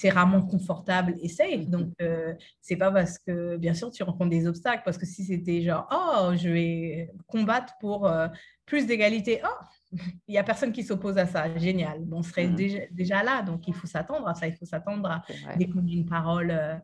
c'est 0.00 0.08
rarement 0.08 0.40
confortable 0.40 1.14
et 1.20 1.28
safe. 1.28 1.68
Donc, 1.68 1.92
euh, 2.00 2.32
c'est 2.62 2.76
pas 2.76 2.90
parce 2.90 3.18
que, 3.18 3.58
bien 3.58 3.74
sûr, 3.74 3.90
tu 3.90 4.02
rencontres 4.02 4.30
des 4.30 4.46
obstacles, 4.46 4.82
parce 4.82 4.96
que 4.96 5.04
si 5.04 5.24
c'était 5.24 5.60
genre, 5.60 5.86
oh, 5.92 6.32
je 6.34 6.48
vais 6.48 7.10
combattre 7.26 7.74
pour 7.80 8.06
euh, 8.06 8.26
plus 8.64 8.86
d'égalité, 8.86 9.42
oh, 9.44 9.98
il 10.26 10.32
n'y 10.32 10.38
a 10.38 10.42
personne 10.42 10.72
qui 10.72 10.84
s'oppose 10.84 11.18
à 11.18 11.26
ça, 11.26 11.54
génial. 11.58 12.00
on 12.12 12.22
serait 12.22 12.46
mmh. 12.46 12.54
déjà, 12.54 12.78
déjà, 12.90 13.22
là, 13.22 13.42
donc 13.42 13.68
il 13.68 13.74
faut 13.74 13.86
s'attendre 13.86 14.26
à 14.26 14.34
ça, 14.34 14.46
il 14.46 14.54
faut 14.54 14.64
s'attendre 14.64 15.10
à 15.10 15.22
des 15.56 15.66
une 15.66 16.06
parole. 16.06 16.50
Euh, 16.50 16.76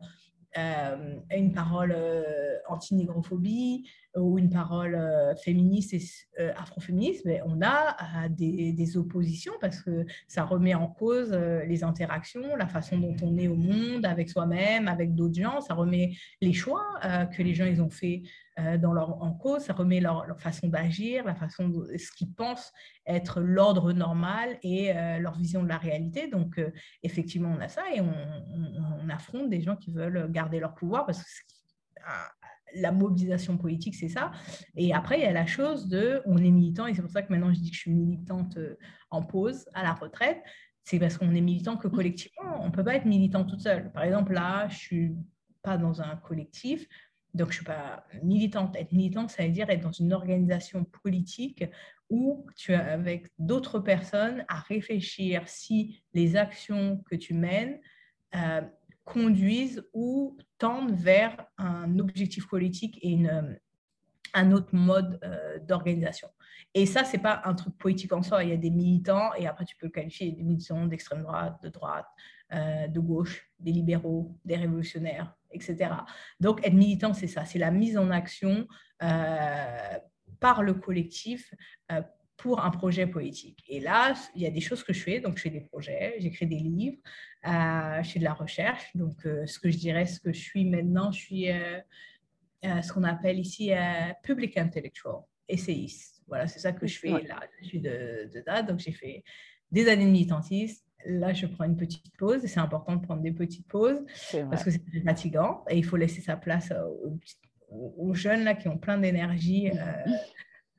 euh, 0.57 1.19
une 1.35 1.51
parole 1.51 1.93
euh, 1.95 2.55
anti-négrophobie 2.67 3.87
ou 4.15 4.39
une 4.39 4.49
parole 4.49 4.95
euh, 4.95 5.35
féministe 5.35 5.93
et 5.93 6.49
afroféministe, 6.55 7.25
mais 7.25 7.41
on 7.45 7.61
a 7.61 8.27
des, 8.29 8.71
des, 8.73 8.97
oppositions 8.97 9.53
parce 9.61 9.81
que 9.81 10.05
ça 10.27 10.45
remet 10.45 10.73
en 10.73 10.87
cause 10.87 11.31
les 11.31 11.83
interactions, 11.83 12.55
la 12.55 12.67
façon 12.67 12.97
dont 12.97 13.15
on 13.21 13.37
est 13.37 13.47
au 13.47 13.55
monde 13.55 14.05
avec 14.05 14.29
soi-même, 14.29 14.87
avec 14.87 15.13
d'autres 15.13 15.39
gens, 15.39 15.61
ça 15.61 15.75
remet 15.75 16.13
les 16.41 16.53
choix 16.53 16.85
que 17.35 17.43
les 17.43 17.53
gens 17.53 17.65
ils 17.65 17.81
ont 17.81 17.89
fait 17.89 18.23
dans 18.77 18.93
leur, 18.93 19.21
en 19.21 19.33
cause, 19.33 19.63
ça 19.63 19.73
remet 19.73 19.99
leur, 19.99 20.25
façon 20.39 20.67
d'agir, 20.67 21.25
la 21.25 21.35
façon 21.35 21.69
de, 21.69 21.97
ce 21.97 22.11
qu'ils 22.11 22.33
pensent 22.33 22.71
être 23.05 23.39
l'ordre 23.39 23.93
normal 23.93 24.57
et 24.63 24.95
euh, 24.95 25.19
leur 25.19 25.37
vision 25.37 25.63
de 25.63 25.67
la 25.67 25.77
réalité. 25.77 26.27
Donc, 26.27 26.57
euh, 26.57 26.71
effectivement, 27.03 27.53
on 27.55 27.61
a 27.61 27.67
ça 27.67 27.83
et 27.93 28.01
on, 28.01 29.09
affronte 29.09 29.49
des 29.49 29.61
gens 29.61 29.77
qui 29.77 29.91
veulent 29.91 30.29
garder 30.29 30.59
leur 30.59 30.75
pouvoir 30.75 31.05
parce 31.05 31.23
que 31.23 31.29
ah, 32.05 32.29
la 32.75 32.91
mobilisation 32.91 33.57
politique, 33.57 33.95
c'est 33.95 34.09
ça. 34.09 34.31
Et 34.75 34.93
après, 34.93 35.19
il 35.19 35.23
y 35.23 35.27
a 35.27 35.31
la 35.31 35.45
chose 35.45 35.87
de, 35.87 36.21
on 36.25 36.37
est 36.37 36.51
militant, 36.51 36.87
et 36.87 36.93
c'est 36.93 37.01
pour 37.01 37.09
ça 37.09 37.21
que 37.21 37.31
maintenant 37.31 37.53
je 37.53 37.59
dis 37.59 37.69
que 37.69 37.75
je 37.75 37.81
suis 37.81 37.93
militante 37.93 38.57
en 39.09 39.23
pause, 39.23 39.65
à 39.73 39.83
la 39.83 39.93
retraite, 39.93 40.43
c'est 40.83 40.99
parce 40.99 41.17
qu'on 41.17 41.33
est 41.33 41.41
militant 41.41 41.77
que 41.77 41.87
collectivement. 41.87 42.61
On 42.61 42.67
ne 42.67 42.71
peut 42.71 42.83
pas 42.83 42.95
être 42.95 43.05
militant 43.05 43.45
toute 43.45 43.61
seule. 43.61 43.91
Par 43.93 44.03
exemple, 44.03 44.33
là, 44.33 44.67
je 44.67 44.73
ne 44.73 44.79
suis 44.79 45.15
pas 45.61 45.77
dans 45.77 46.01
un 46.01 46.15
collectif, 46.15 46.87
donc, 47.37 47.51
je 47.51 47.59
ne 47.59 47.63
suis 47.63 47.65
pas 47.65 48.03
militante. 48.23 48.75
Être 48.75 48.91
militante, 48.91 49.29
ça 49.29 49.43
veut 49.43 49.51
dire 49.51 49.69
être 49.69 49.81
dans 49.81 49.91
une 49.91 50.11
organisation 50.11 50.83
politique 50.83 51.63
où 52.09 52.47
tu 52.55 52.71
es 52.71 52.75
avec 52.75 53.27
d'autres 53.37 53.79
personnes 53.79 54.43
à 54.47 54.59
réfléchir 54.61 55.47
si 55.47 56.01
les 56.13 56.35
actions 56.35 57.03
que 57.09 57.15
tu 57.15 57.35
mènes 57.35 57.79
euh, 58.35 58.61
conduisent 59.03 59.87
ou 59.93 60.37
tendent 60.57 60.93
vers 60.93 61.45
un 61.57 61.99
objectif 61.99 62.47
politique 62.47 62.97
et 63.03 63.11
une, 63.11 63.59
un 64.33 64.51
autre 64.51 64.73
mode 64.73 65.19
euh, 65.23 65.59
d'organisation. 65.59 66.29
Et 66.73 66.85
ça, 66.87 67.03
ce 67.03 67.15
n'est 67.15 67.21
pas 67.21 67.41
un 67.45 67.53
truc 67.53 67.77
politique 67.77 68.13
en 68.13 68.23
soi. 68.23 68.43
Il 68.43 68.49
y 68.49 68.53
a 68.53 68.57
des 68.57 68.71
militants, 68.71 69.33
et 69.35 69.47
après, 69.47 69.65
tu 69.65 69.75
peux 69.75 69.89
qualifier 69.89 70.31
des 70.31 70.43
militants 70.43 70.87
d'extrême 70.87 71.21
droite, 71.21 71.61
de 71.61 71.69
droite, 71.69 72.07
euh, 72.53 72.87
de 72.87 72.99
gauche, 72.99 73.49
des 73.59 73.71
libéraux, 73.71 74.35
des 74.43 74.55
révolutionnaires, 74.55 75.35
etc. 75.57 75.91
Donc, 76.39 76.65
être 76.65 76.73
militant, 76.73 77.13
c'est 77.13 77.27
ça, 77.27 77.45
c'est 77.45 77.59
la 77.59 77.71
mise 77.71 77.97
en 77.97 78.09
action 78.11 78.67
euh, 79.03 79.97
par 80.39 80.63
le 80.63 80.73
collectif 80.73 81.53
euh, 81.91 82.01
pour 82.37 82.63
un 82.63 82.69
projet 82.69 83.07
politique. 83.07 83.63
Et 83.67 83.79
là, 83.79 84.13
il 84.35 84.41
y 84.41 84.45
a 84.45 84.51
des 84.51 84.61
choses 84.61 84.83
que 84.83 84.93
je 84.93 85.01
fais. 85.01 85.19
Donc, 85.19 85.37
je 85.37 85.43
fais 85.43 85.49
des 85.49 85.61
projets, 85.61 86.15
j'écris 86.19 86.45
des 86.45 86.59
livres, 86.59 86.97
euh, 87.47 88.03
je 88.03 88.09
fais 88.11 88.19
de 88.19 88.23
la 88.23 88.33
recherche. 88.33 88.95
Donc, 88.95 89.15
ce 89.23 89.59
que 89.59 89.69
je 89.69 89.77
dirais, 89.77 90.05
ce 90.05 90.19
que 90.19 90.31
je 90.31 90.39
suis 90.39 90.65
maintenant, 90.65 91.11
je 91.11 91.19
suis 91.19 91.47
ce 92.63 92.93
qu'on 92.93 93.03
appelle 93.03 93.39
ici 93.39 93.71
public 94.23 94.57
intellectual, 94.57 95.21
essayiste. 95.47 96.21
Voilà, 96.27 96.47
c'est 96.47 96.59
ça 96.59 96.73
que 96.73 96.85
je 96.85 96.99
fais 96.99 97.09
là. 97.23 97.39
Je 97.61 97.67
suis 97.67 97.79
de, 97.79 98.29
de 98.31 98.67
Donc, 98.67 98.79
j'ai 98.79 98.91
fait 98.91 99.23
des 99.71 99.87
années 99.87 100.05
de 100.05 100.11
militantisme, 100.11 100.86
là, 101.07 101.33
je 101.33 101.45
prends 101.45 101.65
une 101.65 101.77
petite 101.77 102.15
pause. 102.17 102.43
Et 102.43 102.47
c'est 102.47 102.59
important 102.59 102.95
de 102.95 103.01
prendre 103.01 103.21
des 103.21 103.31
petites 103.31 103.67
pauses 103.67 104.03
parce 104.49 104.63
que 104.63 104.71
c'est 104.71 104.81
fatigant 105.03 105.63
et 105.69 105.77
il 105.77 105.85
faut 105.85 105.97
laisser 105.97 106.21
sa 106.21 106.37
place 106.37 106.71
aux, 106.71 107.17
aux 107.97 108.13
jeunes 108.13 108.43
là, 108.43 108.53
qui 108.53 108.67
ont 108.67 108.77
plein 108.77 108.97
d'énergie. 108.97 109.71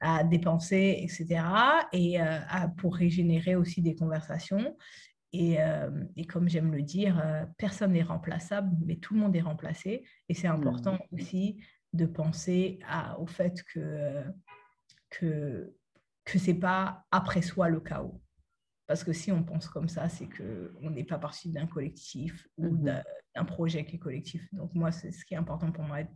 à 0.01 0.23
dépenser, 0.23 1.01
etc. 1.01 1.43
Et 1.93 2.19
pour 2.77 2.95
régénérer 2.95 3.57
aussi 3.57 3.83
des 3.83 3.95
conversations. 3.95 4.77
Et, 5.33 5.57
et, 6.17 6.25
comme 6.25 6.49
j'aime 6.49 6.73
le 6.73 6.83
dire, 6.83 7.21
personne 7.59 7.93
n'est 7.93 8.03
remplaçable, 8.03 8.77
mais 8.87 8.97
tout 8.97 9.15
le 9.15 9.21
monde 9.21 9.37
est 9.37 9.41
remplacé. 9.41 10.05
Et 10.29 10.35
c'est 10.35 10.47
important 10.47 10.95
mmh. 10.95 11.15
aussi 11.15 11.61
de 11.93 12.07
penser 12.07 12.79
à, 12.89 13.19
au 13.19 13.27
fait 13.27 13.63
que 13.75 14.23
que 15.11 15.75
que 16.25 16.39
c'est 16.39 16.55
pas 16.55 17.07
après 17.11 17.41
soi 17.41 17.69
le 17.69 17.81
chaos. 17.81 18.21
Parce 18.89 19.05
que 19.05 19.13
si 19.13 19.31
on 19.31 19.45
pense 19.45 19.69
comme 19.69 19.89
ça, 19.89 20.09
c'est 20.09 20.27
qu'on 20.27 20.91
n'est 20.91 21.05
pas 21.05 21.19
parti 21.19 21.51
d'un 21.51 21.67
collectif 21.67 22.49
ou 22.57 22.71
mmh 22.71 23.03
d'un 23.37 23.45
projet 23.45 23.85
qui 23.85 23.95
est 23.95 23.99
collectif. 24.01 24.43
Donc 24.53 24.75
moi, 24.75 24.91
c'est 24.91 25.13
ce 25.13 25.25
qui 25.25 25.35
est 25.35 25.37
important 25.37 25.71
pour 25.71 25.85
moi, 25.85 26.01
être, 26.01 26.11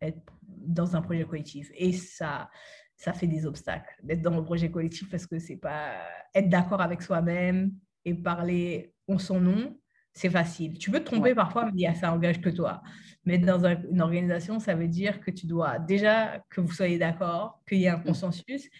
être, 0.00 0.18
dans 0.42 0.96
un 0.96 1.02
projet 1.02 1.22
collectif. 1.24 1.70
Et 1.76 1.92
ça, 1.92 2.50
ça 2.96 3.12
fait 3.12 3.28
des 3.28 3.46
obstacles 3.46 3.94
d'être 4.02 4.22
dans 4.22 4.34
le 4.34 4.42
projet 4.42 4.68
collectif 4.68 5.08
parce 5.08 5.28
que 5.28 5.38
c'est 5.38 5.58
pas 5.58 5.94
être 6.34 6.48
d'accord 6.48 6.80
avec 6.80 7.02
soi-même, 7.02 7.70
et 8.06 8.14
parler 8.14 8.94
en 9.08 9.18
son 9.18 9.40
nom, 9.40 9.76
c'est 10.14 10.30
facile. 10.30 10.78
Tu 10.78 10.90
peux 10.90 11.00
te 11.00 11.04
tromper 11.04 11.34
parfois, 11.34 11.70
mais 11.74 11.92
ça 11.94 12.12
engage 12.12 12.40
que 12.40 12.48
toi. 12.48 12.82
Mais 13.26 13.36
dans 13.36 13.66
une 13.66 14.00
organisation, 14.00 14.60
ça 14.60 14.74
veut 14.74 14.88
dire 14.88 15.20
que 15.20 15.30
tu 15.30 15.46
dois 15.46 15.78
déjà 15.80 16.42
que 16.48 16.60
vous 16.62 16.72
soyez 16.72 16.98
d'accord, 16.98 17.60
qu'il 17.68 17.78
y 17.78 17.84
ait 17.84 17.88
un 17.88 17.98
mm. 17.98 18.04
consensus 18.04 18.70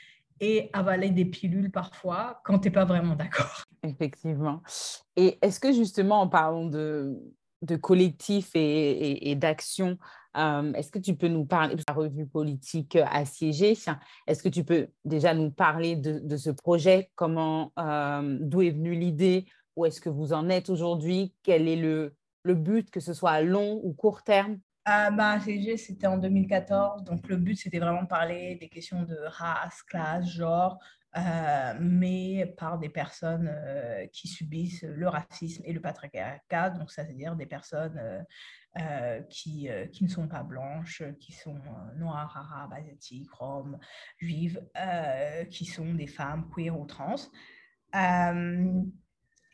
et 0.40 0.70
avaler 0.72 1.10
des 1.10 1.24
pilules 1.24 1.70
parfois 1.70 2.40
quand 2.44 2.58
tu 2.58 2.68
n'es 2.68 2.72
pas 2.72 2.84
vraiment 2.84 3.14
d'accord. 3.14 3.62
Effectivement. 3.82 4.62
Et 5.16 5.38
est-ce 5.42 5.60
que 5.60 5.72
justement, 5.72 6.20
en 6.20 6.28
parlant 6.28 6.66
de, 6.66 7.16
collectif 7.80 8.50
et, 8.54 9.34
d'action, 9.36 9.98
euh, 10.36 10.72
est-ce 10.74 10.90
que 10.90 10.98
tu 10.98 11.16
peux 11.16 11.28
nous 11.28 11.44
parler 11.44 11.76
de 11.76 11.82
la 11.88 11.94
revue 11.94 12.26
politique 12.26 12.96
assiégée 12.96 13.76
Est-ce 14.26 14.42
que 14.42 14.48
tu 14.48 14.64
peux 14.64 14.88
déjà 15.04 15.34
nous 15.34 15.50
parler 15.50 15.96
de, 15.96 16.36
ce 16.36 16.50
projet? 16.50 17.10
Comment, 17.14 17.72
euh, 17.78 18.38
d'où 18.40 18.62
est 18.62 18.70
venue 18.70 18.94
l'idée? 18.94 19.46
Où 19.76 19.84
est-ce 19.84 20.00
que 20.00 20.08
vous 20.08 20.32
en 20.32 20.48
êtes 20.48 20.70
aujourd'hui? 20.70 21.34
Quel 21.42 21.68
est 21.68 21.76
le, 21.76 22.14
le, 22.42 22.54
but, 22.54 22.90
que 22.90 23.00
ce 23.00 23.12
soit 23.12 23.32
à 23.32 23.42
long 23.42 23.80
ou 23.82 23.92
court 23.92 24.22
terme? 24.22 24.58
Ah 24.86 25.10
bah, 25.10 25.32
ACG, 25.32 25.76
c'était 25.76 26.06
en 26.06 26.16
2014. 26.16 27.04
Donc, 27.04 27.28
le 27.28 27.36
but, 27.36 27.56
c'était 27.56 27.78
vraiment 27.78 28.06
parler 28.06 28.56
des 28.56 28.68
questions 28.68 29.02
de 29.02 29.16
race, 29.26 29.82
classe, 29.82 30.26
genre, 30.28 30.78
euh, 31.16 31.74
mais 31.80 32.54
par 32.56 32.78
des 32.78 32.88
personnes 32.88 33.52
qui 34.12 34.28
subissent 34.28 34.84
le 34.84 35.08
racisme 35.08 35.62
et 35.66 35.72
le 35.72 35.80
patriarcat. 35.80 36.70
Donc, 36.70 36.90
ça 36.90 37.04
veut 37.04 37.14
dire 37.14 37.36
des 37.36 37.46
personnes 37.46 38.24
euh, 38.78 39.22
qui, 39.30 39.70
euh, 39.70 39.86
qui, 39.86 40.04
ne 40.04 40.08
sont 40.08 40.28
pas 40.28 40.42
blanches, 40.42 41.02
qui 41.18 41.32
sont 41.32 41.56
euh, 41.56 41.98
noires, 41.98 42.36
arabes, 42.36 42.74
asiatiques, 42.74 43.30
roms, 43.32 43.78
juives, 44.18 44.60
qui 45.50 45.64
sont 45.64 45.94
des 45.94 46.06
femmes 46.06 46.50
queer 46.54 46.78
ou 46.78 46.84
trans. 46.84 47.16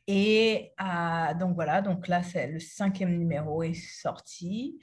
Et 0.08 0.72
donc 1.38 1.54
voilà, 1.54 1.82
donc 1.82 2.08
là, 2.08 2.24
c'est 2.24 2.48
le 2.48 2.58
cinquième 2.58 3.16
numéro 3.16 3.62
est 3.62 3.74
sorti 3.74 4.80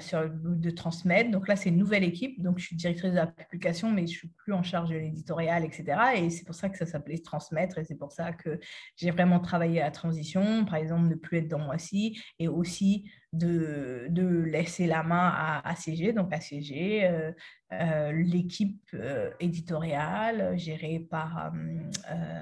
sur 0.00 0.20
le 0.20 0.28
but 0.28 0.60
de 0.60 0.70
transmettre. 0.70 1.30
Donc 1.30 1.48
là, 1.48 1.56
c'est 1.56 1.70
une 1.70 1.78
nouvelle 1.78 2.04
équipe. 2.04 2.42
Donc 2.42 2.58
je 2.58 2.66
suis 2.66 2.76
directrice 2.76 3.10
de 3.10 3.16
la 3.16 3.26
publication, 3.26 3.90
mais 3.90 4.06
je 4.06 4.12
suis 4.12 4.28
plus 4.28 4.52
en 4.52 4.62
charge 4.62 4.90
de 4.90 4.96
l'éditorial, 4.96 5.64
etc. 5.64 5.84
Et 6.16 6.30
c'est 6.30 6.44
pour 6.44 6.54
ça 6.54 6.68
que 6.68 6.76
ça 6.76 6.86
s'appelait 6.86 7.18
transmettre. 7.18 7.78
Et 7.78 7.84
c'est 7.84 7.98
pour 7.98 8.12
ça 8.12 8.32
que 8.32 8.60
j'ai 8.96 9.10
vraiment 9.10 9.40
travaillé 9.40 9.80
à 9.80 9.84
la 9.84 9.90
transition, 9.90 10.64
par 10.64 10.76
exemple, 10.76 11.08
ne 11.08 11.14
plus 11.14 11.38
être 11.38 11.48
dans 11.48 11.58
moi-ci, 11.58 12.20
et 12.38 12.48
aussi 12.48 13.10
de, 13.32 14.08
de, 14.10 14.26
laisser 14.26 14.86
la 14.86 15.02
main 15.02 15.30
à 15.34 15.66
ACG, 15.70 16.12
donc 16.12 16.32
ACG, 16.32 17.04
euh, 17.04 17.32
euh, 17.72 18.12
l'équipe 18.12 18.82
euh, 18.92 19.30
éditoriale 19.40 20.58
gérée 20.58 21.00
par 21.10 21.52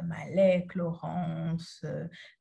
Malek, 0.04 0.74
Laurence, 0.74 1.84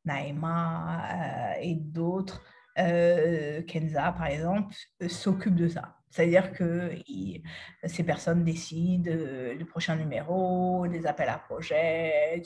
Naïma 0.03 1.55
et 1.61 1.75
d'autres, 1.75 2.43
Kenza 2.75 4.11
par 4.11 4.27
exemple, 4.27 4.73
s'occupe 5.07 5.55
de 5.55 5.67
ça. 5.67 5.95
C'est-à-dire 6.09 6.51
que 6.53 6.91
ces 7.85 8.03
personnes 8.03 8.43
décident 8.43 9.11
du 9.55 9.65
prochain 9.65 9.95
numéro, 9.95 10.87
des 10.87 11.05
appels 11.05 11.29
à 11.29 11.37
projets, 11.37 12.41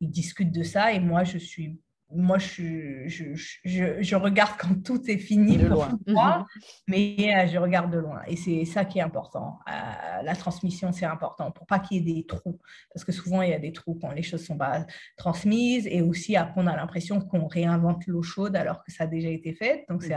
ils 0.00 0.10
discutent 0.10 0.52
de 0.52 0.62
ça 0.64 0.92
et 0.92 0.98
moi 0.98 1.22
je 1.24 1.38
suis 1.38 1.80
moi, 2.12 2.38
je, 2.38 3.04
je, 3.06 3.34
je, 3.64 4.02
je, 4.02 4.16
regarde 4.16 4.52
quand 4.58 4.82
tout 4.82 5.10
est 5.10 5.18
fini 5.18 5.56
de 5.56 5.66
loin. 5.66 5.98
Moi, 6.06 6.46
mais 6.88 7.16
euh, 7.34 7.46
je 7.46 7.58
regarde 7.58 7.92
de 7.92 7.98
loin. 7.98 8.22
Et 8.26 8.36
c'est 8.36 8.64
ça 8.64 8.84
qui 8.84 8.98
est 8.98 9.02
important. 9.02 9.58
Euh, 9.68 10.22
la 10.22 10.34
transmission, 10.34 10.92
c'est 10.92 11.06
important 11.06 11.50
pour 11.50 11.66
pas 11.66 11.78
qu'il 11.78 11.98
y 11.98 12.10
ait 12.10 12.14
des 12.14 12.26
trous. 12.26 12.58
Parce 12.92 13.04
que 13.04 13.12
souvent, 13.12 13.42
il 13.42 13.50
y 13.50 13.54
a 13.54 13.58
des 13.58 13.72
trous 13.72 13.98
quand 14.00 14.10
les 14.12 14.22
choses 14.22 14.44
sont 14.44 14.58
pas 14.58 14.86
transmises. 15.16 15.86
Et 15.86 16.02
aussi, 16.02 16.36
après, 16.36 16.60
on 16.60 16.66
a 16.66 16.76
l'impression 16.76 17.20
qu'on 17.20 17.46
réinvente 17.46 18.06
l'eau 18.06 18.22
chaude 18.22 18.56
alors 18.56 18.82
que 18.82 18.92
ça 18.92 19.04
a 19.04 19.06
déjà 19.06 19.28
été 19.28 19.52
fait. 19.52 19.84
Donc, 19.88 20.02
c'est 20.02 20.14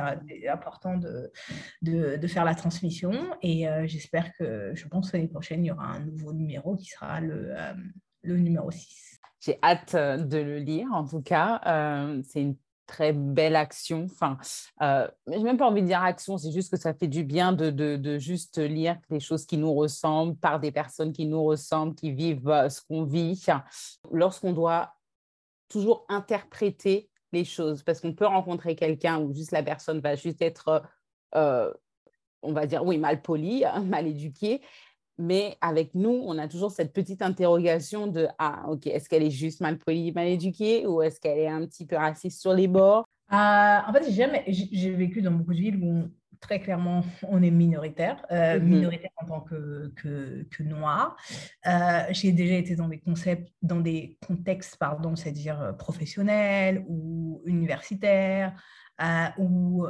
important 0.47 0.97
de, 0.97 1.31
de, 1.81 2.17
de, 2.17 2.27
faire 2.27 2.45
la 2.45 2.55
transmission. 2.55 3.11
Et 3.41 3.67
euh, 3.67 3.85
j'espère 3.87 4.33
que, 4.37 4.71
je 4.73 4.87
pense 4.87 5.13
l'année 5.13 5.27
prochaine, 5.27 5.63
il 5.63 5.67
y 5.67 5.71
aura 5.71 5.85
un 5.85 5.99
nouveau 5.99 6.33
numéro 6.33 6.75
qui 6.75 6.85
sera 6.85 7.21
le, 7.21 7.53
le 8.23 8.37
numéro 8.37 8.71
6. 8.71 9.13
J'ai 9.43 9.59
hâte 9.61 9.95
euh, 9.95 10.17
de 10.17 10.37
le 10.37 10.59
lire, 10.59 10.87
en 10.93 11.05
tout 11.05 11.21
cas. 11.21 11.59
Euh, 11.65 12.21
c'est 12.23 12.41
une 12.41 12.55
très 12.87 13.11
belle 13.11 13.57
action. 13.57 14.05
Enfin, 14.05 14.37
euh, 14.81 15.07
n'ai 15.27 15.43
même 15.43 15.57
pas 15.57 15.67
envie 15.67 15.81
de 15.81 15.87
dire 15.87 16.01
action, 16.01 16.37
c'est 16.37 16.51
juste 16.51 16.71
que 16.71 16.79
ça 16.79 16.93
fait 16.93 17.07
du 17.07 17.23
bien 17.23 17.51
de, 17.51 17.69
de, 17.69 17.97
de, 17.97 18.17
juste 18.19 18.57
lire 18.57 18.97
des 19.09 19.19
choses 19.19 19.45
qui 19.45 19.57
nous 19.57 19.73
ressemblent 19.73 20.37
par 20.37 20.59
des 20.59 20.71
personnes 20.71 21.11
qui 21.11 21.25
nous 21.25 21.43
ressemblent, 21.43 21.95
qui 21.95 22.11
vivent 22.11 22.49
euh, 22.49 22.69
ce 22.69 22.81
qu'on 22.81 23.03
vit. 23.03 23.43
Lorsqu'on 24.11 24.53
doit 24.53 24.93
toujours 25.67 26.05
interpréter 26.07 27.09
les 27.33 27.43
choses, 27.43 27.83
parce 27.83 27.99
qu'on 27.99 28.13
peut 28.13 28.27
rencontrer 28.27 28.75
quelqu'un 28.75 29.19
où 29.19 29.33
juste 29.33 29.51
la 29.51 29.63
personne 29.63 29.99
va 29.99 30.15
juste 30.15 30.41
être, 30.41 30.83
on 31.33 32.53
va 32.53 32.67
dire, 32.67 32.85
oui, 32.85 32.97
mal 32.97 33.21
polie, 33.21 33.63
mal 33.83 34.07
éduquée, 34.07 34.61
mais 35.17 35.57
avec 35.61 35.93
nous, 35.93 36.23
on 36.25 36.37
a 36.37 36.47
toujours 36.47 36.71
cette 36.71 36.93
petite 36.93 37.21
interrogation 37.21 38.07
de 38.07 38.27
Ah, 38.39 38.65
ok, 38.67 38.87
est-ce 38.87 39.07
qu'elle 39.07 39.23
est 39.23 39.31
juste 39.31 39.61
mal 39.61 39.77
polie, 39.77 40.11
mal 40.11 40.27
éduquée 40.27 40.87
ou 40.87 41.01
est-ce 41.01 41.19
qu'elle 41.19 41.37
est 41.37 41.47
un 41.47 41.65
petit 41.65 41.85
peu 41.85 41.95
raciste 41.95 42.41
sur 42.41 42.53
les 42.53 42.67
bords? 42.67 43.05
Euh, 43.31 43.35
En 43.35 43.93
fait, 43.93 44.09
j'ai 44.47 44.91
vécu 44.91 45.21
dans 45.21 45.31
beaucoup 45.31 45.53
de 45.53 45.59
villes 45.59 45.83
où 45.83 46.03
très 46.39 46.59
clairement 46.59 47.05
on 47.29 47.41
est 47.41 47.51
minoritaire, 47.51 48.25
euh, 48.31 48.59
mhm. 48.59 48.67
minoritaire 48.67 49.11
en 49.17 49.25
tant 49.25 49.41
que, 49.41 49.93
que, 49.95 50.63
noir. 50.63 51.15
Euh, 51.67 52.01
j'ai 52.09 52.31
déjà 52.31 52.55
été 52.55 52.75
dans 52.75 52.89
des 52.89 52.99
concepts, 52.99 53.49
dans 53.61 53.79
des 53.79 54.17
contextes, 54.27 54.77
pardon, 54.77 55.15
c'est-à-dire 55.15 55.75
professionnels 55.77 56.83
ou 56.87 57.41
universitaires. 57.45 58.55
où 59.37 59.85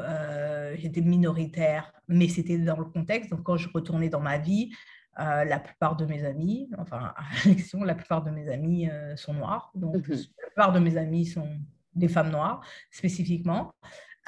j'étais 0.75 1.01
minoritaire, 1.01 1.93
mais 2.07 2.27
c'était 2.27 2.57
dans 2.57 2.77
le 2.77 2.85
contexte. 2.85 3.31
Donc, 3.31 3.43
quand 3.43 3.57
je 3.57 3.69
retournais 3.73 4.09
dans 4.09 4.21
ma 4.21 4.37
vie, 4.37 4.71
euh, 5.19 5.45
la 5.45 5.59
plupart 5.59 5.95
de 5.95 6.05
mes 6.05 6.25
amis, 6.25 6.69
enfin, 6.77 7.13
à 7.15 7.23
l'élection, 7.45 7.83
la 7.83 7.95
plupart 7.95 8.23
de 8.23 8.31
mes 8.31 8.49
amis 8.49 8.89
euh, 8.89 9.15
sont 9.15 9.33
noirs. 9.33 9.71
Donc, 9.75 10.07
mhm. 10.07 10.15
la 10.15 10.47
plupart 10.47 10.71
de 10.73 10.79
mes 10.79 10.97
amis 10.97 11.25
sont 11.25 11.49
des 11.95 12.07
femmes 12.07 12.31
noires, 12.31 12.65
spécifiquement. 12.89 13.73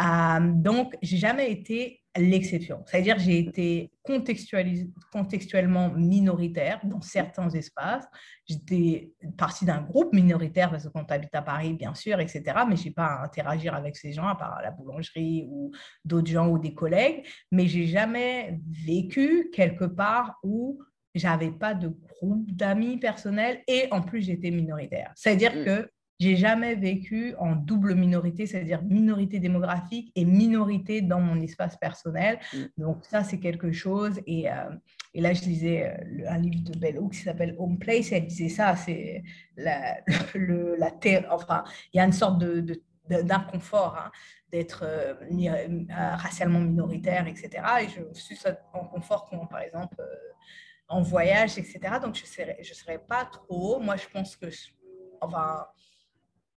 Euh, 0.02 0.40
donc, 0.54 0.96
j'ai 1.02 1.18
jamais 1.18 1.52
été 1.52 2.05
l'exception. 2.18 2.84
C'est-à-dire, 2.86 3.20
j'ai 3.20 3.40
été 3.40 3.92
contextuellement 4.04 5.92
minoritaire 5.92 6.80
dans 6.84 7.02
certains 7.02 7.50
espaces. 7.50 8.06
J'étais 8.48 9.12
partie 9.38 9.66
d'un 9.66 9.82
groupe 9.82 10.14
minoritaire 10.14 10.70
parce 10.70 10.84
que 10.86 10.90
quand 10.90 11.06
tu 11.06 11.14
habites 11.14 11.36
à 11.36 11.42
Paris, 11.42 11.74
bien 11.74 11.94
sûr, 11.94 12.20
etc. 12.20 12.44
Mais 12.68 12.76
je 12.76 12.86
n'ai 12.86 12.92
pas 12.92 13.06
à 13.06 13.24
interagir 13.26 13.74
avec 13.74 13.96
ces 13.96 14.14
gens, 14.14 14.28
à 14.28 14.36
part 14.36 14.62
la 14.62 14.72
boulangerie 14.72 15.46
ou 15.50 15.72
d'autres 16.04 16.30
gens 16.30 16.48
ou 16.48 16.60
des 16.60 16.74
collègues. 16.74 17.26
Mais 17.52 17.68
j'ai 17.68 17.88
jamais 17.88 18.60
vécu 18.86 19.50
quelque 19.54 19.86
part 19.86 20.40
où 20.44 20.80
j'avais 21.16 21.52
pas 21.52 21.74
de 21.74 21.88
groupe 21.88 22.52
d'amis 22.52 22.98
personnels 22.98 23.62
et 23.68 23.88
en 23.92 24.02
plus 24.02 24.22
j'étais 24.22 24.52
minoritaire. 24.52 25.12
C'est-à-dire 25.16 25.56
mm. 25.56 25.66
que 25.66 25.90
j'ai 26.20 26.38
jamais 26.38 26.76
vécu 26.76 27.36
en 27.40 27.56
double 27.56 27.94
minorité, 27.94 28.48
c'est-à-dire 28.48 28.82
minorité 28.84 29.40
démographique 29.40 30.12
et 30.16 30.24
minorité 30.24 31.02
dans 31.02 31.20
mon 31.20 31.42
espace 31.42 31.76
personnel. 31.76 32.40
Mm. 32.54 32.58
Donc 32.78 33.06
ça, 33.06 33.24
c'est 33.24 33.40
quelque 33.40 33.72
chose. 33.72 34.22
Et, 34.26 34.50
euh, 34.50 34.70
et, 35.14 35.22
là, 35.22 35.34
je 35.34 35.42
lisais 35.42 35.90
euh, 35.90 36.30
un 36.30 36.38
livre 36.38 36.64
de 36.64 36.78
Bell 36.78 37.00
Hooks 37.00 37.14
qui 37.14 37.20
s'appelle 37.20 37.56
Home 37.60 37.78
Place. 37.78 38.12
Et 38.12 38.16
elle 38.16 38.28
disait 38.28 38.50
ça, 38.50 38.76
c'est 38.76 39.24
la, 39.58 39.98
le, 40.36 40.76
la 40.78 40.92
terre. 40.92 41.28
Enfin, 41.32 41.64
il 41.94 41.98
y 41.98 42.00
a 42.00 42.06
une 42.06 42.14
sorte 42.14 42.40
de, 42.40 42.82
d'inconfort 43.10 43.98
hein, 43.98 44.12
d'être 44.52 44.86
euh, 44.86 45.16
racialement 45.90 46.62
minoritaire, 46.62 47.28
etc. 47.28 47.50
Et 47.82 47.88
je 47.90 48.18
suis 48.18 48.38
en 48.74 48.86
confort 48.86 49.28
quand, 49.30 49.46
par 49.48 49.60
exemple, 49.60 49.98
en 50.88 51.02
voyage, 51.02 51.58
etc. 51.58 51.80
Donc, 52.02 52.16
je 52.16 52.22
ne 52.22 52.28
serais, 52.28 52.58
je 52.62 52.74
serais 52.74 53.00
pas 53.00 53.26
trop. 53.26 53.82
Moi, 53.82 53.98
je 53.98 54.08
pense 54.08 54.38
que, 54.38 54.46
enfin, 55.20 55.66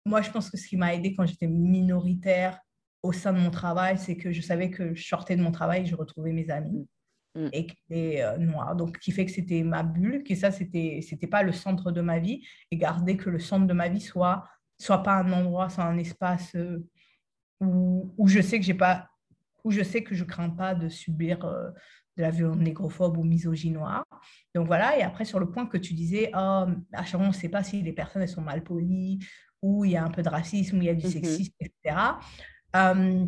moi, 0.07 0.23
je 0.23 0.31
pense 0.31 0.51
que 0.51 0.57
ce 0.57 0.67
qui 0.69 0.77
m'a 0.77 0.95
aidé 0.95 1.15
quand 1.15 1.27
j'étais 1.27 1.49
minoritaire 1.49 2.61
au 3.03 3.13
sein 3.13 3.33
de 3.33 3.39
mon 3.39 3.51
travail, 3.51 3.99
c'est 3.99 4.17
que 4.17 4.33
je 4.33 4.41
savais 4.41 4.71
que 4.71 4.95
je 4.95 5.05
sortais 5.05 5.37
de 5.37 5.43
mon 5.43 5.51
travail 5.51 5.83
et 5.83 5.87
je 5.87 5.97
retrouvais 5.97 6.33
mes 6.33 6.49
amis 6.49 6.89
mm. 7.35 7.47
Mm. 7.47 7.49
et 7.53 7.67
qui 7.67 7.77
étaient 7.91 8.23
euh, 8.23 8.39
noirs. 8.39 8.77
Donc, 8.77 8.99
qui 8.99 9.11
fait 9.11 9.27
que 9.27 9.33
c'était 9.33 9.63
ma 9.63 9.83
bulle, 9.83 10.23
que 10.23 10.35
ça, 10.35 10.53
c'était 10.53 11.01
c'était 11.07 11.27
pas 11.27 11.43
le 11.43 11.53
centre 11.53 11.91
de 11.91 12.01
ma 12.01 12.21
vie 12.21 12.47
et 12.71 12.77
garder 12.77 13.17
que 13.17 13.29
le 13.29 13.41
centre 13.41 13.67
de 13.67 13.75
ma 13.75 13.89
vie 13.89 14.01
soit 14.01 14.45
soit 14.79 15.03
pas 15.03 15.15
un 15.15 15.33
endroit, 15.33 15.69
soit 15.71 15.85
un 15.85 15.99
espace 15.99 16.55
euh, 16.55 16.87
où, 17.61 18.15
où, 18.19 18.29
je 18.29 18.41
sais 18.41 18.59
que 18.59 18.65
j'ai 18.65 18.75
pas 18.75 19.09
où 19.65 19.71
je 19.73 19.83
sais 19.83 20.05
que 20.05 20.15
je 20.15 20.23
crains 20.23 20.51
pas 20.51 20.75
de 20.75 20.89
subir 20.89 21.45
euh, 21.45 21.71
de 22.17 22.23
la 22.23 22.31
violence 22.31 22.59
négrophobe 22.59 23.17
ou 23.19 23.25
misogynoire. 23.25 24.05
Donc 24.55 24.67
voilà, 24.67 24.97
et 24.99 25.03
après 25.03 25.25
sur 25.25 25.39
le 25.39 25.51
point 25.51 25.67
que 25.67 25.77
tu 25.77 25.95
disais, 25.95 26.31
oh, 26.35 26.67
à 26.93 27.05
chaque 27.05 27.19
fois 27.19 27.25
on 27.25 27.29
ne 27.29 27.33
sait 27.33 27.49
pas 27.49 27.63
si 27.63 27.83
les 27.83 27.93
personnes 27.93 28.23
elles 28.23 28.29
sont 28.29 28.43
mal 28.43 28.63
polies, 28.63 29.19
il 29.85 29.93
y 29.93 29.97
a 29.97 30.05
un 30.05 30.11
peu 30.11 30.23
de 30.23 30.29
racisme, 30.29 30.79
il 30.79 30.85
y 30.85 30.89
a 30.89 30.95
du 30.95 31.07
mm-hmm. 31.07 31.11
sexisme, 31.11 31.55
etc. 31.61 31.97
Euh, 32.75 33.27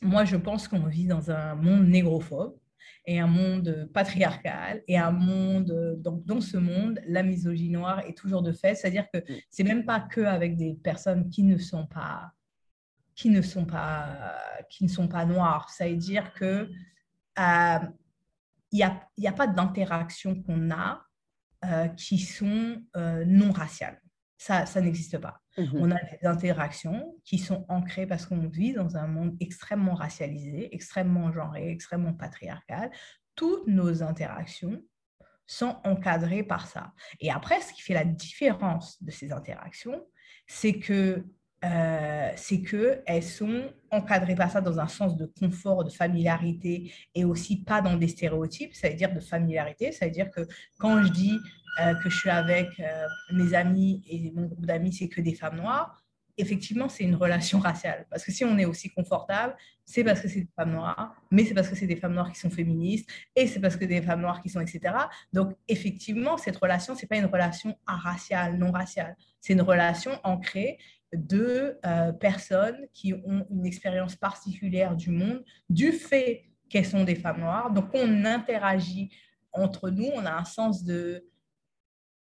moi, 0.00 0.24
je 0.24 0.36
pense 0.36 0.68
qu'on 0.68 0.86
vit 0.86 1.06
dans 1.06 1.30
un 1.30 1.54
monde 1.54 1.86
négrophobe 1.86 2.56
et 3.06 3.18
un 3.20 3.26
monde 3.26 3.90
patriarcal 3.92 4.82
et 4.86 4.98
un 4.98 5.10
monde, 5.10 5.96
donc 5.98 6.24
dans 6.24 6.40
ce 6.40 6.56
monde, 6.56 7.00
la 7.06 7.22
misogynie 7.22 7.70
noire 7.70 8.00
est 8.00 8.16
toujours 8.16 8.42
de 8.42 8.52
fait. 8.52 8.74
C'est-à-dire 8.74 9.06
que 9.12 9.18
mm. 9.18 9.36
c'est 9.50 9.64
même 9.64 9.84
pas 9.84 10.00
que 10.00 10.20
avec 10.20 10.56
des 10.56 10.74
personnes 10.74 11.28
qui 11.28 11.42
ne 11.42 11.58
sont 11.58 11.86
pas 11.86 12.32
qui 13.14 13.28
ne 13.28 13.42
sont 13.42 13.66
pas 13.66 14.36
qui 14.70 14.84
ne 14.84 14.88
sont 14.88 15.08
pas 15.08 15.24
noires. 15.24 15.70
Ça 15.70 15.88
veut 15.88 15.96
dire 15.96 16.32
que 16.34 16.68
euh, 17.38 17.78
il 18.70 18.76
n'y 18.76 18.82
a, 18.82 19.08
y 19.18 19.26
a 19.26 19.32
pas 19.32 19.46
d'interaction 19.46 20.42
qu'on 20.42 20.70
a 20.70 21.02
euh, 21.64 21.88
qui 21.88 22.18
sont 22.18 22.82
euh, 22.96 23.24
non 23.24 23.52
raciales. 23.52 24.01
Ça, 24.42 24.66
ça 24.66 24.80
n'existe 24.80 25.18
pas. 25.18 25.40
Mhm. 25.56 25.70
On 25.74 25.90
a 25.92 26.00
des 26.02 26.26
interactions 26.26 27.14
qui 27.24 27.38
sont 27.38 27.64
ancrées 27.68 28.08
parce 28.08 28.26
qu'on 28.26 28.48
vit 28.48 28.72
dans 28.72 28.96
un 28.96 29.06
monde 29.06 29.36
extrêmement 29.38 29.94
racialisé, 29.94 30.74
extrêmement 30.74 31.30
genré, 31.32 31.70
extrêmement 31.70 32.12
patriarcal. 32.12 32.90
Toutes 33.36 33.68
nos 33.68 34.02
interactions 34.02 34.82
sont 35.46 35.76
encadrées 35.84 36.42
par 36.42 36.66
ça. 36.66 36.92
Et 37.20 37.30
après, 37.30 37.60
ce 37.60 37.72
qui 37.72 37.82
fait 37.82 37.94
la 37.94 38.04
différence 38.04 39.00
de 39.00 39.12
ces 39.12 39.30
interactions, 39.30 40.04
c'est 40.48 40.80
que 40.80 41.24
euh, 41.64 42.32
c'est 42.34 42.62
qu'elles 42.62 43.22
sont 43.22 43.70
encadrées 43.92 44.34
par 44.34 44.50
ça 44.50 44.60
dans 44.60 44.80
un 44.80 44.88
sens 44.88 45.16
de 45.16 45.26
confort, 45.38 45.84
de 45.84 45.90
familiarité 45.90 46.92
et 47.14 47.24
aussi 47.24 47.62
pas 47.62 47.80
dans 47.80 47.94
des 47.96 48.08
stéréotypes, 48.08 48.74
ça 48.74 48.88
veut 48.88 48.96
dire 48.96 49.14
de 49.14 49.20
familiarité, 49.20 49.92
ça 49.92 50.06
veut 50.06 50.10
dire 50.10 50.32
que 50.32 50.48
quand 50.78 51.00
je 51.04 51.12
dis 51.12 51.38
euh, 51.80 51.94
que 51.94 52.10
je 52.10 52.18
suis 52.18 52.30
avec 52.30 52.68
euh, 52.80 53.06
mes 53.32 53.54
amis 53.54 54.02
et 54.08 54.30
mon 54.34 54.46
groupe 54.46 54.66
d'amis, 54.66 54.92
c'est 54.92 55.08
que 55.08 55.20
des 55.20 55.34
femmes 55.34 55.56
noires, 55.56 56.02
effectivement, 56.36 56.88
c'est 56.88 57.04
une 57.04 57.14
relation 57.14 57.58
raciale. 57.58 58.06
Parce 58.10 58.24
que 58.24 58.32
si 58.32 58.44
on 58.44 58.58
est 58.58 58.64
aussi 58.64 58.90
confortable, 58.90 59.54
c'est 59.84 60.04
parce 60.04 60.20
que 60.20 60.28
c'est 60.28 60.40
des 60.40 60.50
femmes 60.56 60.72
noires, 60.72 61.14
mais 61.30 61.44
c'est 61.44 61.54
parce 61.54 61.68
que 61.68 61.74
c'est 61.74 61.86
des 61.86 61.96
femmes 61.96 62.14
noires 62.14 62.32
qui 62.32 62.38
sont 62.38 62.50
féministes, 62.50 63.08
et 63.36 63.46
c'est 63.46 63.60
parce 63.60 63.76
que 63.76 63.84
des 63.84 64.02
femmes 64.02 64.20
noires 64.20 64.40
qui 64.42 64.48
sont, 64.48 64.60
etc. 64.60 64.94
Donc, 65.32 65.54
effectivement, 65.68 66.36
cette 66.36 66.56
relation, 66.56 66.94
ce 66.94 67.02
n'est 67.02 67.08
pas 67.08 67.16
une 67.16 67.26
relation 67.26 67.76
araciale, 67.86 68.56
non 68.58 68.70
raciale. 68.70 69.16
C'est 69.40 69.52
une 69.52 69.62
relation 69.62 70.12
ancrée 70.24 70.78
de 71.12 71.78
euh, 71.84 72.12
personnes 72.12 72.86
qui 72.94 73.12
ont 73.12 73.46
une 73.50 73.66
expérience 73.66 74.16
particulière 74.16 74.96
du 74.96 75.10
monde 75.10 75.44
du 75.68 75.92
fait 75.92 76.44
qu'elles 76.70 76.86
sont 76.86 77.04
des 77.04 77.16
femmes 77.16 77.40
noires. 77.40 77.70
Donc, 77.70 77.86
on 77.94 78.24
interagit 78.24 79.10
entre 79.52 79.90
nous, 79.90 80.08
on 80.14 80.24
a 80.24 80.32
un 80.32 80.44
sens 80.44 80.84
de 80.84 81.26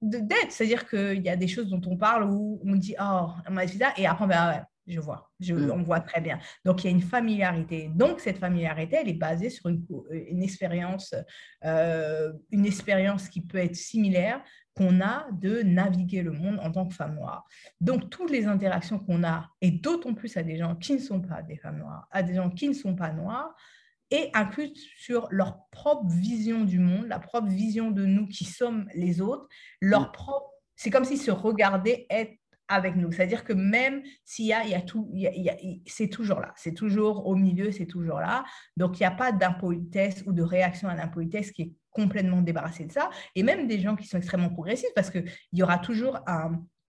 d'être, 0.05 0.51
c'est-à-dire 0.51 0.87
qu'il 0.87 1.21
y 1.21 1.29
a 1.29 1.35
des 1.35 1.47
choses 1.47 1.69
dont 1.69 1.81
on 1.85 1.97
parle 1.97 2.29
où 2.29 2.61
on 2.65 2.75
dit 2.75 2.95
oh, 2.99 3.29
et 3.97 4.07
après 4.07 4.27
ben, 4.27 4.65
je 4.87 4.99
vois, 4.99 5.31
je, 5.39 5.53
mm. 5.53 5.71
on 5.71 5.81
voit 5.81 5.99
très 5.99 6.21
bien. 6.21 6.39
Donc 6.63 6.83
il 6.83 6.87
y 6.87 6.89
a 6.89 6.91
une 6.91 7.01
familiarité. 7.01 7.89
Donc 7.93 8.19
cette 8.19 8.37
familiarité, 8.37 8.97
elle 9.01 9.09
est 9.09 9.13
basée 9.13 9.49
sur 9.49 9.67
une, 9.67 9.83
une 10.11 10.43
expérience, 10.43 11.15
euh, 11.63 12.31
une 12.51 12.65
expérience 12.65 13.27
qui 13.29 13.41
peut 13.41 13.57
être 13.57 13.75
similaire 13.75 14.41
qu'on 14.75 15.01
a 15.01 15.25
de 15.31 15.61
naviguer 15.63 16.21
le 16.21 16.31
monde 16.31 16.59
en 16.61 16.71
tant 16.71 16.85
que 16.85 16.93
femme 16.93 17.15
noire. 17.15 17.45
Donc, 17.79 18.09
toutes 18.09 18.29
les 18.29 18.45
interactions 18.45 18.99
qu'on 18.99 19.23
a, 19.23 19.49
et 19.61 19.71
d'autant 19.71 20.13
plus 20.13 20.35
à 20.35 20.43
des 20.43 20.57
gens 20.57 20.75
qui 20.75 20.93
ne 20.93 20.99
sont 20.99 21.21
pas 21.21 21.41
des 21.41 21.55
femmes 21.57 21.79
noires, 21.79 22.07
à 22.11 22.21
des 22.23 22.35
gens 22.35 22.49
qui 22.49 22.67
ne 22.67 22.73
sont 22.73 22.93
pas 22.95 23.11
noirs, 23.11 23.55
et 24.11 24.29
inclus 24.33 24.73
sur 24.97 25.27
leur 25.31 25.57
propre 25.71 26.07
vision 26.07 26.63
du 26.63 26.79
monde, 26.79 27.07
la 27.07 27.19
propre 27.19 27.47
vision 27.47 27.91
de 27.91 28.05
nous 28.05 28.27
qui 28.27 28.45
sommes 28.45 28.87
les 28.93 29.21
autres, 29.21 29.47
leur 29.81 30.11
propre. 30.11 30.51
C'est 30.75 30.89
comme 30.89 31.05
s'ils 31.05 31.21
se 31.21 31.31
regardaient 31.31 32.05
être 32.09 32.33
avec 32.67 32.95
nous. 32.95 33.11
C'est-à-dire 33.11 33.43
que 33.43 33.53
même 33.53 34.01
s'il 34.23 34.45
y 34.45 34.53
a, 34.53 34.63
il 34.63 34.71
y 34.71 34.75
a 34.75 34.81
tout, 34.81 35.11
c'est 35.85 36.07
toujours 36.07 36.39
là. 36.39 36.53
C'est 36.55 36.73
toujours 36.73 37.27
au 37.27 37.35
milieu, 37.35 37.71
c'est 37.71 37.85
toujours 37.85 38.19
là. 38.19 38.43
Donc, 38.77 38.99
il 38.99 39.03
n'y 39.03 39.07
a 39.07 39.11
pas 39.11 39.31
d'impolitesse 39.31 40.23
ou 40.25 40.33
de 40.33 40.41
réaction 40.41 40.87
à 40.87 40.95
l'impolitesse 40.95 41.51
qui 41.51 41.61
est 41.61 41.73
complètement 41.91 42.41
débarrassé 42.41 42.85
de 42.85 42.91
ça. 42.91 43.09
Et 43.35 43.43
même 43.43 43.67
des 43.67 43.79
gens 43.79 43.95
qui 43.95 44.07
sont 44.07 44.17
extrêmement 44.17 44.49
progressistes, 44.49 44.93
parce 44.95 45.11
qu'il 45.11 45.25
y 45.53 45.63
aura 45.63 45.77
toujours 45.77 46.19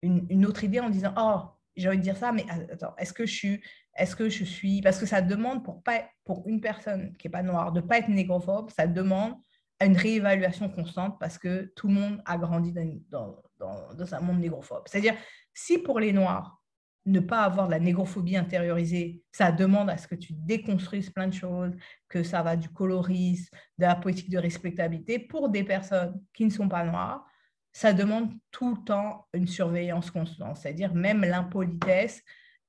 une, 0.02 0.46
autre 0.46 0.64
idée 0.64 0.80
en 0.80 0.90
disant 0.90 1.12
Oh, 1.16 1.40
j'ai 1.76 1.88
envie 1.88 1.98
de 1.98 2.02
dire 2.02 2.16
ça, 2.16 2.32
mais 2.32 2.46
attends, 2.50 2.94
est-ce 2.98 3.12
que 3.12 3.26
je 3.26 3.34
suis. 3.34 3.60
Est-ce 3.96 4.16
que 4.16 4.28
je 4.28 4.44
suis. 4.44 4.80
Parce 4.82 4.98
que 4.98 5.06
ça 5.06 5.20
demande 5.20 5.64
pour, 5.64 5.82
pas, 5.82 6.04
pour 6.24 6.46
une 6.46 6.60
personne 6.60 7.16
qui 7.16 7.26
n'est 7.26 7.32
pas 7.32 7.42
noire 7.42 7.72
de 7.72 7.80
ne 7.80 7.86
pas 7.86 7.98
être 7.98 8.08
négrophobe, 8.08 8.70
ça 8.70 8.86
demande 8.86 9.34
une 9.84 9.96
réévaluation 9.96 10.68
constante 10.68 11.18
parce 11.20 11.38
que 11.38 11.72
tout 11.76 11.88
le 11.88 11.94
monde 11.94 12.22
a 12.24 12.38
grandi 12.38 12.72
dans, 13.10 13.42
dans, 13.58 13.94
dans 13.94 14.14
un 14.14 14.20
monde 14.20 14.40
négrophobe. 14.40 14.84
C'est-à-dire, 14.86 15.14
si 15.52 15.78
pour 15.78 16.00
les 16.00 16.12
noirs, 16.12 16.60
ne 17.06 17.20
pas 17.20 17.42
avoir 17.42 17.66
de 17.66 17.72
la 17.72 17.78
négrophobie 17.78 18.36
intériorisée, 18.36 19.22
ça 19.30 19.52
demande 19.52 19.88
à 19.88 19.96
ce 19.96 20.08
que 20.08 20.16
tu 20.16 20.32
déconstruises 20.32 21.10
plein 21.10 21.28
de 21.28 21.34
choses, 21.34 21.72
que 22.08 22.24
ça 22.24 22.42
va 22.42 22.56
du 22.56 22.68
colorisme, 22.68 23.54
de 23.78 23.84
la 23.84 23.94
politique 23.94 24.28
de 24.28 24.38
respectabilité. 24.38 25.20
Pour 25.20 25.48
des 25.48 25.62
personnes 25.62 26.20
qui 26.34 26.44
ne 26.44 26.50
sont 26.50 26.68
pas 26.68 26.84
noires, 26.84 27.24
ça 27.72 27.92
demande 27.92 28.32
tout 28.50 28.74
le 28.74 28.82
temps 28.82 29.28
une 29.32 29.46
surveillance 29.46 30.10
constante. 30.10 30.56
C'est-à-dire 30.56 30.94
même 30.94 31.20
l'impolitesse 31.20 32.22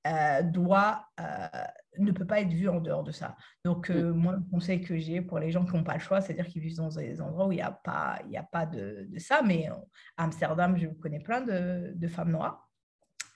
euh, 0.08 0.41
doit, 0.41 1.08
euh, 1.20 1.48
ne 1.98 2.12
peut 2.12 2.26
pas 2.26 2.41
être 2.41 2.54
vue 2.54 2.70
en 2.70 2.80
dehors 2.80 3.04
de 3.04 3.12
ça. 3.12 3.36
Donc, 3.65 3.89
euh, 3.89 4.13
moi, 4.13 4.34
le 4.34 4.43
conseil 4.50 4.82
que 4.82 4.98
j'ai 4.98 5.22
pour 5.22 5.39
les 5.39 5.52
gens 5.52 5.65
qui 5.65 5.76
n'ont 5.76 5.84
pas 5.84 5.96
le 5.96 6.00
choix, 6.00 6.22
c'est-à-dire 6.22 6.48
qu'ils 6.48 6.62
vivent 6.62 6.78
dans 6.78 6.89
des 6.89 7.22
endroits 7.22 7.48
où 7.48 7.52
il 7.52 7.58
n'y 7.58 7.62
a 7.62 7.72
pas, 7.72 8.20
il 8.28 8.38
a 8.38 8.43
pas 8.43 8.65
de, 8.65 9.08
ça. 9.17 9.41
Mais 9.43 9.67
à 10.17 10.24
Amsterdam, 10.24 10.78
je 10.78 10.88
connais 10.88 11.20
plein 11.20 11.41
de 11.41 12.08
femmes 12.08 12.32
noires 12.32 12.67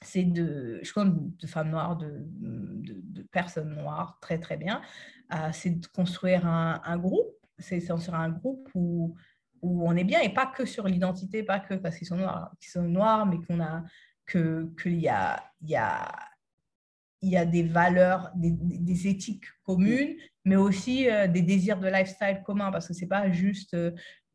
c'est 0.01 0.23
de, 0.23 0.79
je 0.81 0.93
compte 0.93 1.37
de 1.37 1.47
femmes 1.47 1.69
noires, 1.69 1.95
de, 1.95 2.25
de, 2.25 3.21
personnes 3.31 3.75
noires, 3.75 4.17
très 4.19 4.39
très 4.39 4.57
bien, 4.57 4.81
c'est 5.53 5.79
de 5.79 5.87
construire 5.87 6.45
un, 6.47 6.81
un 6.83 6.97
groupe, 6.97 7.37
c'est 7.59 7.79
sur 7.79 8.15
un 8.15 8.29
groupe 8.29 8.67
où, 8.73 9.15
où 9.61 9.87
on 9.87 9.95
est 9.95 10.03
bien, 10.03 10.19
et 10.21 10.33
pas 10.33 10.47
que 10.47 10.65
sur 10.65 10.87
l'identité, 10.87 11.43
pas 11.43 11.59
que 11.59 11.75
parce 11.75 11.97
qu'ils 11.97 12.07
sont 12.07 12.17
noirs, 12.17 12.51
qu'ils 12.59 12.71
sont 12.71 12.81
noirs, 12.81 13.25
mais 13.27 13.37
qu'on 13.45 13.61
a, 13.61 13.83
que, 14.25 14.71
qu'il 14.81 14.99
y 14.99 15.07
a, 15.07 15.41
il 15.61 15.69
y 15.69 15.75
a, 15.75 16.11
il 17.21 17.29
y 17.29 17.37
a 17.37 17.45
des 17.45 17.63
valeurs, 17.63 18.31
des, 18.35 19.07
éthiques 19.07 19.45
communes, 19.63 20.15
mais 20.43 20.55
aussi 20.55 21.09
euh, 21.09 21.27
des 21.27 21.41
désirs 21.41 21.79
de 21.79 21.87
lifestyle 21.87 22.41
communs, 22.45 22.71
parce 22.71 22.87
que 22.87 22.93
c'est 22.93 23.07
pas 23.07 23.31
juste 23.31 23.73
euh, 23.73 23.91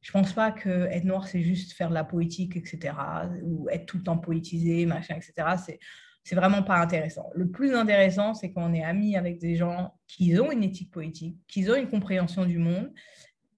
je 0.06 0.12
pense 0.12 0.32
pas 0.32 0.52
que 0.52 0.86
être 0.86 1.02
noir, 1.02 1.26
c'est 1.26 1.42
juste 1.42 1.72
faire 1.72 1.88
de 1.88 1.94
la 1.94 2.04
politique, 2.04 2.56
etc., 2.56 2.94
ou 3.42 3.68
être 3.70 3.86
tout 3.86 3.96
le 3.96 4.04
temps 4.04 4.18
politisé, 4.18 4.86
machin, 4.86 5.16
etc. 5.16 5.56
C'est, 5.64 5.80
c'est 6.22 6.36
vraiment 6.36 6.62
pas 6.62 6.76
intéressant. 6.78 7.28
Le 7.34 7.50
plus 7.50 7.74
intéressant, 7.74 8.32
c'est 8.32 8.52
qu'on 8.52 8.72
est 8.72 8.84
amis 8.84 9.16
avec 9.16 9.40
des 9.40 9.56
gens 9.56 9.94
qui 10.06 10.38
ont 10.38 10.52
une 10.52 10.62
éthique 10.62 10.92
politique, 10.92 11.38
qui 11.48 11.68
ont 11.68 11.74
une 11.74 11.88
compréhension 11.88 12.46
du 12.46 12.58
monde, 12.58 12.92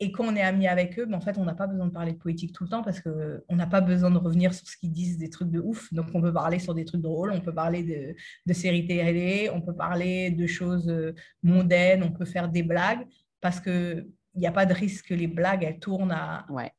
et 0.01 0.13
quand 0.13 0.25
on 0.27 0.37
est 0.37 0.43
amis 0.43 0.69
avec 0.69 0.99
eux, 0.99 1.07
ben 1.07 1.17
en 1.17 1.21
fait, 1.21 1.39
on 1.39 1.45
n'a 1.45 1.55
pas 1.55 1.67
besoin 1.67 1.87
de 1.87 1.93
parler 1.93 2.13
de 2.13 2.19
politique 2.19 2.53
tout 2.53 2.63
le 2.63 2.71
temps 2.71 2.83
parce 2.83 3.01
qu'on 3.01 3.57
n'a 3.57 3.67
pas 3.67 3.81
besoin 3.81 4.11
de 4.11 4.19
revenir 4.19 4.55
sur 4.55 4.67
ce 4.67 4.77
qu'ils 4.77 4.93
disent 4.93 5.19
des 5.19 5.29
trucs 5.29 5.51
de 5.51 5.59
ouf. 5.59 5.93
Donc, 5.93 6.07
on 6.15 6.21
peut 6.21 6.33
parler 6.33 6.61
sur 6.61 6.73
des 6.73 6.85
trucs 6.85 7.01
drôles, 7.01 7.33
on 7.33 7.41
peut 7.41 7.55
parler 7.55 7.83
de, 7.83 8.15
de 8.47 8.53
séries 8.53 8.87
télé, 8.87 9.51
on 9.53 9.61
peut 9.61 9.75
parler 9.75 10.31
de 10.31 10.47
choses 10.47 10.89
euh, 10.89 11.15
mondaines, 11.43 12.05
on 12.05 12.13
peut 12.13 12.25
faire 12.25 12.49
des 12.49 12.63
blagues 12.63 13.07
parce 13.41 13.61
que 13.61 14.07
il 14.35 14.41
n'y 14.41 14.47
a 14.47 14.53
pas 14.53 14.67
de 14.67 14.75
risque 14.75 15.09
que 15.09 15.15
les 15.15 15.27
blagues, 15.27 15.65
elles 15.65 15.81
tournent 15.81 16.13
à... 16.13 16.47
Ouais. 16.49 16.71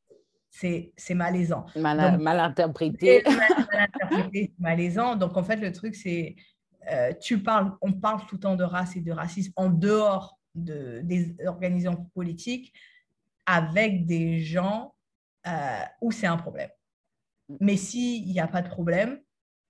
C'est 0.50 0.94
malaisant. 1.14 1.66
Mal, 1.76 2.18
mal 2.20 2.40
interprété. 2.40 3.22
Mal 3.26 3.68
interprété, 3.78 4.54
malaisant. 4.58 5.18
Donc, 5.18 5.36
en 5.36 5.44
fait, 5.44 5.58
le 5.58 5.74
truc, 5.74 5.96
c'est... 5.96 6.38
Euh, 6.90 7.12
tu 7.22 7.44
parles, 7.44 7.74
on 7.82 7.92
parle 7.92 8.22
tout 8.28 8.36
le 8.36 8.40
temps 8.40 8.56
de 8.56 8.64
race 8.64 8.96
et 8.96 9.02
de 9.02 9.12
racisme 9.12 9.52
en 9.58 9.70
dehors 9.70 10.40
de, 10.56 11.02
des 11.04 11.36
organisations 11.46 12.06
politiques 12.16 12.74
avec 13.50 14.06
des 14.06 14.40
gens 14.40 14.94
euh, 15.48 15.84
où 16.02 16.12
c'est 16.12 16.28
un 16.28 16.38
problème. 16.38 16.70
Mais 17.60 17.78
s'il 17.78 18.26
n'y 18.26 18.40
a 18.40 18.48
pas 18.48 18.62
de 18.62 18.70
problème, 18.70 19.20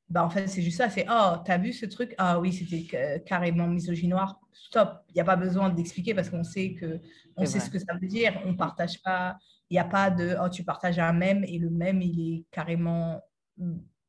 bah 0.09 0.25
en 0.25 0.29
fait, 0.29 0.47
c'est 0.47 0.61
juste 0.61 0.77
ça. 0.77 0.89
C'est 0.89 1.05
Oh, 1.09 1.35
t'as 1.45 1.57
vu 1.57 1.71
ce 1.71 1.85
truc? 1.85 2.13
Ah 2.17 2.39
oui, 2.39 2.51
c'était 2.51 3.21
carrément 3.25 3.67
misogynoire. 3.67 4.41
Stop. 4.51 5.03
Il 5.09 5.13
n'y 5.13 5.21
a 5.21 5.23
pas 5.23 5.37
besoin 5.37 5.69
d'expliquer 5.69 6.13
parce 6.13 6.29
qu'on 6.29 6.43
sait, 6.43 6.73
que, 6.73 6.99
on 7.37 7.45
sait 7.45 7.59
ce 7.61 7.69
que 7.69 7.79
ça 7.79 7.93
veut 8.01 8.07
dire. 8.07 8.41
On 8.45 8.55
partage 8.55 9.01
pas. 9.01 9.37
Il 9.69 9.75
n'y 9.75 9.79
a 9.79 9.85
pas 9.85 10.09
de 10.09 10.35
Oh, 10.43 10.49
tu 10.49 10.63
partages 10.65 10.99
un 10.99 11.13
même 11.13 11.45
et 11.45 11.57
le 11.57 11.69
même, 11.69 12.01
il 12.01 12.33
est 12.33 12.45
carrément 12.51 13.21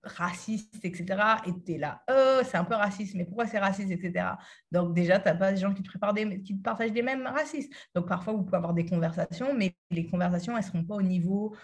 raciste, 0.02 0.84
etc. 0.84 1.22
Et 1.46 1.52
tu 1.64 1.72
es 1.72 1.78
là, 1.78 2.02
oh, 2.10 2.42
c'est 2.44 2.56
un 2.56 2.64
peu 2.64 2.74
raciste, 2.74 3.14
mais 3.14 3.24
pourquoi 3.24 3.46
c'est 3.46 3.58
raciste, 3.58 3.90
etc. 3.90 4.26
Donc 4.70 4.94
déjà, 4.94 5.18
tu 5.18 5.26
n'as 5.26 5.34
pas 5.34 5.52
des 5.52 5.58
gens 5.58 5.74
qui 5.74 5.82
te, 5.82 5.88
préparent 5.88 6.14
des, 6.14 6.42
qui 6.42 6.54
partagent 6.54 6.92
les 6.92 7.02
mêmes 7.02 7.26
racistes. 7.26 7.72
Donc 7.94 8.08
parfois, 8.08 8.32
vous 8.32 8.42
pouvez 8.42 8.56
avoir 8.56 8.74
des 8.74 8.86
conversations, 8.86 9.54
mais 9.54 9.74
les 9.90 10.06
conversations, 10.06 10.56
elles 10.56 10.64
ne 10.64 10.68
seront 10.68 10.84
pas 10.84 10.94
au 10.94 11.02
niveau, 11.02 11.54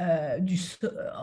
euh, 0.00 0.38
du, 0.40 0.58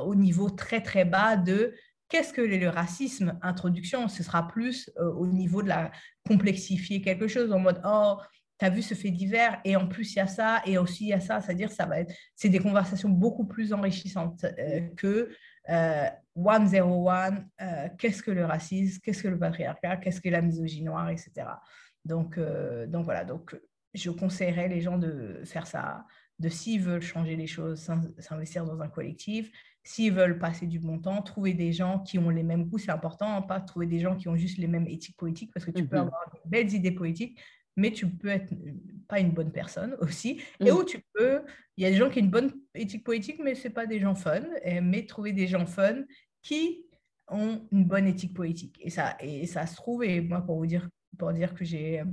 au 0.04 0.15
niveau 0.15 0.49
très, 0.49 0.82
très 0.82 1.06
bas 1.06 1.36
de 1.36 1.73
qu'est-ce 2.10 2.34
que 2.34 2.41
le 2.41 2.69
racisme 2.69 3.38
Introduction, 3.41 4.08
ce 4.08 4.23
sera 4.23 4.47
plus 4.47 4.89
euh, 4.99 5.12
au 5.13 5.28
niveau 5.28 5.63
de 5.63 5.69
la 5.69 5.91
complexifier 6.28 7.02
quelque 7.02 7.28
chose 7.28 7.52
en 7.52 7.60
mode, 7.60 7.82
oh, 7.86 8.17
tu 8.60 8.65
as 8.65 8.69
vu 8.69 8.82
ce 8.82 8.93
fait 8.93 9.12
divers 9.12 9.60
et 9.65 9.76
en 9.76 9.88
plus 9.88 10.13
il 10.13 10.17
y 10.17 10.19
a 10.21 10.28
ça 10.28 10.62
et 10.65 10.78
aussi 10.78 11.06
il 11.06 11.10
y 11.10 11.13
a 11.13 11.19
ça, 11.19 11.41
c'est-à-dire 11.41 11.71
ça 11.71 11.86
va 11.86 11.99
être, 11.99 12.13
c'est 12.36 12.49
des 12.49 12.60
conversations 12.60 13.10
beaucoup 13.10 13.45
plus 13.45 13.73
enrichissantes 13.73 14.43
euh, 14.43 14.82
que 14.95 15.30
101, 15.67 17.45
euh, 17.62 17.89
qu'est-ce 17.97 18.23
que 18.23 18.32
le 18.32 18.45
racisme, 18.45 18.99
qu'est-ce 19.04 19.23
que 19.23 19.28
le 19.28 19.39
patriarcat, 19.39 19.97
qu'est-ce 19.97 20.21
que 20.21 20.30
la 20.30 20.41
misogynie 20.41 20.86
noire, 20.86 21.10
etc. 21.10 21.32
Donc, 22.06 22.38
euh, 22.38 22.86
donc 22.88 23.06
voilà, 23.06 23.23
donc 23.23 23.56
je 23.93 24.10
conseillerais 24.10 24.67
les 24.67 24.82
gens 24.82 24.97
de 24.97 25.41
faire 25.45 25.67
ça, 25.67 26.06
de 26.39 26.49
s'ils 26.49 26.82
veulent 26.82 27.02
changer 27.02 27.36
les 27.36 27.47
choses, 27.47 27.89
s'investir 28.19 28.65
dans 28.65 28.82
un 28.82 28.89
collectif, 28.89 29.52
s'ils 29.84 30.13
veulent 30.13 30.39
passer 30.39 30.65
du 30.65 30.80
bon 30.80 30.99
temps, 30.99 31.21
trouver 31.21 31.54
des 31.54 31.71
gens 31.71 31.99
qui 31.99 32.17
ont 32.17 32.30
les 32.30 32.43
mêmes 32.43 32.65
goûts, 32.65 32.78
c'est 32.78 32.91
important, 32.91 33.41
pas 33.41 33.60
trouver 33.60 33.86
des 33.86 33.99
gens 33.99 34.15
qui 34.15 34.28
ont 34.28 34.36
juste 34.36 34.58
les 34.58 34.67
mêmes 34.67 34.88
éthiques 34.88 35.17
politiques, 35.17 35.52
parce 35.54 35.65
que 35.65 35.71
tu 35.71 35.86
peux 35.86 35.97
mhm. 35.97 36.04
avoir 36.04 36.21
de 36.34 36.49
belles 36.49 36.73
idées 36.73 36.91
politiques, 36.91 37.39
mais 37.76 37.92
tu 37.92 38.08
peux 38.08 38.30
être 38.30 38.54
pas 39.08 39.20
une 39.20 39.32
bonne 39.32 39.52
personne 39.52 39.96
aussi. 40.00 40.42
Et 40.60 40.72
mm. 40.72 40.76
où 40.76 40.84
tu 40.84 41.00
peux, 41.14 41.42
il 41.78 41.84
y 41.84 41.88
a 41.88 41.90
des 41.90 41.98
gens 41.98 42.10
qui 42.10 42.20
ont 42.20 42.24
une 42.24 42.32
bonne 42.32 42.52
éthique 42.76 43.04
politique, 43.04 43.40
mais 43.44 43.56
ce 43.56 43.68
pas 43.68 43.86
des 43.86 44.00
gens 44.00 44.16
fun. 44.16 44.44
mais 44.82 45.06
trouver 45.06 45.34
des 45.34 45.48
gens 45.48 45.66
fun 45.66 46.04
qui 46.42 46.86
ont 47.28 47.68
une 47.72 47.86
bonne 47.86 48.08
éthique 48.08 48.34
politique. 48.34 48.80
Et 48.82 48.90
ça, 48.90 49.16
et 49.20 49.46
ça 49.48 49.66
se 49.66 49.76
trouve, 49.76 50.04
et 50.04 50.22
moi, 50.22 50.42
pour 50.42 50.58
vous 50.58 50.66
dire, 50.66 50.90
pour 51.18 51.32
dire 51.34 51.54
que 51.54 51.64
j'ai 51.64 52.02
euh, 52.02 52.06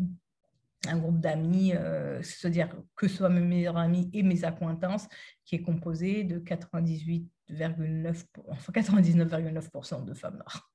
un 0.88 0.98
groupe 0.98 1.20
d'amis, 1.20 1.72
euh, 1.74 2.22
c'est-à-dire 2.22 2.68
que 2.96 3.08
ce 3.08 3.16
soit 3.16 3.28
mes 3.28 3.40
meilleurs 3.40 3.76
amis 3.76 4.08
et 4.12 4.22
mes 4.22 4.44
acquaintances, 4.44 5.08
qui 5.44 5.56
est 5.56 5.62
composé 5.62 6.24
de 6.24 6.38
98,9%, 6.38 8.24
enfin 8.48 8.72
99,9% 8.72 10.04
de 10.04 10.14
femmes 10.14 10.36
noires. 10.36 10.69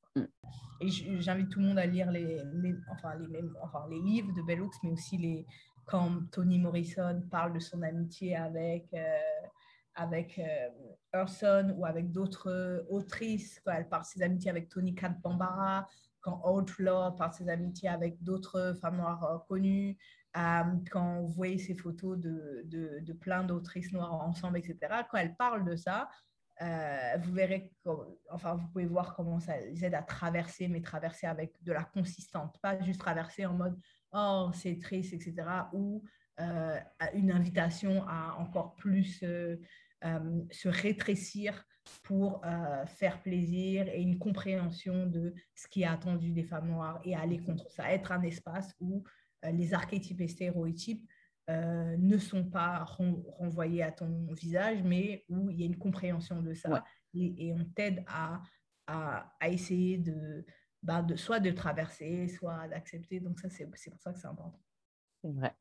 Et 0.81 0.89
j'invite 0.89 1.49
tout 1.49 1.59
le 1.59 1.67
monde 1.67 1.79
à 1.79 1.85
lire 1.85 2.11
les, 2.11 2.41
enfin, 2.91 3.15
les, 3.17 3.99
livres 3.99 4.33
de 4.33 4.41
Bell 4.41 4.61
Hooks, 4.61 4.75
mais 4.83 4.91
aussi 4.91 5.17
les, 5.17 5.45
quand 5.85 6.29
Toni 6.31 6.59
Morrison 6.59 7.23
parle 7.31 7.53
de 7.53 7.59
son 7.59 7.81
amitié 7.81 8.35
avec, 8.35 8.87
euh, 8.93 9.17
avec 9.95 10.39
euh, 10.39 11.71
ou 11.77 11.85
avec 11.85 12.11
d'autres 12.11 12.85
autrices, 12.89 13.61
quand 13.65 13.71
elle 13.71 13.87
parle 13.87 14.03
de 14.03 14.07
ses 14.07 14.21
amitiés 14.21 14.51
avec 14.51 14.69
Kat 14.95 15.15
Bambara, 15.23 15.87
quand 16.25 16.41
Outlaw 16.43 17.11
parle 17.15 17.31
de 17.31 17.35
ses 17.35 17.49
amitiés 17.49 17.89
avec 17.89 18.21
d'autres 18.21 18.75
femmes 18.81 18.97
noires 18.97 19.23
euh, 19.23 19.37
connues, 19.47 19.97
euh, 20.35 20.63
quand 20.91 21.21
vous 21.21 21.33
voyez 21.33 21.59
ces 21.59 21.75
photos 21.75 22.17
de, 22.17 22.63
de, 22.65 22.99
de 23.01 23.13
plein 23.13 23.43
d'autrices 23.43 23.93
noires 23.93 24.13
ensemble, 24.13 24.57
etc., 24.57 24.77
quand 25.09 25.17
elle 25.17 25.35
parle 25.35 25.63
de 25.63 25.75
ça, 25.75 26.09
euh, 26.61 27.17
vous 27.21 27.33
verrez, 27.33 27.71
enfin, 28.29 28.55
vous 28.55 28.67
pouvez 28.69 28.85
voir 28.85 29.13
comment 29.15 29.39
ça 29.39 29.59
les 29.59 29.83
aide 29.83 29.93
à 29.93 30.01
traverser, 30.01 30.67
mais 30.67 30.81
traverser 30.81 31.27
avec 31.27 31.51
de 31.63 31.73
la 31.73 31.83
consistance, 31.83 32.57
pas 32.61 32.81
juste 32.81 32.99
traverser 32.99 33.45
en 33.45 33.53
mode 33.53 33.77
oh, 34.13 34.51
c'est 34.53 34.79
triste, 34.79 35.13
etc. 35.13 35.35
Ou 35.73 36.03
euh, 36.39 36.79
une 37.13 37.31
invitation 37.31 38.07
à 38.07 38.35
encore 38.39 38.75
plus 38.75 39.21
euh, 39.23 39.57
se 40.51 40.69
rétrécir 40.69 41.65
pour 42.01 42.41
faire 42.87 43.21
plaisir 43.21 43.87
et 43.87 44.01
une 44.01 44.17
compréhension 44.17 45.05
de 45.05 45.35
ce 45.53 45.67
qui 45.67 45.83
est 45.83 45.87
attendu 45.87 46.31
des 46.31 46.43
femmes 46.43 46.69
noires 46.69 46.99
et 47.03 47.15
aller 47.15 47.37
contre 47.43 47.69
ça, 47.69 47.91
être 47.91 48.11
un 48.11 48.23
espace 48.23 48.73
où 48.79 49.03
les 49.43 49.71
archétypes 49.75 50.21
et 50.21 50.27
stéréotypes 50.27 51.07
euh, 51.49 51.95
ne 51.97 52.17
sont 52.17 52.43
pas 52.43 52.83
renvoyés 52.83 53.83
à 53.83 53.91
ton 53.91 54.27
visage, 54.33 54.81
mais 54.83 55.25
où 55.29 55.49
il 55.51 55.59
y 55.59 55.63
a 55.63 55.65
une 55.67 55.77
compréhension 55.77 56.41
de 56.41 56.53
ça. 56.53 56.83
Et, 57.13 57.53
on 57.53 57.63
t'aide 57.75 58.03
à, 58.07 58.41
à, 58.87 59.49
essayer 59.49 59.97
de, 59.97 60.45
bah, 60.81 61.01
de 61.01 61.15
soit 61.15 61.39
de 61.39 61.51
traverser, 61.51 62.27
soit 62.27 62.67
d'accepter. 62.67 63.19
Donc 63.19 63.39
ça, 63.39 63.49
c'est 63.49 63.65
pour 63.65 63.77
ça 63.99 64.11
que 64.11 64.19
c'est 64.19 64.27
important. 64.27 64.59
C'est 65.23 65.31
vrai. 65.31 65.53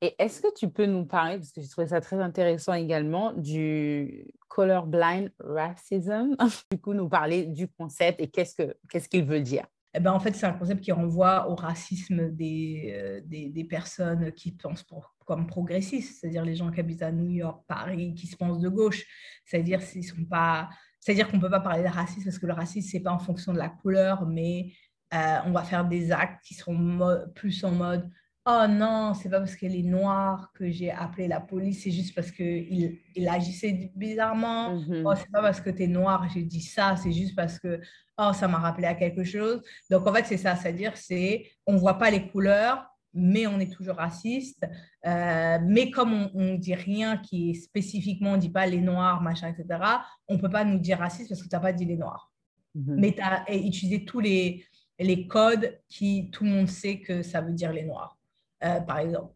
Et 0.00 0.14
est-ce 0.18 0.42
que 0.42 0.54
tu 0.54 0.68
peux 0.68 0.86
nous 0.86 1.06
parler, 1.06 1.38
parce 1.38 1.52
que 1.52 1.60
j'ai 1.60 1.68
trouvé 1.68 1.88
ça 1.88 2.00
très 2.00 2.20
intéressant 2.20 2.74
également, 2.74 3.32
du 3.32 4.26
colorblind 4.48 5.32
racism, 5.40 6.36
du 6.70 6.80
coup 6.80 6.94
nous 6.94 7.08
parler 7.08 7.46
du 7.46 7.66
concept 7.68 8.20
et 8.20 8.28
qu'est-ce 8.28 8.54
qu'il 8.54 8.74
ce 9.00 9.08
qu'il 9.08 9.24
veut 9.24 9.40
dire? 9.40 9.66
Eh 9.96 10.00
ben, 10.00 10.12
en 10.12 10.20
fait, 10.20 10.34
c'est 10.34 10.46
un 10.46 10.52
concept 10.52 10.82
qui 10.82 10.92
renvoie 10.92 11.48
au 11.48 11.54
racisme 11.54 12.30
des, 12.30 12.92
euh, 12.94 13.20
des, 13.24 13.48
des, 13.48 13.64
personnes 13.64 14.30
qui 14.32 14.52
pensent 14.52 14.82
pour, 14.82 15.14
comme 15.24 15.46
progressistes, 15.46 16.20
c'est-à-dire 16.20 16.44
les 16.44 16.54
gens 16.54 16.70
qui 16.70 16.80
habitent 16.80 17.02
à 17.02 17.10
New 17.10 17.30
York, 17.30 17.64
Paris, 17.66 18.14
qui 18.14 18.26
se 18.26 18.36
pensent 18.36 18.60
de 18.60 18.68
gauche. 18.68 19.04
C'est-à-dire 19.46 19.80
qu'ils 19.80 20.04
sont 20.04 20.24
pas, 20.28 20.68
c'est-à-dire 21.00 21.28
qu'on 21.28 21.40
peut 21.40 21.48
pas 21.48 21.60
parler 21.60 21.82
de 21.82 21.88
racisme 21.88 22.24
parce 22.24 22.38
que 22.38 22.46
le 22.46 22.52
racisme 22.52 22.88
c'est 22.90 23.00
pas 23.00 23.12
en 23.12 23.18
fonction 23.18 23.54
de 23.54 23.58
la 23.58 23.70
couleur, 23.70 24.26
mais 24.26 24.72
euh, 25.14 25.38
on 25.46 25.52
va 25.52 25.62
faire 25.62 25.86
des 25.86 26.12
actes 26.12 26.44
qui 26.44 26.52
seront 26.52 27.24
plus 27.34 27.64
en 27.64 27.70
mode 27.70 28.10
oh 28.46 28.66
non, 28.68 29.12
c'est 29.14 29.28
pas 29.28 29.40
parce 29.40 29.56
qu'elle 29.56 29.74
est 29.74 29.82
noire 29.82 30.52
que 30.54 30.70
j'ai 30.70 30.90
appelé 30.90 31.28
la 31.28 31.40
police, 31.40 31.82
c'est 31.82 31.90
juste 31.90 32.14
parce 32.14 32.30
qu'il 32.30 33.00
il 33.14 33.28
agissait 33.28 33.90
bizarrement. 33.94 34.76
Mm-hmm. 34.76 35.02
Oh, 35.04 35.14
c'est 35.16 35.30
pas 35.30 35.42
parce 35.42 35.60
que 35.60 35.70
tu 35.70 35.82
es 35.82 35.86
noir, 35.88 36.28
j'ai 36.32 36.42
dit 36.42 36.60
ça, 36.60 36.96
c'est 36.96 37.12
juste 37.12 37.34
parce 37.34 37.58
que 37.58 37.80
oh, 38.18 38.32
ça 38.32 38.48
m'a 38.48 38.58
rappelé 38.58 38.86
à 38.86 38.94
quelque 38.94 39.24
chose. 39.24 39.62
Donc 39.90 40.06
en 40.06 40.14
fait, 40.14 40.24
c'est 40.24 40.36
ça, 40.36 40.54
c'est-à-dire 40.56 40.96
c'est 40.96 41.46
on 41.66 41.76
voit 41.76 41.98
pas 41.98 42.10
les 42.10 42.28
couleurs, 42.28 42.86
mais 43.12 43.46
on 43.46 43.58
est 43.58 43.72
toujours 43.72 43.96
raciste. 43.96 44.64
Euh, 45.06 45.58
mais 45.64 45.90
comme 45.90 46.30
on 46.34 46.52
ne 46.52 46.56
dit 46.56 46.74
rien 46.74 47.16
qui 47.16 47.50
est 47.50 47.54
spécifiquement, 47.54 48.32
on 48.32 48.36
ne 48.36 48.40
dit 48.40 48.50
pas 48.50 48.66
les 48.66 48.80
noirs, 48.80 49.22
machin, 49.22 49.48
etc., 49.48 49.80
on 50.28 50.34
ne 50.34 50.40
peut 50.40 50.50
pas 50.50 50.64
nous 50.64 50.78
dire 50.78 50.98
raciste 50.98 51.30
parce 51.30 51.42
que 51.42 51.48
tu 51.48 51.56
n'as 51.56 51.60
pas 51.60 51.72
dit 51.72 51.84
les 51.84 51.96
noirs. 51.96 52.30
Mhm. 52.74 52.96
Mais 52.96 53.12
tu 53.12 53.22
as 53.22 53.44
utilisé 53.54 54.04
tous 54.04 54.20
les, 54.20 54.64
les 54.98 55.26
codes 55.26 55.78
qui 55.88 56.30
tout 56.30 56.44
le 56.44 56.50
monde 56.50 56.68
sait 56.68 57.00
que 57.00 57.22
ça 57.22 57.40
veut 57.40 57.52
dire 57.52 57.72
les 57.72 57.84
noirs, 57.84 58.15
euh, 58.64 58.80
par 58.80 58.98
exemple. 58.98 59.32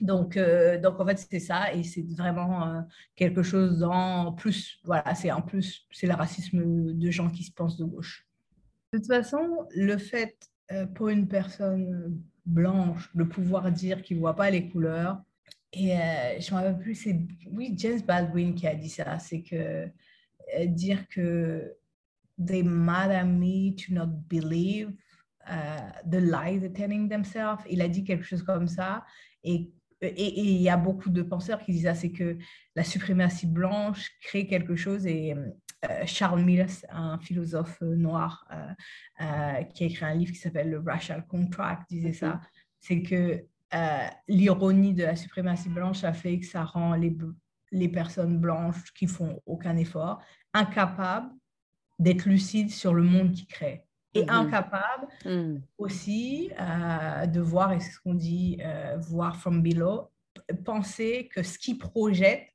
Donc, 0.00 0.36
euh, 0.36 0.78
donc, 0.78 1.00
en 1.00 1.06
fait, 1.06 1.26
c'est 1.30 1.40
ça, 1.40 1.72
et 1.72 1.82
c'est 1.82 2.04
vraiment 2.16 2.84
quelque 3.14 3.42
chose 3.42 3.82
en 3.82 4.32
plus, 4.32 4.78
voilà, 4.84 5.14
c'est 5.14 5.32
en 5.32 5.40
plus, 5.40 5.86
c'est 5.90 6.06
le 6.06 6.14
racisme 6.14 6.92
de 6.92 7.10
gens 7.10 7.30
qui 7.30 7.44
se 7.44 7.52
pensent 7.52 7.78
de 7.78 7.84
gauche. 7.84 8.26
De 8.92 8.98
toute 8.98 9.06
façon, 9.06 9.66
le 9.74 9.96
fait 9.96 10.36
pour 10.94 11.08
une 11.08 11.28
personne 11.28 12.20
blanche, 12.46 13.10
de 13.14 13.24
pouvoir 13.24 13.70
dire 13.70 14.02
qu'il 14.02 14.16
ne 14.16 14.20
voit 14.22 14.36
pas 14.36 14.50
les 14.50 14.70
couleurs. 14.70 15.20
Et 15.72 15.92
euh, 15.92 16.40
je 16.40 16.46
ne 16.46 16.56
me 16.58 16.62
rappelle 16.62 16.78
plus, 16.78 16.94
c'est 16.94 17.20
oui, 17.50 17.74
James 17.76 18.00
Baldwin 18.00 18.54
qui 18.54 18.66
a 18.66 18.74
dit 18.74 18.88
ça, 18.88 19.18
c'est 19.18 19.42
que 19.42 19.88
euh, 20.56 20.66
dire 20.66 21.06
que 21.08 21.76
they 22.42 22.62
mad 22.62 23.10
at 23.10 23.24
me 23.24 23.74
to 23.74 23.92
not 23.92 24.06
believe 24.28 24.92
uh, 25.48 26.08
the 26.08 26.20
lies 26.20 26.68
telling 26.74 27.08
themselves. 27.08 27.62
Il 27.68 27.80
a 27.82 27.88
dit 27.88 28.04
quelque 28.04 28.24
chose 28.24 28.42
comme 28.42 28.68
ça. 28.68 29.04
Et 29.42 29.70
et 30.02 30.40
il 30.40 30.60
y 30.60 30.68
a 30.68 30.76
beaucoup 30.76 31.08
de 31.08 31.22
penseurs 31.22 31.60
qui 31.64 31.72
disent 31.72 31.84
ça, 31.84 31.94
c'est 31.94 32.12
que 32.12 32.36
la 32.74 32.84
suprématie 32.84 33.46
blanche 33.46 34.10
crée 34.20 34.46
quelque 34.46 34.76
chose 34.76 35.06
et 35.06 35.34
euh, 35.84 36.02
Charles 36.06 36.42
Mills, 36.42 36.86
un 36.90 37.18
philosophe 37.18 37.78
euh, 37.82 37.96
noir 37.96 38.46
euh, 38.50 39.62
qui 39.74 39.84
a 39.84 39.86
écrit 39.86 40.04
un 40.04 40.14
livre 40.14 40.32
qui 40.32 40.38
s'appelle 40.38 40.70
Le 40.70 40.80
Racial 40.80 41.26
Contract, 41.26 41.88
disait 41.88 42.12
ça. 42.12 42.40
C'est 42.80 43.02
que 43.02 43.44
l'ironie 44.28 44.94
de 44.94 45.02
la 45.02 45.16
suprématie 45.16 45.68
blanche 45.68 46.04
a 46.04 46.12
fait 46.12 46.38
que 46.38 46.46
ça 46.46 46.64
rend 46.64 46.94
les, 46.94 47.16
les 47.72 47.88
personnes 47.88 48.38
blanches 48.38 48.92
qui 48.94 49.06
font 49.06 49.42
aucun 49.44 49.76
effort 49.76 50.22
incapables 50.54 51.30
d'être 51.98 52.26
lucides 52.26 52.70
sur 52.70 52.94
le 52.94 53.02
monde 53.02 53.32
qu'ils 53.32 53.48
créent 53.48 53.85
et 54.16 54.22
mhm. 54.22 54.30
incapables 54.30 55.06
mhm. 55.24 55.62
aussi 55.78 56.50
de 56.50 57.40
voir, 57.40 57.72
et 57.72 57.80
c'est 57.80 57.90
ce 57.90 58.00
qu'on 58.00 58.14
dit, 58.14 58.58
voir 58.98 59.36
from 59.36 59.62
below, 59.62 60.10
penser 60.64 61.28
que 61.34 61.42
ce 61.42 61.58
qu'ils 61.58 61.78
projettent, 61.78 62.48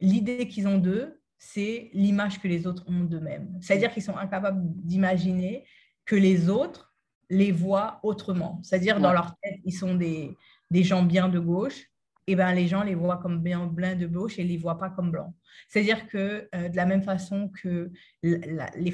l'idée 0.00 0.48
qu'ils 0.48 0.66
ont 0.66 0.78
d'eux, 0.78 1.20
c'est 1.38 1.90
l'image 1.92 2.40
que 2.40 2.48
les 2.48 2.66
autres 2.66 2.84
ont 2.88 3.04
d'eux-mêmes. 3.04 3.58
C'est-à-dire 3.60 3.92
qu'ils 3.92 4.02
sont 4.02 4.16
incapables 4.16 4.60
d'imaginer 4.62 5.64
que 6.04 6.16
les 6.16 6.48
autres 6.48 6.94
les 7.30 7.50
voient 7.50 7.98
autrement. 8.02 8.60
C'est-à-dire 8.62 9.00
dans 9.00 9.12
leur 9.12 9.34
tête, 9.42 9.58
ils 9.64 9.72
sont 9.72 9.94
des, 9.94 10.36
des 10.70 10.84
gens 10.84 11.02
bien 11.02 11.28
de 11.28 11.38
gauche, 11.38 11.86
et 12.26 12.36
ben 12.36 12.52
les 12.54 12.68
gens 12.68 12.82
les 12.82 12.94
voient 12.94 13.16
comme 13.18 13.40
bien 13.40 13.66
blancs 13.66 13.98
de 13.98 14.06
gauche 14.06 14.38
et 14.38 14.44
les 14.44 14.56
voient 14.56 14.78
pas 14.78 14.90
comme 14.90 15.10
blancs. 15.10 15.34
C'est-à-dire 15.68 16.06
que 16.06 16.48
euh, 16.54 16.68
de 16.68 16.76
la 16.76 16.86
même 16.86 17.02
façon 17.02 17.48
que 17.48 17.90
les 18.22 18.90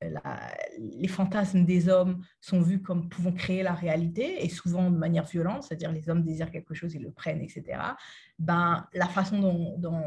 les 0.00 1.08
fantasmes 1.08 1.64
des 1.64 1.88
hommes 1.88 2.22
sont 2.40 2.60
vus 2.60 2.82
comme 2.82 3.08
pouvant 3.08 3.32
créer 3.32 3.62
la 3.62 3.72
réalité 3.72 4.44
et 4.44 4.48
souvent 4.48 4.90
de 4.90 4.96
manière 4.96 5.24
violente, 5.24 5.64
c'est-à-dire 5.64 5.90
les 5.90 6.08
hommes 6.08 6.22
désirent 6.22 6.50
quelque 6.50 6.74
chose, 6.74 6.94
ils 6.94 7.02
le 7.02 7.10
prennent, 7.10 7.40
etc. 7.40 7.78
Ben, 8.38 8.86
la 8.92 9.08
façon 9.08 9.38
dont, 9.38 9.78
dont, 9.78 10.02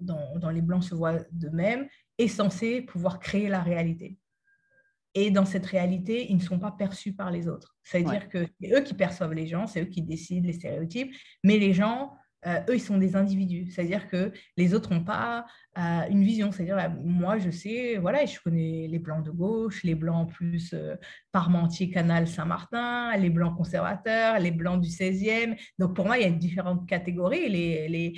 dont 0.00 0.48
les 0.48 0.62
Blancs 0.62 0.84
se 0.84 0.94
voient 0.94 1.20
d'eux-mêmes 1.30 1.86
est 2.18 2.28
censée 2.28 2.80
pouvoir 2.80 3.20
créer 3.20 3.48
la 3.48 3.62
réalité. 3.62 4.18
Et 5.14 5.30
dans 5.30 5.44
cette 5.44 5.66
réalité, 5.66 6.26
ils 6.30 6.36
ne 6.36 6.42
sont 6.42 6.58
pas 6.58 6.72
perçus 6.72 7.12
par 7.12 7.30
les 7.30 7.46
autres. 7.46 7.76
C'est-à-dire 7.84 8.28
que 8.28 8.46
c'est 8.60 8.72
eux 8.74 8.80
qui 8.80 8.94
perçoivent 8.94 9.34
les 9.34 9.46
gens, 9.46 9.66
c'est 9.66 9.82
eux 9.82 9.86
qui 9.86 10.02
décident 10.02 10.46
les 10.46 10.54
stéréotypes, 10.54 11.14
mais 11.44 11.58
les 11.58 11.72
gens 11.72 12.14
euh, 12.46 12.60
eux, 12.68 12.74
ils 12.74 12.80
sont 12.80 12.98
des 12.98 13.16
individus. 13.16 13.70
C'est-à-dire 13.70 14.08
que 14.08 14.32
les 14.56 14.74
autres 14.74 14.92
n'ont 14.92 15.04
pas 15.04 15.46
euh, 15.78 16.02
une 16.10 16.22
vision. 16.22 16.52
C'est-à-dire, 16.52 16.76
bah, 16.76 16.88
moi, 16.88 17.38
je 17.38 17.50
sais, 17.50 17.96
voilà, 17.96 18.26
je 18.26 18.38
connais 18.40 18.86
les 18.88 18.98
blancs 18.98 19.24
de 19.24 19.30
gauche, 19.30 19.82
les 19.82 19.94
blancs 19.94 20.30
plus 20.30 20.72
euh, 20.74 20.96
Parmentier, 21.32 21.90
Canal, 21.90 22.28
Saint-Martin, 22.28 23.16
les 23.16 23.30
blancs 23.30 23.56
conservateurs, 23.56 24.38
les 24.38 24.50
blancs 24.50 24.80
du 24.80 24.88
16e. 24.88 25.56
Donc, 25.78 25.96
pour 25.96 26.06
moi, 26.06 26.18
il 26.18 26.22
y 26.22 26.26
a 26.26 26.30
différentes 26.30 26.86
catégories, 26.86 27.48
les, 27.48 27.88
les, 27.88 28.14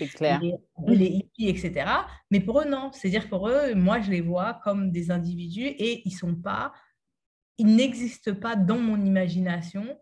les, 0.88 1.06
hippies, 1.06 1.48
etc. 1.48 1.86
Mais 2.30 2.40
pour 2.40 2.60
eux, 2.60 2.68
non. 2.68 2.90
C'est-à-dire, 2.92 3.28
pour 3.28 3.48
eux, 3.48 3.74
moi, 3.74 4.00
je 4.00 4.10
les 4.10 4.20
vois 4.20 4.60
comme 4.64 4.90
des 4.90 5.10
individus 5.10 5.66
et 5.66 6.02
ils 6.04 6.12
sont 6.12 6.34
pas, 6.34 6.72
ils 7.58 7.74
n'existent 7.74 8.34
pas 8.34 8.56
dans 8.56 8.78
mon 8.78 9.02
imagination 9.02 9.96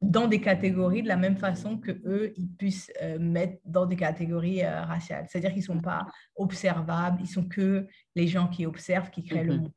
dans 0.00 0.28
des 0.28 0.40
catégories 0.40 1.02
de 1.02 1.08
la 1.08 1.16
même 1.16 1.36
façon 1.36 1.78
que 1.78 1.90
eux 2.04 2.32
ils 2.36 2.48
puissent 2.48 2.92
euh, 3.02 3.18
mettre 3.18 3.58
dans 3.64 3.86
des 3.86 3.96
catégories 3.96 4.62
euh, 4.64 4.82
raciales. 4.82 5.26
C'est-à-dire 5.28 5.50
qu'ils 5.50 5.60
ne 5.60 5.66
sont 5.66 5.80
pas 5.80 6.06
observables, 6.36 7.18
ils 7.20 7.28
sont 7.28 7.48
que 7.48 7.86
les 8.14 8.28
gens 8.28 8.48
qui 8.48 8.66
observent, 8.66 9.10
qui 9.10 9.24
créent 9.24 9.44
le 9.44 9.54
mhm. 9.54 9.60
monde. 9.62 9.72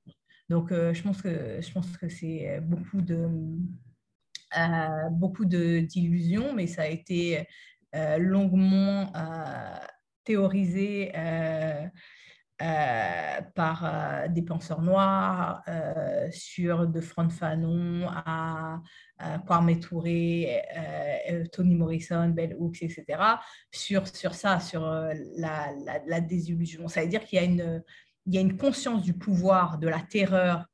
Donc, 0.49 0.71
euh, 0.71 0.93
je 0.93 1.01
pense 1.01 1.21
que 1.21 1.59
je 1.61 1.71
pense 1.71 1.97
que 1.97 2.09
c'est 2.09 2.59
beaucoup 2.61 3.01
de 3.01 3.29
beaucoup 5.11 5.45
d'illusions, 5.45 6.53
mais 6.53 6.67
ça 6.67 6.81
a 6.81 6.87
été 6.87 7.47
longuement 8.17 9.11
théorisé 10.25 11.13
euh, 12.61 13.41
par 13.55 13.85
euh, 13.85 14.27
des 14.27 14.43
penseurs 14.43 14.83
noirs, 14.83 15.63
euh, 15.67 16.27
sur 16.31 16.85
de 16.85 17.01
Franck 17.01 17.31
Fanon 17.31 18.07
à, 18.07 18.81
Kwame 19.45 19.79
Touré, 19.79 20.61
Tony 21.51 21.75
Morrison, 21.75 22.29
Bell 22.29 22.55
Hooks, 22.57 22.81
etc., 22.81 23.05
sur, 23.71 24.07
sur 24.07 24.33
ça, 24.33 24.59
sur 24.59 24.81
la, 25.37 25.69
la, 26.07 26.21
désillusion. 26.21 26.87
Ça 26.87 27.01
veut 27.01 27.07
dire 27.07 27.23
qu'il 27.23 27.37
y, 27.37 27.41
a 27.41 27.45
une, 27.45 27.83
il 28.25 28.33
y 28.33 28.37
a 28.39 28.41
une 28.41 28.57
conscience 28.57 29.03
du 29.03 29.13
pouvoir, 29.13 29.77
de 29.77 29.87
la 29.87 29.99
terreur 29.99 30.65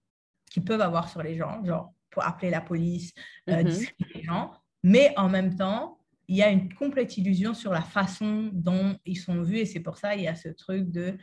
qu'ils 0.49 0.63
peuvent 0.63 0.81
avoir 0.81 1.09
sur 1.09 1.21
les 1.21 1.35
gens, 1.35 1.63
genre 1.65 1.93
pour 2.09 2.23
appeler 2.25 2.49
la 2.49 2.61
police, 2.61 3.13
mm 3.47 3.69
les 4.15 4.23
gens, 4.23 4.53
mais 4.81 5.13
en 5.17 5.27
même 5.27 5.55
temps, 5.55 5.97
il 6.27 6.35
y 6.35 6.43
a 6.43 6.49
une 6.49 6.73
complète 6.73 7.17
illusion 7.17 7.53
sur 7.53 7.71
la 7.71 7.81
façon 7.81 8.49
dont 8.53 8.97
ils 9.05 9.17
sont 9.17 9.41
vus 9.41 9.59
et 9.59 9.65
c'est 9.65 9.79
pour 9.79 9.97
ça 9.97 10.15
il 10.15 10.23
y 10.23 10.27
a 10.27 10.35
ce 10.35 10.49
truc 10.49 10.91
de 10.91 11.17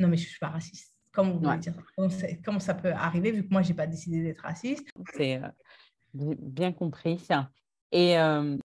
non, 0.00 0.08
mais 0.08 0.16
je 0.16 0.24
ne 0.24 0.28
suis 0.28 0.38
pas 0.38 0.48
raciste. 0.48 0.94
Comment 1.12 1.32
vous 1.32 1.56
dire 1.56 1.74
comment, 2.44 2.60
ça 2.60 2.74
peut 2.74 2.92
arriver 2.92 3.32
vu 3.32 3.42
que 3.46 3.52
moi, 3.52 3.62
je 3.62 3.68
n'ai 3.68 3.74
pas 3.74 3.86
décidé 3.86 4.22
d'être 4.22 4.40
raciste? 4.40 4.88
C'est 5.14 5.42
euh, 5.42 5.48
bien 6.14 6.72
compris. 6.72 7.26
Et 7.90 8.18
euh, 8.18 8.56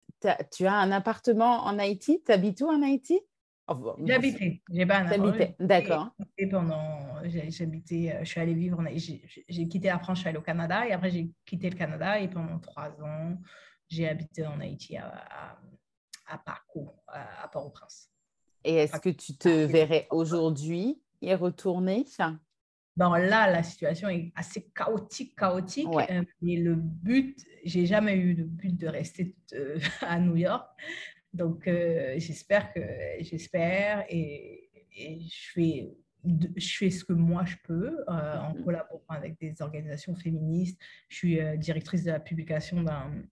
tu 0.51 0.65
as 0.65 0.73
un 0.73 0.91
appartement 0.91 1.63
en 1.63 1.79
Haïti? 1.79 2.21
Tu 2.23 2.31
habites 2.31 2.61
où 2.61 2.67
en 2.67 2.81
Haïti? 2.83 3.19
Oh, 3.67 3.95
J'ai 4.05 4.13
habité. 4.13 4.61
J'ai 4.69 4.85
pas 4.85 4.99
un 4.99 5.07
appartement. 5.07 5.55
D'accord. 5.59 6.15
J'habitais, 7.49 8.13
euh, 8.13 8.19
je 8.19 8.25
suis 8.25 8.41
allée 8.41 8.53
vivre, 8.53 8.83
j'ai 9.47 9.67
quitté 9.67 9.87
la 9.87 9.99
France, 9.99 10.17
je 10.17 10.21
suis 10.21 10.29
allée 10.29 10.37
au 10.37 10.41
Canada 10.41 10.85
et 10.85 10.91
après 10.91 11.09
j'ai 11.09 11.31
quitté 11.45 11.69
le 11.69 11.77
Canada 11.77 12.19
et 12.19 12.27
pendant 12.27 12.59
trois 12.59 12.89
ans, 13.01 13.37
j'ai 13.87 14.07
habité 14.07 14.45
en 14.45 14.59
Haïti 14.59 14.97
à, 14.97 15.07
à, 15.07 15.57
à 16.27 16.37
Paco, 16.37 16.93
à 17.07 17.47
Port-au-Prince. 17.47 18.11
Et 18.65 18.75
est-ce 18.75 18.99
que 18.99 19.09
tu 19.09 19.37
te 19.37 19.65
verrais 19.65 20.07
aujourd'hui 20.11 21.01
y 21.23 21.33
retourner 21.33 22.05
Bon, 22.95 23.13
là, 23.13 23.49
la 23.49 23.63
situation 23.63 24.07
est 24.09 24.31
assez 24.35 24.69
chaotique, 24.75 25.35
chaotique. 25.35 25.87
Euh, 25.87 26.23
mais 26.41 26.57
le 26.57 26.75
but, 26.75 27.35
j'ai 27.63 27.87
jamais 27.87 28.15
eu 28.15 28.35
le 28.35 28.43
but 28.43 28.77
de 28.77 28.87
rester 28.87 29.35
euh, 29.53 29.79
à 30.01 30.19
New 30.19 30.35
York. 30.35 30.69
Donc, 31.33 31.67
euh, 31.67 32.13
j'espère 32.17 32.71
que 32.71 32.81
j'espère 33.21 34.05
et, 34.09 34.69
je 34.95 35.51
fais 35.53 35.91
je 36.55 36.77
fais 36.77 36.89
ce 36.89 37.03
que 37.03 37.11
moi 37.11 37.43
je 37.43 37.55
peux 37.65 37.97
en 38.07 38.53
mm-hmm. 38.53 38.63
collaborant 38.63 39.01
avec 39.09 39.37
des 39.41 39.61
organisations 39.61 40.15
féministes. 40.15 40.79
Je 41.09 41.17
suis 41.17 41.39
directrice 41.57 42.03
de 42.03 42.11
la 42.11 42.19
publication 42.19 42.85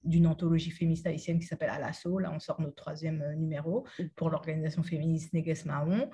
d'une 0.03 0.27
anthologie 0.27 0.71
féministe 0.71 1.07
haïtienne 1.07 1.39
qui 1.39 1.45
s'appelle 1.45 1.69
Alasso. 1.69 2.17
Là, 2.17 2.33
on 2.35 2.39
sort 2.39 2.59
notre 2.59 2.75
troisième 2.75 3.23
numéro 3.35 3.85
mm. 3.97 4.05
pour 4.15 4.29
l'organisation 4.29 4.83
féministe 4.83 5.31
Neges 5.33 5.63
Mahon. 5.63 6.09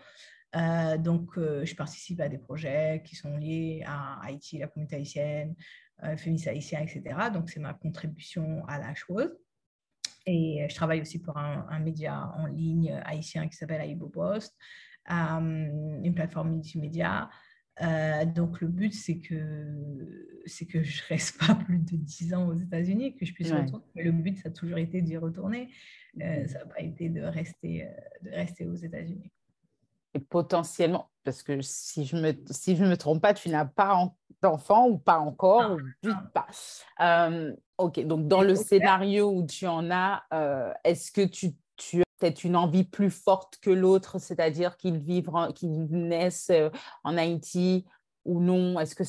Euh, 0.56 0.98
donc, 0.98 1.38
euh, 1.38 1.66
je 1.66 1.76
participe 1.76 2.22
à 2.22 2.30
des 2.30 2.38
projets 2.38 3.02
qui 3.06 3.16
sont 3.16 3.36
liés 3.38 3.84
à 3.86 4.20
Haïti, 4.24 4.58
la 4.58 4.68
communauté 4.68 4.96
haïtienne, 4.96 5.56
euh, 6.04 6.16
féministes 6.16 6.48
haïtiens, 6.48 6.82
etc. 6.82 7.04
Donc, 7.34 7.50
c'est 7.50 7.60
ma 7.60 7.74
contribution 7.74 8.66
à 8.68 8.80
la 8.80 8.94
chose. 8.96 9.36
Et 10.26 10.66
je 10.70 10.76
travaille 10.76 11.02
aussi 11.02 11.22
pour 11.22 11.38
un, 11.38 11.80
média 11.80 12.34
en 12.36 12.48
ligne 12.48 12.92
haïtien 13.06 13.48
qui 13.48 13.56
s'appelle 13.56 13.80
Aïbo 13.80 14.10
Post, 14.10 14.58
une 15.10 16.14
plateforme 16.14 16.52
multimédia. 16.52 17.30
donc, 18.36 18.60
le 18.60 18.68
but, 18.68 18.94
c'est 18.94 19.20
que, 19.20 20.42
c'est 20.46 20.66
que 20.66 20.84
je 20.84 21.02
ne 21.02 21.08
reste 21.08 21.40
pas 21.40 21.56
plus 21.66 21.80
de 21.80 21.96
10 21.96 22.34
ans 22.34 22.50
aux 22.50 22.56
États-Unis, 22.56 23.16
que 23.16 23.26
je 23.26 23.34
puisse 23.34 23.54
retourner. 23.54 23.86
Mais 23.96 24.04
le 24.04 24.12
but, 24.12 24.38
ça 24.38 24.50
a 24.50 24.52
toujours 24.52 24.80
été 24.80 25.02
d'y 25.02 25.16
retourner. 25.16 25.70
ça 26.20 26.60
n'a 26.60 26.66
pas 26.66 26.82
été 26.82 27.08
de 27.08 27.22
rester, 27.22 27.88
de 28.22 28.30
rester 28.32 28.66
aux 28.66 28.76
États-Unis 28.76 29.32
potentiellement, 30.20 31.10
parce 31.24 31.44
que 31.44 31.62
si 31.62 32.06
je 32.06 32.16
me, 32.16 32.34
si 32.52 32.76
je 32.76 32.84
me 32.84 32.96
trompe 32.96 33.22
pas, 33.22 33.34
tu 33.34 33.50
n'as 33.50 33.66
pas 33.66 34.10
d'enfant 34.42 34.88
ou 34.88 34.98
pas 34.98 35.20
encore, 35.20 35.78
ou 36.04 36.10
pas. 36.34 36.48
Euh, 37.02 37.54
ok, 37.78 38.06
donc 38.06 38.28
dans 38.28 38.42
le 38.42 38.56
scénario 38.56 39.32
où 39.32 39.46
tu 39.46 39.68
en 39.68 39.92
as, 39.92 40.24
euh, 40.34 40.72
est-ce 40.84 41.12
que 41.12 41.26
tu, 41.26 41.52
tu 41.76 42.02
as 42.02 42.06
peut-être 42.20 42.44
une 42.44 42.56
envie 42.56 42.84
plus 42.84 43.10
forte 43.10 43.58
que 43.62 43.70
l'autre, 43.70 44.20
c'est-à-dire 44.20 44.78
qu'ils 44.78 45.00
vivent, 45.00 45.30
qu'ils 45.56 45.86
naissent 45.90 46.50
euh, 46.50 46.70
en 47.04 47.18
Haïti 47.18 47.86
ou 48.24 48.40
non? 48.40 48.80
Est-ce 48.80 48.96
que 48.96 49.04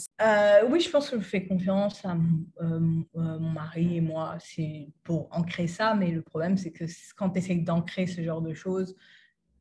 oui, 0.71 0.81
je 0.81 0.91
pense 0.91 1.11
que 1.11 1.19
je 1.19 1.25
fais 1.25 1.47
confiance 1.47 2.05
à 2.05 2.15
mon, 2.15 3.07
mari 3.39 3.97
et 3.97 4.01
moi, 4.01 4.37
c'est 4.41 4.89
pour 5.05 5.29
ancrer 5.31 5.67
ça, 5.67 5.95
mais 5.95 6.11
le 6.11 6.23
problème 6.23 6.57
c'est 6.57 6.73
que 6.73 6.85
quand 7.17 7.31
tu 7.31 7.39
essaies 7.39 7.57
d'ancrer 7.57 8.07
ce 8.07 8.23
genre 8.23 8.43
de 8.43 8.55
choses 8.55 8.97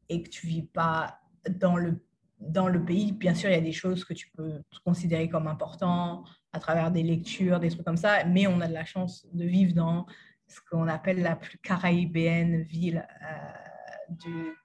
et 0.10 0.24
que 0.24 0.30
tu 0.30 0.48
vis 0.48 0.64
pas 0.64 1.20
dans 1.50 1.78
le, 1.78 2.00
dans 2.40 2.68
le 2.68 2.84
pays, 2.84 3.12
bien 3.12 3.34
sûr, 3.34 3.50
il 3.50 3.54
y 3.54 3.58
a 3.58 3.62
des 3.62 3.72
choses 3.72 4.04
que 4.06 4.14
tu 4.14 4.30
peux 4.36 4.62
considérer 4.86 5.30
comme 5.30 5.48
importantes 5.48 6.28
à 6.54 6.60
travers 6.60 6.92
des 6.92 7.04
lectures, 7.04 7.60
des 7.60 7.70
trucs 7.70 7.86
comme 7.86 7.98
ça, 7.98 8.24
mais 8.26 8.48
on 8.48 8.62
a 8.62 8.68
de 8.68 8.74
la 8.74 8.86
chance 8.86 9.28
de 9.34 9.46
vivre 9.46 9.74
dans 9.74 10.06
ce 10.48 10.60
qu'on 10.70 10.88
appelle 10.88 11.22
la 11.22 11.36
plus 11.36 11.58
caraïbéenne 11.58 12.62
ville 12.62 13.06
euh, 13.22 14.16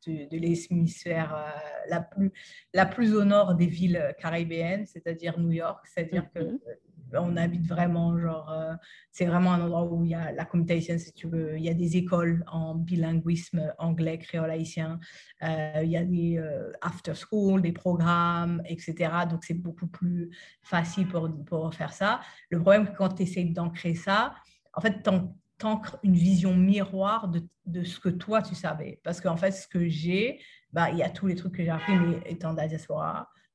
de, 0.07 0.29
de 0.29 0.37
l'hémisphère, 0.37 1.35
euh, 1.35 1.51
la, 1.89 2.01
plus, 2.01 2.31
la 2.73 2.87
plus 2.87 3.15
au 3.15 3.25
nord 3.25 3.57
des 3.57 3.67
villes 3.67 4.15
caribéennes, 4.19 4.87
c'est-à-dire 4.87 5.39
New 5.41 5.51
York, 5.51 5.85
c'est-à-dire 5.87 6.31
que 6.33 6.41
mhm 6.41 6.59
on 7.21 7.37
habite 7.37 7.67
vraiment, 7.67 8.19
genre, 8.19 8.51
euh, 8.51 8.75
c'est 9.11 9.27
vraiment 9.27 9.53
un 9.53 9.61
endroit 9.61 9.85
où 9.85 10.05
il 10.05 10.11
y 10.11 10.15
a 10.15 10.33
la 10.33 10.45
communauté 10.45 10.75
haïtienne, 10.75 10.99
si 10.99 11.13
tu 11.13 11.29
veux. 11.29 11.57
Il 11.57 11.65
y 11.65 11.69
a 11.69 11.75
des 11.75 11.97
écoles 11.97 12.45
en 12.47 12.75
bilinguisme 12.75 13.73
anglais, 13.79 14.19
créole 14.19 14.51
haïtien. 14.51 14.99
Euh, 15.43 15.81
il 15.83 15.91
y 15.91 15.97
a 15.97 16.05
des 16.05 16.39
euh, 16.39 16.73
after 16.81 17.15
school, 17.15 17.63
des 17.63 17.73
programmes, 17.73 18.63
etc. 18.67 19.11
Donc, 19.29 19.45
c'est 19.45 19.55
beaucoup 19.55 19.87
plus 19.87 20.31
facile 20.63 21.09
pour, 21.09 21.29
pour 21.45 21.75
faire 21.75 21.93
ça. 21.93 22.21
Le 22.51 22.61
problème, 22.61 22.93
quand 22.97 23.11
tu 23.11 23.25
essaies 23.25 23.45
d'ancrer 23.45 23.95
ça, 23.95 24.35
en 24.75 24.81
fait, 24.81 25.03
t'ancres 25.59 25.99
une 26.03 26.15
vision 26.15 26.55
miroir 26.55 27.29
de, 27.29 27.47
de, 27.67 27.85
ce 27.85 28.01
que 28.01 28.09
toi, 28.09 28.43
tu 28.43 28.55
savais. 28.55 29.01
Parce 29.05 29.21
qu'en 29.21 29.37
fait, 29.37 29.53
ce 29.53 29.69
que 29.69 29.89
j'ai, 29.89 30.41
bah, 30.73 30.91
il 30.91 30.99
y 30.99 31.03
a 31.03 31.11
tous 31.11 31.27
les 31.27 31.35
trucs 31.35 31.55
que 31.55 31.63
j'ai 31.63 31.71
appris, 31.71 31.95
mais 31.95 32.21
étant 32.27 32.55
de 32.55 32.61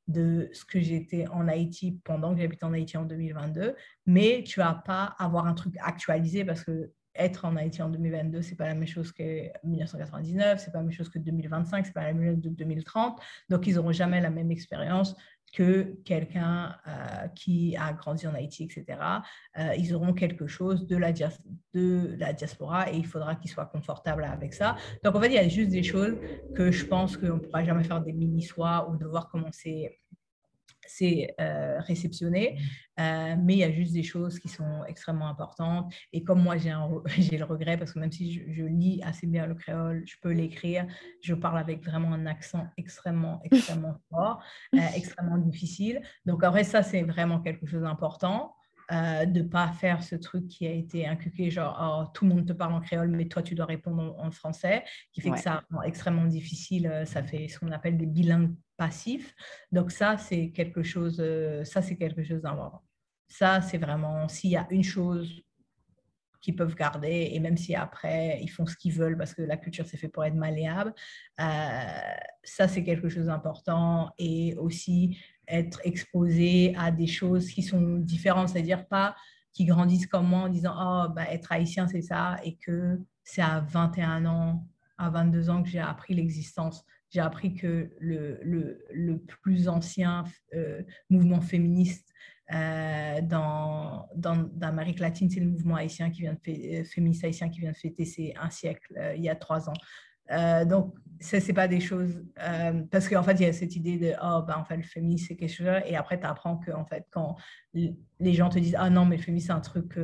de 0.07 0.49
ce 0.53 0.63
que 0.65 0.79
j'étais 0.79 1.27
en 1.27 1.47
Haïti 1.47 1.99
pendant 2.03 2.33
que 2.33 2.41
j'habitais 2.41 2.63
en 2.63 2.73
Haïti 2.73 2.97
en 2.97 3.05
2022, 3.05 3.75
mais 4.05 4.43
tu 4.45 4.59
vas 4.59 4.81
pas 4.85 5.15
avoir 5.19 5.45
un 5.45 5.53
truc 5.53 5.75
actualisé 5.79 6.45
parce 6.45 6.63
que 6.63 6.91
être 7.17 7.45
en 7.45 7.55
Haïti 7.55 7.81
en 7.81 7.89
2022, 7.89 8.41
c'est 8.41 8.55
pas 8.55 8.67
la 8.67 8.73
même 8.73 8.87
chose 8.87 9.11
que 9.11 9.49
1999, 9.63 10.59
c'est 10.59 10.71
pas 10.71 10.79
la 10.79 10.83
même 10.83 10.93
chose 10.93 11.09
que 11.09 11.19
2025, 11.19 11.85
c'est 11.85 11.93
pas 11.93 12.03
la 12.03 12.13
même 12.13 12.35
chose 12.35 12.43
que 12.43 12.49
2030. 12.49 13.19
Donc, 13.49 13.67
ils 13.67 13.75
n'auront 13.75 13.91
jamais 13.91 14.21
la 14.21 14.29
même 14.29 14.51
expérience 14.51 15.15
que 15.53 15.97
quelqu'un 16.03 16.75
euh, 16.87 17.27
qui 17.29 17.75
a 17.77 17.93
grandi 17.93 18.27
en 18.27 18.33
Haïti, 18.33 18.63
etc. 18.63 18.99
Euh, 19.57 19.73
ils 19.77 19.95
auront 19.95 20.13
quelque 20.13 20.45
chose 20.45 20.85
de 20.87 20.97
la, 20.97 21.13
diaspora 22.33 22.91
et 22.91 22.97
il 22.97 23.05
faudra 23.05 23.35
qu'ils 23.35 23.49
soient 23.49 23.65
confortables 23.65 24.25
avec 24.25 24.53
ça. 24.53 24.75
Donc, 25.03 25.15
en 25.15 25.21
fait, 25.21 25.27
il 25.27 25.33
y 25.33 25.39
a 25.39 25.47
juste 25.47 25.69
des 25.69 25.83
choses 25.83 26.15
que 26.55 26.71
je 26.71 26.85
pense 26.85 27.17
qu'on 27.17 27.35
ne 27.35 27.39
pourra 27.39 27.63
jamais 27.63 27.83
faire 27.83 28.01
des 28.01 28.13
mini-soins 28.13 28.87
ou 28.89 28.97
devoir 28.97 29.29
commencer 29.29 29.99
c'est 30.87 31.35
réceptionné, 31.79 32.57
mais 32.97 33.53
il 33.53 33.57
y 33.59 33.63
a 33.63 33.71
juste 33.71 33.93
des 33.93 34.03
choses 34.03 34.39
qui 34.39 34.47
sont 34.47 34.83
extrêmement 34.87 35.27
importantes. 35.27 35.93
Et 36.13 36.23
comme 36.23 36.41
moi, 36.41 36.57
j'ai, 36.57 36.71
le 37.37 37.43
regret, 37.43 37.77
parce 37.77 37.93
que 37.93 37.99
même 37.99 38.11
si 38.11 38.33
je, 38.53 38.63
lis 38.63 39.01
assez 39.03 39.27
bien 39.27 39.45
le 39.45 39.55
créole, 39.55 40.03
je 40.05 40.15
peux 40.21 40.31
l'écrire, 40.31 40.87
je 41.21 41.33
parle 41.33 41.59
avec 41.59 41.83
vraiment 41.83 42.13
un 42.13 42.25
accent 42.25 42.67
extrêmement, 42.77 43.41
extrêmement 43.51 43.97
fort, 44.09 44.41
extrêmement 44.95 45.37
difficile. 45.37 46.01
Donc, 46.25 46.43
après, 46.43 46.63
ça, 46.63 46.83
c'est 46.83 47.03
vraiment 47.03 47.39
quelque 47.39 47.65
chose 47.65 47.81
d'important. 47.81 48.55
de 48.89 49.41
ne 49.41 49.47
pas 49.47 49.67
faire 49.73 50.01
ce 50.01 50.15
truc 50.15 50.47
qui 50.47 50.65
a 50.65 50.71
été 50.71 51.05
inculqué, 51.05 51.51
genre 51.51 51.75
oh, 51.79 52.09
tout 52.13 52.25
le 52.25 52.33
monde 52.33 52.45
te 52.47 52.53
parle 52.53 52.73
en 52.73 52.79
créole, 52.79 53.09
mais 53.09 53.27
toi 53.27 53.41
tu 53.41 53.53
dois 53.53 53.65
répondre 53.65 54.15
en, 54.17 54.31
français, 54.31 54.85
qui 55.11 55.19
fait 55.19 55.31
que 55.31 55.39
ça 55.39 55.63
rend 55.69 55.81
extrêmement 55.81 56.25
difficile. 56.25 57.03
Ça 57.05 57.21
fait 57.21 57.49
ce 57.49 57.59
qu'on 57.59 57.71
appelle 57.73 57.97
des 57.97 58.05
bilingues 58.05 58.55
passif. 58.77 59.35
Donc 59.71 59.91
ça, 59.91 60.17
c'est 60.17 60.51
quelque 60.51 60.83
chose, 60.83 61.17
euh, 61.19 61.63
ça 61.63 61.81
c'est 61.81 61.97
quelque 61.97 62.23
chose 62.23 62.41
d'important. 62.41 62.83
Ça, 63.27 63.61
c'est 63.61 63.77
vraiment 63.77 64.27
s'il 64.29 64.51
y 64.51 64.57
a 64.57 64.67
une 64.69 64.83
chose 64.83 65.43
qu'ils 66.39 66.55
peuvent 66.55 66.75
garder, 66.75 67.31
et 67.33 67.39
même 67.39 67.57
si 67.57 67.75
après 67.75 68.39
ils 68.41 68.47
font 68.47 68.65
ce 68.65 68.77
qu'ils 68.77 68.93
veulent 68.93 69.17
parce 69.17 69.33
que 69.33 69.41
la 69.41 69.57
culture 69.57 69.85
c'est 69.85 69.97
fait 69.97 70.07
pour 70.07 70.23
être 70.23 70.35
malléable, 70.35 70.93
euh, 71.41 71.83
ça 72.43 72.67
c'est 72.67 72.83
quelque 72.83 73.09
chose 73.09 73.25
d'important 73.25 74.11
et 74.17 74.55
aussi 74.55 75.17
être 75.47 75.81
exposé 75.83 76.75
à 76.77 76.91
des 76.91 77.07
choses 77.07 77.49
qui 77.49 77.63
sont 77.63 77.97
différentes, 77.97 78.49
c'est-à-dire 78.49 78.87
pas 78.87 79.15
qui 79.51 79.65
grandissent 79.65 80.07
comme 80.07 80.27
moi 80.27 80.41
en 80.41 80.49
disant 80.49 80.75
oh 80.77 81.09
bah, 81.13 81.25
être 81.31 81.51
haïtien 81.51 81.87
c'est 81.87 82.01
ça 82.01 82.37
et 82.43 82.55
que 82.55 82.99
c'est 83.23 83.41
à 83.41 83.59
21 83.59 84.25
ans, 84.25 84.65
à 84.97 85.09
22 85.09 85.49
ans 85.49 85.63
que 85.63 85.69
j'ai 85.69 85.79
appris 85.79 86.13
l'existence 86.13 86.85
j'ai 87.09 87.19
appris 87.19 87.53
que 87.53 87.89
le, 87.99 88.39
le, 88.43 89.17
plus 89.41 89.67
ancien 89.69 90.25
euh, 90.53 90.81
mouvement 91.09 91.41
féministe 91.41 92.13
euh, 92.53 93.21
dans, 93.21 94.07
d'Amérique 94.15 94.99
latine, 94.99 95.29
c'est 95.29 95.39
le 95.39 95.47
mouvement 95.47 95.75
haïtien 95.75 96.09
qui 96.09 96.21
vient 96.21 96.33
de 96.33 96.51
euh, 96.51 96.83
féministe 96.83 97.23
haïtien 97.23 97.49
qui 97.49 97.61
vient 97.61 97.71
de 97.71 97.77
fêter 97.77 98.05
c'est 98.05 98.33
un 98.39 98.49
siècle, 98.49 98.93
il 99.15 99.23
y 99.23 99.29
a 99.29 99.35
trois 99.35 99.69
ans. 99.69 100.65
donc, 100.65 100.95
ce 101.19 101.37
n'est 101.37 101.53
pas 101.53 101.67
des 101.67 101.79
choses. 101.79 102.23
parce 102.91 103.07
qu'en 103.07 103.23
fait, 103.23 103.33
il 103.33 103.43
y 103.43 103.45
a 103.45 103.53
cette 103.53 103.75
idée 103.75 103.97
de 103.97 104.13
oh, 104.21 104.43
ben, 104.45 104.57
en 104.57 104.65
fait, 104.65 104.77
le 104.77 104.83
féminisme, 104.83 105.27
c'est 105.29 105.35
quelque 105.35 105.53
chose. 105.53 105.81
Et 105.85 105.95
après, 105.95 106.19
tu 106.19 106.25
apprends 106.25 106.57
que, 106.57 106.71
en 106.71 106.85
fait, 106.85 107.05
quand 107.11 107.37
les 107.73 108.33
gens 108.33 108.49
te 108.49 108.59
disent 108.59 108.75
ah 108.77 108.89
non, 108.89 109.05
mais 109.05 109.17
le 109.17 109.23
féminisme, 109.23 109.47
c'est 109.47 109.53
un 109.53 109.61
truc. 109.61 109.97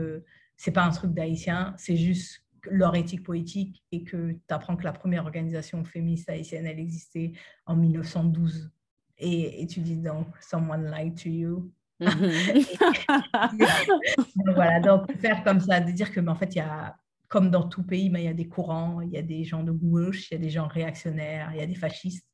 c'est 0.55 0.71
pas 0.71 0.83
un 0.83 0.91
truc 0.91 1.13
d'haïtien, 1.13 1.73
c'est 1.77 1.97
juste 1.97 2.42
leur 2.69 2.95
éthique 2.95 3.23
politique 3.23 3.83
et 3.91 4.03
que 4.03 4.31
tu 4.31 4.39
apprends 4.49 4.75
que 4.75 4.83
la 4.83 4.93
première 4.93 5.23
organisation 5.23 5.83
féministe 5.83 6.29
haïtienne, 6.29 6.65
elle 6.65 6.79
existait 6.79 7.33
en 7.65 7.75
1912. 7.75 8.71
Et, 9.19 9.65
tu 9.67 9.79
dis 9.79 9.97
donc, 9.97 10.27
someone 10.41 10.89
lied 10.91 11.15
to 11.15 11.29
you. 11.29 11.71
voilà, 14.55 14.79
donc 14.81 15.15
faire 15.19 15.43
comme 15.43 15.59
ça, 15.59 15.79
de 15.79 15.91
dire 15.91 16.11
que, 16.11 16.19
en 16.27 16.35
fait, 16.35 16.55
il 16.55 16.57
y 16.57 16.61
a 16.61 16.95
comme 17.33 17.49
dans 17.49 17.67
tout 17.67 17.83
pays, 17.83 18.09
mais 18.11 18.21
il 18.21 18.25
y 18.25 18.29
a 18.29 18.33
des 18.33 18.47
courants, 18.47 19.01
il 19.01 19.09
y 19.09 19.17
a 19.17 19.23
des 19.23 19.43
gens 19.43 19.63
de 19.63 19.71
gauche, 19.71 20.29
il 20.29 20.35
y 20.35 20.37
a 20.37 20.39
des 20.39 20.51
gens 20.51 20.67
réactionnaires, 20.67 21.49
il 21.53 21.57
y 21.57 21.61
a 21.61 21.65
des 21.65 21.73
fascistes. 21.73 22.27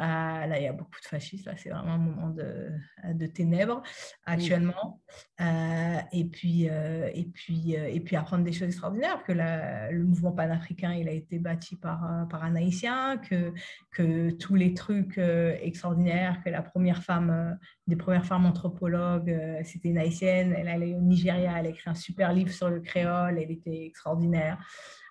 Euh, 0.00 0.46
là, 0.46 0.58
il 0.58 0.62
y 0.62 0.68
a 0.68 0.72
beaucoup 0.72 1.00
de 1.00 1.06
fascistes. 1.06 1.46
Là, 1.46 1.54
c'est 1.56 1.70
vraiment 1.70 1.94
un 1.94 1.98
moment 1.98 2.28
de, 2.28 2.70
de 3.12 3.26
ténèbres 3.26 3.82
actuellement. 4.24 5.00
Euh, 5.40 5.98
et 6.12 6.24
puis, 6.24 6.68
euh, 6.70 7.10
et 7.12 7.24
puis, 7.24 7.72
et 7.72 8.00
puis 8.00 8.16
apprendre 8.16 8.44
des 8.44 8.52
choses 8.52 8.68
extraordinaires. 8.68 9.24
Que 9.24 9.32
le 9.32 10.04
mouvement 10.04 10.32
panafricain, 10.32 10.92
il 10.92 11.08
a 11.08 11.12
été 11.12 11.38
bâti 11.38 11.76
par, 11.76 12.28
par 12.30 12.44
un 12.44 12.54
haïtien. 12.54 13.18
Que, 13.18 13.52
que 13.90 14.30
tous 14.30 14.54
les 14.54 14.74
trucs 14.74 15.18
extraordinaires. 15.18 16.40
Que 16.44 16.50
la 16.50 16.62
première 16.62 17.02
femme, 17.02 17.58
des 17.86 17.96
premières 17.96 18.24
femmes 18.24 18.46
anthropologues, 18.46 19.36
c'était 19.64 19.88
une 19.88 19.98
haïtienne. 19.98 20.54
Elle 20.56 20.68
allait 20.68 20.94
au 20.94 21.00
Nigeria, 21.00 21.58
elle 21.58 21.66
a 21.66 21.70
écrit 21.70 21.90
un 21.90 21.94
super 21.94 22.32
livre 22.32 22.52
sur 22.52 22.70
le 22.70 22.80
créole. 22.80 23.38
Elle 23.38 23.50
était 23.50 23.86
extraordinaire. 23.86 24.58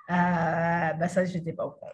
bah 0.08 1.08
ça, 1.10 1.26
je 1.26 1.34
n'étais 1.34 1.54
pas 1.54 1.66
au 1.66 1.72
courant. 1.72 1.92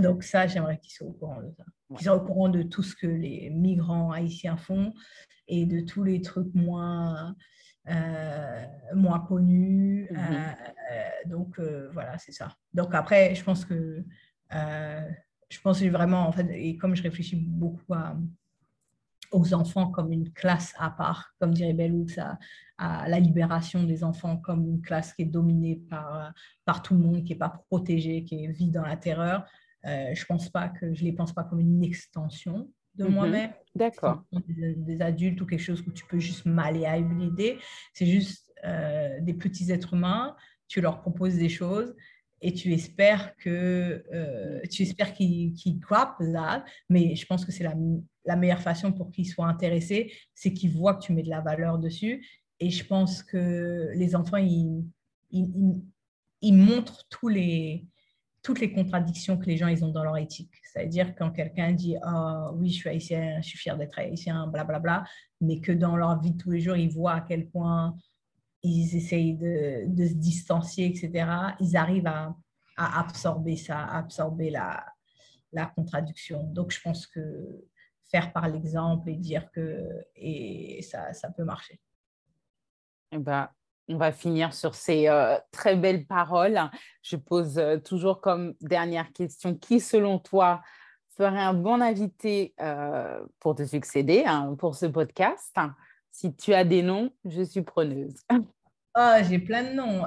Donc 0.00 0.22
ça, 0.22 0.46
j'aimerais 0.46 0.78
qu'ils 0.78 0.92
soient 0.92 1.08
au 1.08 1.12
courant 1.12 1.40
de 1.42 1.50
ça. 1.56 1.64
Qu'ils 1.96 2.04
soient 2.04 2.16
au 2.16 2.24
courant 2.24 2.48
de 2.48 2.62
tout 2.62 2.82
ce 2.82 2.96
que 2.96 3.06
les 3.06 3.50
migrants 3.50 4.10
haïtiens 4.10 4.56
font 4.56 4.94
et 5.48 5.66
de 5.66 5.80
tous 5.80 6.04
les 6.04 6.20
trucs 6.20 6.54
moins, 6.54 7.34
euh, 7.88 8.64
moins 8.94 9.20
connus. 9.20 10.08
Mmh 10.10 10.16
euh, 10.16 11.28
donc 11.28 11.58
euh, 11.58 11.88
voilà, 11.92 12.18
c'est 12.18 12.32
ça. 12.32 12.54
Donc 12.74 12.94
après, 12.94 13.34
je 13.34 13.42
pense 13.42 13.64
que 13.64 14.04
je 14.50 15.60
pense 15.62 15.82
vraiment, 15.82 16.26
en 16.26 16.32
fait, 16.32 16.48
et 16.52 16.76
comme 16.76 16.94
je 16.94 17.02
réfléchis 17.02 17.36
beaucoup 17.36 17.94
aux 19.30 19.54
enfants 19.54 19.90
comme 19.90 20.12
une 20.12 20.30
classe 20.30 20.74
à 20.78 20.90
part, 20.90 21.34
comme 21.38 21.54
dirait 21.54 21.72
Belloux, 21.72 22.06
à, 22.18 22.38
à, 22.76 23.08
la 23.08 23.18
libération 23.18 23.82
des 23.84 24.04
enfants 24.04 24.36
comme 24.36 24.66
une 24.66 24.82
classe 24.82 25.14
qui 25.14 25.22
est 25.22 25.26
dominée 25.26 25.76
par, 25.88 26.32
par 26.64 26.82
tout 26.82 26.94
le 26.94 27.00
monde, 27.00 27.24
qui 27.24 27.32
n'est 27.32 27.38
pas 27.38 27.48
protégée, 27.70 28.24
qui 28.24 28.46
vit 28.48 28.70
dans 28.70 28.82
la 28.82 28.96
terreur. 28.96 29.46
Euh, 29.86 30.14
je 30.14 30.24
pense 30.24 30.48
pas 30.48 30.68
que 30.68 30.94
je 30.94 31.04
les 31.04 31.12
pense 31.12 31.32
pas 31.32 31.44
comme 31.44 31.60
une 31.60 31.82
extension 31.82 32.70
de 32.94 33.04
mhm. 33.04 33.12
moi-même. 33.12 33.52
D'accord. 33.74 34.22
Des, 34.48 35.00
adultes 35.00 35.40
ou 35.40 35.46
quelque 35.46 35.62
chose 35.62 35.82
que 35.82 35.90
tu 35.90 36.04
peux 36.06 36.18
juste 36.18 36.46
malléabiliser. 36.46 37.58
C'est 37.94 38.06
juste 38.06 38.52
euh, 38.64 39.20
des 39.20 39.34
petits 39.34 39.70
êtres 39.72 39.94
humains. 39.94 40.36
Tu 40.68 40.80
leur 40.80 41.00
proposes 41.00 41.36
des 41.36 41.48
choses 41.48 41.94
et 42.40 42.52
tu 42.52 42.72
espères 42.72 43.36
que 43.36 44.04
euh, 44.12 44.60
tu 44.70 44.82
espères 44.82 45.14
qu'ils 45.14 45.54
qu 45.54 45.78
là. 46.20 46.64
Mais 46.88 47.14
je 47.14 47.26
pense 47.26 47.44
que 47.44 47.52
c'est 47.52 47.64
la, 47.64 47.74
la, 48.24 48.36
meilleure 48.36 48.60
façon 48.60 48.92
pour 48.92 49.10
qu'ils 49.10 49.28
soient 49.28 49.46
intéressés, 49.46 50.12
c'est 50.34 50.52
qu'ils 50.52 50.72
voient 50.72 50.94
que 50.94 51.02
tu 51.02 51.12
mets 51.12 51.22
de 51.22 51.30
la 51.30 51.40
valeur 51.40 51.78
dessus. 51.78 52.26
Et 52.60 52.70
je 52.70 52.84
pense 52.84 53.22
que 53.22 53.90
les 53.94 54.14
enfants, 54.14 54.36
ils, 54.36 54.84
ils, 55.30 55.82
ils 56.42 56.54
montrent 56.54 57.06
tous 57.08 57.28
les 57.28 57.86
toutes 58.42 58.60
les 58.60 58.72
contradictions 58.72 59.38
que 59.38 59.46
les 59.46 59.56
gens 59.56 59.68
ils 59.68 59.84
ont 59.84 59.92
dans 59.92 60.02
leur 60.02 60.16
éthique. 60.16 60.52
C'est-à-dire 60.64 61.14
quand 61.14 61.30
quelqu'un 61.30 61.72
dit 61.72 61.96
oh, 62.04 62.50
oui, 62.54 62.70
je 62.70 62.74
suis 62.74 62.88
haïtien, 62.88 63.40
je 63.40 63.48
suis 63.48 63.58
fier 63.58 63.76
d'être 63.76 63.98
haïtien, 63.98 64.46
blablabla, 64.48 64.80
bla, 64.80 65.00
bla, 65.00 65.10
mais 65.40 65.60
que 65.60 65.72
dans 65.72 65.96
leur 65.96 66.20
vie 66.20 66.32
de 66.32 66.38
tous 66.38 66.50
les 66.50 66.60
jours, 66.60 66.76
ils 66.76 66.90
voient 66.90 67.14
à 67.14 67.20
quel 67.20 67.48
point 67.48 67.96
ils 68.62 68.96
essayent 68.96 69.34
de, 69.34 70.06
se 70.06 70.14
distancier, 70.14 70.86
etc., 70.86 71.26
ils 71.60 71.76
arrivent 71.76 72.06
à, 72.06 72.34
absorber 72.76 73.56
ça, 73.56 73.78
à 73.78 73.98
absorber 73.98 74.50
la, 74.50 74.84
la 75.52 75.66
contradiction. 75.66 76.42
Donc, 76.44 76.72
je 76.72 76.80
pense 76.80 77.06
que 77.06 77.64
faire 78.10 78.32
par 78.32 78.48
l'exemple 78.48 79.10
et 79.10 79.16
dire 79.16 79.50
que 79.52 80.04
et 80.16 80.82
ça, 80.82 81.12
ça 81.12 81.30
peut 81.30 81.44
marcher. 81.44 81.80
Eh 83.12 83.18
ben, 83.18 83.48
on 83.88 83.96
va 83.96 84.12
finir 84.12 84.54
sur 84.54 84.74
ces 84.74 85.08
euh, 85.08 85.36
très 85.50 85.76
belles 85.76 86.06
paroles. 86.06 86.60
Je 87.02 87.16
pose 87.16 87.58
euh, 87.58 87.78
toujours 87.78 88.20
comme 88.20 88.54
dernière 88.60 89.12
question, 89.12 89.54
qui 89.54 89.80
selon 89.80 90.18
toi 90.18 90.62
ferait 91.16 91.40
un 91.40 91.54
bon 91.54 91.80
invité 91.80 92.54
euh, 92.60 93.20
pour 93.38 93.54
te 93.54 93.64
succéder 93.64 94.24
hein, 94.26 94.54
pour 94.58 94.74
ce 94.74 94.86
podcast? 94.86 95.56
Si 96.10 96.34
tu 96.34 96.54
as 96.54 96.64
des 96.64 96.82
noms, 96.82 97.10
je 97.24 97.42
suis 97.42 97.62
preneuse. 97.62 98.14
Oh, 98.94 99.14
j'ai 99.28 99.38
plein 99.38 99.62
de 99.62 99.74
noms 99.74 100.04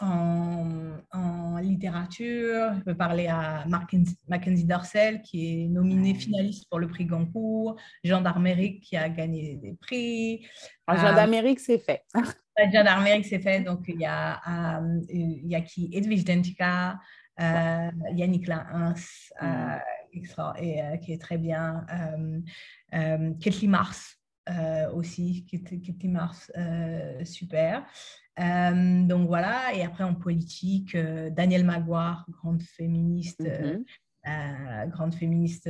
en, 0.00 1.58
littérature. 1.60 2.72
Je 2.78 2.84
peux 2.84 2.96
parler 2.96 3.26
à 3.26 3.64
Mackenzie 3.66 4.64
Darcel, 4.64 5.20
qui 5.20 5.64
est 5.64 5.68
nominé 5.68 6.14
finaliste 6.14 6.66
pour 6.70 6.78
le 6.78 6.88
prix 6.88 7.04
Goncourt. 7.04 7.76
Jean 8.02 8.22
d'Armérique, 8.22 8.82
qui 8.82 8.96
a 8.96 9.10
gagné 9.10 9.56
des 9.56 9.74
prix. 9.74 10.46
Ah, 10.86 10.96
Jean 10.96 11.14
d'Armérique, 11.14 11.60
c'est 11.60 11.78
fait. 11.78 12.02
Jean 12.72 12.84
d'Armérique, 12.84 13.26
c'est 13.26 13.40
fait. 13.40 13.60
Donc, 13.60 13.84
il 13.88 14.00
y 14.00 14.06
a, 14.06 14.80
euh, 14.80 15.00
il 15.10 15.48
y 15.48 15.54
a 15.54 15.60
qui? 15.60 15.90
Edwige 15.92 16.24
Dentika, 16.24 16.98
euh, 17.40 17.90
Yannick 18.14 18.46
Lahins, 18.46 18.94
euh, 19.42 19.78
mm. 20.14 20.98
qui 21.00 21.12
est 21.12 21.20
très 21.20 21.38
bien. 21.38 21.86
Euh, 22.94 23.32
Ketli 23.40 23.68
Mars. 23.68 24.19
Aussi, 24.94 25.46
Ketli 25.46 26.08
Mars, 26.08 26.50
super. 27.24 27.86
Euh, 28.40 29.06
donc 29.06 29.26
voilà, 29.26 29.74
et 29.74 29.82
après 29.82 30.04
en 30.04 30.14
politique, 30.14 30.94
euh, 30.94 31.30
Danielle 31.30 31.64
Maguire, 31.64 32.24
grande 32.28 32.62
féministe, 32.62 33.42
euh, 33.42 34.86
grande 34.86 35.14
féministe 35.14 35.68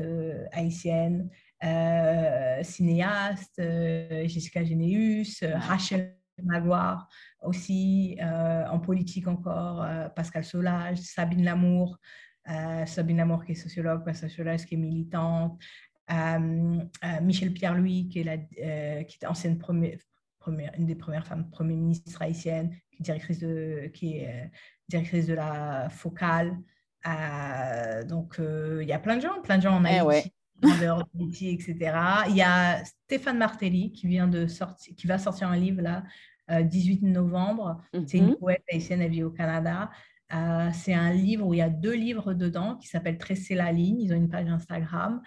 haïtienne, 0.53 1.29
cinéaste, 2.63 3.61
Jessica 3.61 4.63
Généus, 4.63 5.43
Rachel 5.43 6.17
Maguire 6.43 7.09
aussi, 7.43 8.19
en 8.21 8.79
politique 8.79 9.27
encore, 9.27 9.87
Pascal 10.15 10.45
Solage, 10.45 10.99
Sabine 10.99 11.45
Lamour, 11.45 11.99
Sabine 12.87 13.19
Lamour 13.19 13.45
qui 13.45 13.53
est 13.53 13.57
sociologue, 13.57 14.05
Pascal 14.05 14.31
Solage 14.31 14.65
qui 14.67 14.75
est 14.75 14.79
militante, 14.79 15.59
Michel 17.23 17.53
Pierre-Louis 17.53 18.09
qui, 18.09 18.21
est 18.21 18.25
la, 18.25 18.37
qui 19.05 19.17
était 19.17 19.27
ancienne 19.27 19.59
première, 19.59 19.99
une 20.49 20.87
des 20.87 20.95
premières 20.95 21.27
femmes 21.27 21.49
Premier 21.51 21.77
ministre 21.77 22.21
haïtienne, 22.23 22.75
qui 22.91 23.03
est 23.03 23.05
directrice 23.05 23.39
de, 23.39 23.91
qui 23.95 24.19
est, 24.19 24.29
euh, 24.29 24.47
directrice 24.89 25.27
de 25.27 25.35
la 25.35 25.89
Focale. 25.91 26.59
Euh, 27.07 28.05
donc, 28.05 28.39
euh, 28.39 28.81
il 28.83 28.89
y 28.89 28.93
a 28.93 28.99
plein 28.99 29.17
de 29.17 29.23
gens, 29.23 29.41
plein 29.43 29.59
de 29.59 29.63
gens 29.63 29.77
en 29.77 29.85
eh 29.85 30.01
Haïti. 30.01 30.33
d'Haïti, 30.61 31.49
etc. 31.49 31.77
Il 32.29 32.37
y 32.37 32.43
a 32.43 32.85
Stéphane 32.85 33.39
Martelly 33.39 33.93
qui, 33.93 34.07
vient 34.07 34.29
de 34.29 34.47
sortir, 34.47 34.95
qui 34.95 35.07
va 35.07 35.17
sortir 35.17 35.49
un 35.49 35.57
livre 35.57 35.81
là, 35.81 36.05
18 36.51 37.03
novembre. 37.03 37.81
C'est 38.07 38.19
une 38.19 38.31
mhm. 38.31 38.37
poète 38.37 38.63
haïtienne, 38.71 39.01
elle 39.01 39.11
vit 39.11 39.23
au 39.23 39.31
Canada. 39.31 39.91
Euh, 40.33 40.71
c'est 40.73 40.95
un 40.95 41.13
livre 41.13 41.47
où 41.47 41.55
il 41.55 41.59
y 41.59 41.63
a 41.63 41.69
deux 41.69 41.95
livres 41.95 42.35
dedans 42.35 42.77
qui 42.77 42.87
s'appellent 42.87 43.19
Tresser 43.19 43.55
la 43.55 43.73
ligne. 43.73 44.01
Ils 44.01 44.13
ont 44.13 44.17
une 44.17 44.29
page 44.29 44.49
Instagram. 44.49 45.23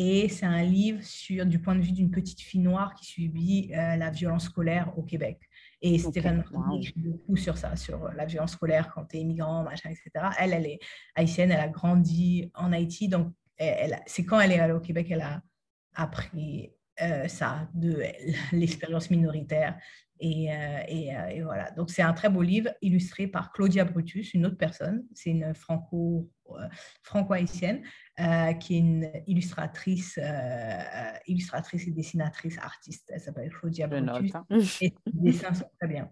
Et 0.00 0.28
c'est 0.28 0.46
un 0.46 0.62
livre 0.62 1.02
sur, 1.02 1.44
du 1.44 1.58
point 1.58 1.74
de 1.74 1.80
vue 1.80 1.90
d'une 1.90 2.12
petite 2.12 2.40
fille 2.40 2.60
noire 2.60 2.94
qui 2.94 3.04
subit 3.04 3.72
euh, 3.72 3.96
la 3.96 4.10
violence 4.10 4.44
scolaire 4.44 4.96
au 4.96 5.02
Québec. 5.02 5.40
Et 5.82 5.98
Stéphane 5.98 6.36
Martelly 6.36 6.86
écrit 6.86 7.00
beaucoup 7.00 7.36
sur 7.36 7.58
ça, 7.58 7.74
sur 7.74 8.08
la 8.12 8.24
violence 8.24 8.52
scolaire 8.52 8.92
quand 8.94 9.06
tu 9.06 9.16
es 9.16 9.20
immigrant, 9.22 9.64
machin, 9.64 9.90
etc. 9.90 10.26
Elle, 10.38 10.52
elle 10.52 10.66
est 10.66 10.78
haïtienne, 11.16 11.50
elle 11.50 11.58
a 11.58 11.68
grandi 11.68 12.48
en 12.54 12.72
Haïti. 12.72 13.08
Donc, 13.08 13.32
c'est 14.06 14.24
quand 14.24 14.38
elle 14.38 14.52
est 14.52 14.60
allée 14.60 14.72
au 14.72 14.78
Québec, 14.78 15.08
elle 15.10 15.22
a 15.22 15.42
appris 15.94 16.70
euh, 17.00 17.28
ça, 17.28 17.68
de 17.74 18.02
l'expérience 18.52 19.10
minoritaire. 19.10 19.78
Et, 20.20 20.52
euh, 20.52 20.54
euh, 20.56 21.26
et, 21.28 21.42
voilà, 21.42 21.70
donc 21.72 21.90
c'est 21.90 22.02
un 22.02 22.12
très 22.12 22.28
beau 22.28 22.42
livre 22.42 22.70
illustré 22.82 23.28
par 23.28 23.52
Claudia 23.52 23.84
Brutus, 23.84 24.34
une 24.34 24.46
autre 24.46 24.56
personne, 24.56 25.04
c'est 25.14 25.30
une 25.30 25.54
franco, 25.54 26.28
franco-haïtienne 27.02 27.82
qui 28.60 28.74
est 28.74 28.78
une 28.78 29.10
illustratrice, 29.26 30.18
illustratrice 31.26 31.86
et 31.86 31.90
dessinatrice 31.92 32.58
artiste. 32.58 33.10
Elle 33.12 33.20
s'appelle 33.20 33.50
Claudia 33.50 33.86
Brutus. 33.86 34.34
Hein. 34.34 34.46
et 34.50 34.64
ses 34.64 34.94
dessins 35.06 35.54
sont 35.54 35.70
très 35.78 35.88
bien. 35.88 36.10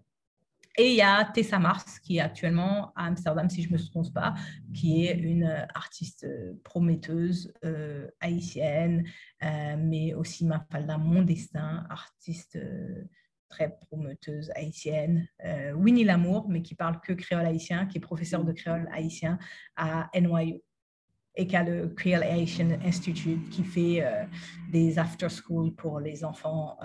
Et 0.79 0.91
il 0.91 0.95
y 0.95 1.01
a 1.01 1.25
Tessa 1.25 1.57
Mars, 1.57 1.97
qui 1.99 2.17
est 2.17 2.21
actuellement 2.21 2.93
à 2.95 3.07
Amsterdam, 3.07 3.49
si 3.49 3.63
je 3.63 3.69
ne 3.69 3.73
me 3.73 3.83
trompe 3.83 4.13
pas, 4.13 4.35
qui 4.75 5.07
est 5.07 5.17
une 5.17 5.67
artiste 5.73 6.27
prometteuse 6.63 7.51
euh, 7.65 8.07
haïtienne, 8.19 9.03
euh, 9.43 9.75
mais 9.79 10.13
aussi 10.13 10.45
Mafalda 10.45 10.99
Mondestin, 10.99 11.87
artiste 11.89 12.57
euh, 12.57 13.03
très 13.49 13.77
prometteuse 13.87 14.51
haïtienne. 14.55 15.27
Winnie 15.75 16.03
Lamour, 16.03 16.47
mais 16.49 16.61
qui 16.61 16.75
parle 16.75 16.99
que 17.01 17.13
créole 17.13 17.45
haïtien, 17.45 17.85
qui 17.85 17.97
est 17.97 18.01
professeur 18.01 18.43
de 18.43 18.51
créole 18.51 18.89
haïtien 18.93 19.39
à 19.75 20.09
NYU 20.13 20.61
et 21.35 21.45
qui 21.45 21.55
a 21.55 21.63
le 21.63 21.89
Creole 21.89 22.23
Haitian 22.23 22.69
Institute, 22.83 23.49
qui 23.49 23.63
fait 23.63 24.03
des 24.71 24.97
after-school 24.97 25.75
pour 25.75 25.99
les 25.99 26.25
enfants 26.25 26.79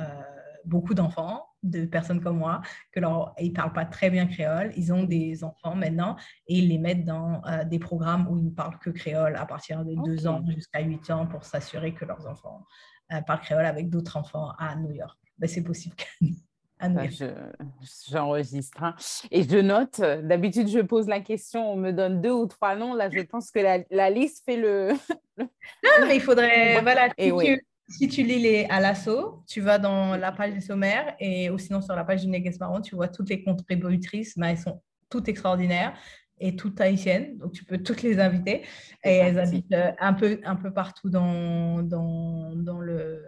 beaucoup 0.65 0.95
d'enfants, 0.95 1.47
de 1.63 1.85
personnes 1.85 2.21
comme 2.21 2.39
moi, 2.39 2.63
que 2.93 3.01
leur, 3.01 3.35
ils 3.39 3.51
ne 3.51 3.55
parlent 3.55 3.73
pas 3.73 3.85
très 3.85 4.11
bien 4.11 4.27
créole. 4.27 4.73
Ils 4.77 4.93
ont 4.93 5.05
des 5.05 5.45
enfants 5.45 5.75
maintenant 5.75 6.17
et 6.47 6.59
ils 6.59 6.69
les 6.69 6.79
mettent 6.79 7.05
dans 7.05 7.45
euh, 7.47 7.65
des 7.65 7.79
programmes 7.79 8.27
où 8.29 8.37
ils 8.37 8.47
ne 8.47 8.51
parlent 8.51 8.79
que 8.79 8.91
créole 8.91 9.37
à 9.37 9.47
partir 9.47 9.85
de 9.85 9.95
2 10.05 10.27
ans 10.27 10.45
jusqu'à 10.47 10.81
8 10.81 11.11
ans 11.11 11.27
pour 11.27 11.45
s'assurer 11.45 11.95
que 11.95 12.05
leurs 12.05 12.27
enfants 12.27 12.67
euh, 13.13 13.21
parlent 13.23 13.41
créole 13.41 13.67
avec 13.67 13.91
d'autres 13.91 14.17
enfants 14.17 14.53
à 14.59 14.77
New 14.77 14.93
York. 14.93 15.19
Ben, 15.39 15.49
c'est 15.49 15.63
possible 15.63 15.97
bah, 16.89 17.03
J'enregistre. 18.11 18.83
Hein. 18.83 18.95
Et 19.31 19.43
je 19.43 19.59
note, 19.59 20.01
d'habitude, 20.01 20.69
je 20.69 20.81
pose 20.81 21.07
la 21.07 21.21
question, 21.21 21.73
on 21.73 21.77
me 21.77 21.93
donne 21.93 22.21
deux 22.21 22.33
ou 22.33 22.47
trois 22.47 22.75
noms. 22.77 22.95
Là, 22.95 23.09
je 23.11 23.21
pense 23.31 23.51
que 23.51 23.61
la, 23.91 24.11
liste 24.11 24.45
fait 24.45 24.57
le. 24.57 24.93
non, 25.39 25.47
mais 26.07 26.17
il 26.17 26.23
faudrait. 26.23 26.81
Voilà, 26.83 27.09
oui. 27.19 27.59
Si 27.89 28.09
tu 28.09 28.23
lis 28.23 28.39
les 28.39 28.65
à 28.71 28.81
l'assaut, 28.81 29.43
tu 29.47 29.61
vas 29.61 29.79
dans 29.79 30.17
la 30.17 30.33
page 30.33 30.55
des 30.55 30.61
sommaires 30.61 31.15
et 31.19 31.51
ou 31.51 31.59
sinon 31.59 31.83
sur 31.83 31.95
la 31.95 32.05
page 32.05 32.23
du 32.23 32.29
Néguès 32.29 32.59
Marron, 32.59 32.81
tu 32.81 32.95
vois 32.95 33.09
toutes 33.09 33.29
les 33.29 33.43
contributrices, 33.43 34.37
mais 34.37 34.53
elles 34.53 34.59
sont 34.59 34.81
toutes 35.11 35.29
extraordinaires 35.29 35.93
et 36.39 36.57
toutes 36.57 36.81
haïtiennes, 36.81 37.39
donc 37.39 37.53
tu 37.53 37.65
peux 37.65 37.79
toutes 37.79 38.03
les 38.03 38.19
inviter. 38.19 38.63
Et 39.05 39.17
elles 39.17 39.39
habitent 39.39 39.73
euh, 39.73 39.93
un 40.01 40.13
peu, 40.13 40.41
un 40.45 40.57
peu 40.57 40.73
partout 40.73 41.11
dans, 41.11 41.83
dans, 41.83 42.55
dans 42.57 42.81
le, 42.81 43.23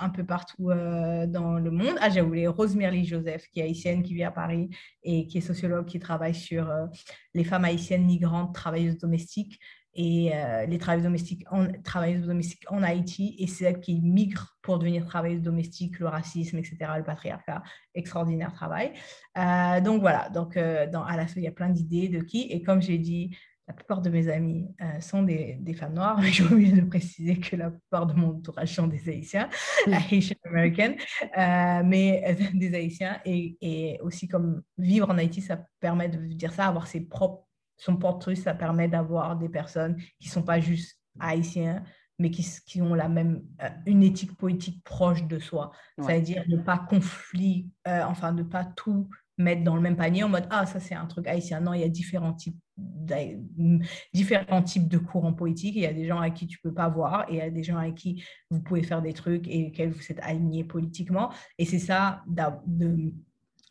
un 0.00 0.10
peu 0.10 0.24
partout 0.24 0.70
euh, 0.70 1.26
dans 1.26 1.58
le 1.58 1.70
monde. 1.70 1.96
Ah, 2.00 2.10
j'ai 2.10 2.20
oublié 2.20 2.46
Rosemary 2.46 3.04
Joseph, 3.04 3.46
qui 3.48 3.60
est 3.60 3.64
haïtienne, 3.64 4.02
qui 4.02 4.14
vit 4.14 4.24
à 4.24 4.30
Paris 4.30 4.70
et 5.02 5.26
qui 5.26 5.38
est 5.38 5.42
sociologue, 5.42 5.86
qui 5.86 5.98
travaille 5.98 6.34
sur 6.34 6.70
euh, 6.70 6.86
les 7.34 7.44
femmes 7.44 7.64
haïtiennes 7.64 8.04
migrantes, 8.04 8.54
travailleuses 8.54 8.98
domestiques 8.98 9.60
et 9.96 10.34
euh, 10.34 10.66
les 10.66 10.78
travailleuses 10.78 11.04
domestiques, 11.04 11.44
en, 11.52 11.68
travailleuses 11.84 12.26
domestiques 12.26 12.64
en 12.68 12.82
Haïti, 12.82 13.36
et 13.38 13.46
c'est 13.46 13.64
elles 13.64 13.80
qui 13.80 14.00
migrent 14.00 14.56
pour 14.60 14.78
devenir 14.78 15.06
travailleuses 15.06 15.42
domestiques, 15.42 16.00
le 16.00 16.08
racisme, 16.08 16.58
etc., 16.58 16.76
le 16.96 17.04
patriarcat, 17.04 17.62
extraordinaire 17.94 18.52
travail. 18.52 18.92
Donc 19.84 20.00
voilà, 20.00 20.30
donc 20.30 20.58
dans 20.58 21.06
il 21.36 21.42
y 21.42 21.46
a 21.46 21.52
plein 21.52 21.68
d'idées 21.68 22.08
de 22.08 22.20
qui, 22.24 22.50
et 22.50 22.62
comme 22.62 22.82
j'ai 22.82 22.98
dit, 22.98 23.36
la 23.66 23.74
plupart 23.74 24.02
de 24.02 24.10
mes 24.10 24.28
amis 24.28 24.68
sont 25.00 25.22
des, 25.22 25.56
des, 25.60 25.72
femmes 25.72 25.94
noires, 25.94 26.18
mais 26.20 26.30
j'ai 26.30 26.44
oublié 26.44 26.72
de 26.72 26.86
préciser 26.86 27.38
que 27.38 27.56
la 27.56 27.70
plupart 27.70 28.06
de 28.06 28.12
mon 28.12 28.36
entourage 28.36 28.74
sont 28.74 28.86
des 28.86 29.08
Haïtiens, 29.08 29.48
Haitian 30.10 30.36
American, 30.44 30.94
mais 31.84 32.36
des 32.54 32.74
Haïtiens, 32.74 33.20
et, 33.24 33.56
et 33.62 33.98
aussi 34.02 34.28
comme 34.28 34.62
vivre 34.76 35.10
en 35.10 35.16
Haïti, 35.16 35.40
ça 35.40 35.64
permet 35.80 36.08
de 36.08 36.18
dire 36.18 36.52
ça, 36.52 36.66
avoir 36.66 36.86
ses 36.86 37.00
propres 37.00 37.44
son 37.76 37.96
portrait, 37.96 38.34
ça 38.34 38.54
permet 38.54 38.88
d'avoir 38.88 39.36
des 39.36 39.48
personnes 39.48 39.96
qui 40.18 40.28
ne 40.28 40.32
sont 40.32 40.42
pas 40.42 40.60
juste 40.60 40.98
haïtiens, 41.20 41.82
mais 42.18 42.30
qui, 42.30 42.46
qui 42.66 42.80
ont 42.80 42.94
la 42.94 43.08
même, 43.08 43.42
euh, 43.62 43.68
une 43.86 44.02
éthique 44.02 44.36
politique 44.36 44.82
proche 44.84 45.24
de 45.24 45.38
soi. 45.38 45.72
C'est-à-dire 45.98 46.44
ne 46.48 46.56
pas 46.56 46.78
conflit, 46.78 47.68
euh, 47.88 48.02
enfin, 48.04 48.32
ne 48.32 48.42
pas 48.42 48.64
tout 48.64 49.08
mettre 49.36 49.64
dans 49.64 49.74
le 49.74 49.82
même 49.82 49.96
panier 49.96 50.22
en 50.22 50.28
mode 50.28 50.46
ah 50.50 50.64
ça 50.66 50.80
c'est 50.80 50.94
un 50.94 51.06
truc 51.06 51.26
haïtien. 51.26 51.60
Non 51.60 51.74
il 51.74 51.80
y 51.80 51.84
a 51.84 51.88
différents 51.88 52.34
types 52.34 52.56
différents 54.12 54.62
types 54.62 54.88
de 54.88 54.98
courants 54.98 55.32
politiques. 55.32 55.76
Il 55.76 55.82
y 55.82 55.86
a 55.86 55.92
des 55.92 56.06
gens 56.06 56.20
avec 56.20 56.34
qui 56.34 56.46
tu 56.46 56.58
peux 56.58 56.72
pas 56.72 56.88
voir 56.88 57.26
et 57.28 57.34
il 57.34 57.38
y 57.38 57.40
a 57.40 57.50
des 57.50 57.62
gens 57.62 57.76
avec 57.76 57.94
qui 57.94 58.24
vous 58.50 58.60
pouvez 58.60 58.82
faire 58.82 59.02
des 59.02 59.12
trucs 59.12 59.46
et 59.48 59.64
lesquels 59.64 59.90
vous 59.90 60.02
êtes 60.10 60.20
alignés 60.22 60.64
politiquement. 60.64 61.32
Et 61.58 61.64
c'est 61.64 61.78
ça 61.78 62.24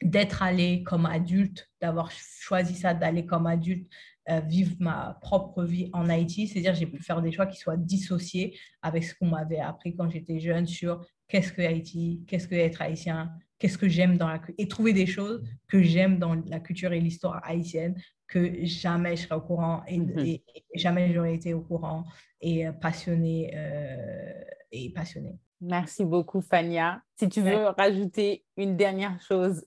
d'être 0.01 0.43
allé 0.43 0.83
comme 0.83 1.05
adulte, 1.05 1.69
d'avoir 1.81 2.11
choisi 2.11 2.75
ça, 2.75 2.93
d'aller 2.93 3.25
comme 3.25 3.47
adulte, 3.47 3.89
euh, 4.29 4.39
vivre 4.39 4.75
ma 4.79 5.17
propre 5.21 5.63
vie 5.63 5.89
en 5.91 6.09
Haïti. 6.09 6.47
C'est-à-dire, 6.47 6.75
j'ai 6.75 6.85
pu 6.87 7.01
faire 7.01 7.21
des 7.21 7.31
choix 7.31 7.45
qui 7.45 7.57
soient 7.57 7.77
dissociés 7.77 8.57
avec 8.81 9.03
ce 9.03 9.13
qu'on 9.15 9.27
m'avait 9.27 9.59
appris 9.59 9.95
quand 9.95 10.09
j'étais 10.09 10.39
jeune 10.39 10.65
sur 10.65 11.05
qu'est-ce 11.27 11.51
que 11.51 11.61
Haïti, 11.61 12.23
qu'est-ce 12.27 12.47
que 12.47 12.55
être 12.55 12.81
haïtien, 12.81 13.31
qu'est-ce 13.63 13.77
que 13.77 13.87
j'aime 13.87 14.17
dans 14.17 14.27
la 14.27 14.41
et 14.57 14.67
trouver 14.67 14.91
des 14.91 15.05
choses 15.05 15.41
que 15.69 15.81
j'aime 15.81 16.19
dans 16.19 16.35
la 16.47 16.59
culture 16.59 16.91
et 16.91 16.99
l'histoire 16.99 17.39
haïtienne 17.45 17.95
que 18.27 18.65
jamais 18.65 19.15
je 19.15 19.21
serais 19.21 19.35
au 19.35 19.41
courant 19.41 19.83
et, 19.87 19.99
mhm. 19.99 20.37
jamais 20.75 21.13
j'aurais 21.13 21.35
été 21.35 21.53
au 21.53 21.61
courant 21.61 22.03
et 22.41 22.67
euh, 22.67 22.73
passionné 22.73 23.53
euh, 23.55 24.43
et 24.69 24.89
passionné. 24.89 25.39
Merci 25.61 26.03
beaucoup, 26.03 26.41
Fania. 26.41 27.01
Si 27.15 27.29
tu 27.29 27.39
veux 27.39 27.67
rajouter 27.67 28.43
une 28.57 28.75
dernière 28.75 29.21
chose 29.21 29.65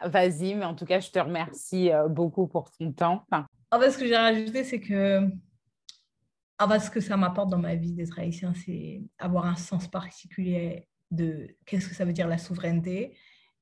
Vas-y, 0.00 0.54
mais 0.54 0.64
en 0.64 0.76
tout 0.76 0.84
cas, 0.86 1.00
je 1.00 1.10
te 1.10 1.18
remercie 1.18 1.90
euh, 1.90 2.08
beaucoup 2.08 2.46
pour 2.46 2.70
ton 2.70 2.92
temps. 2.92 3.26
En 3.70 3.80
fait, 3.80 3.90
ce 3.90 3.98
que 3.98 4.06
j'ai 4.06 4.16
rajouté, 4.16 4.64
c'est 4.64 4.80
que 4.80 5.28
en 6.60 6.68
fait, 6.68 6.78
ce 6.78 6.90
que 6.90 7.00
ça 7.00 7.16
m'apporte 7.18 7.50
dans 7.50 7.58
ma 7.58 7.74
vie 7.74 7.92
d'être 7.92 8.18
haïtien, 8.18 8.54
c'est 8.54 9.02
avoir 9.18 9.44
un 9.44 9.56
sens 9.56 9.86
particulier 9.86 10.88
de 11.10 11.56
qu'est-ce 11.66 11.88
que 11.88 11.94
ça 11.94 12.04
veut 12.04 12.12
dire 12.12 12.28
la 12.28 12.38
souveraineté. 12.38 13.16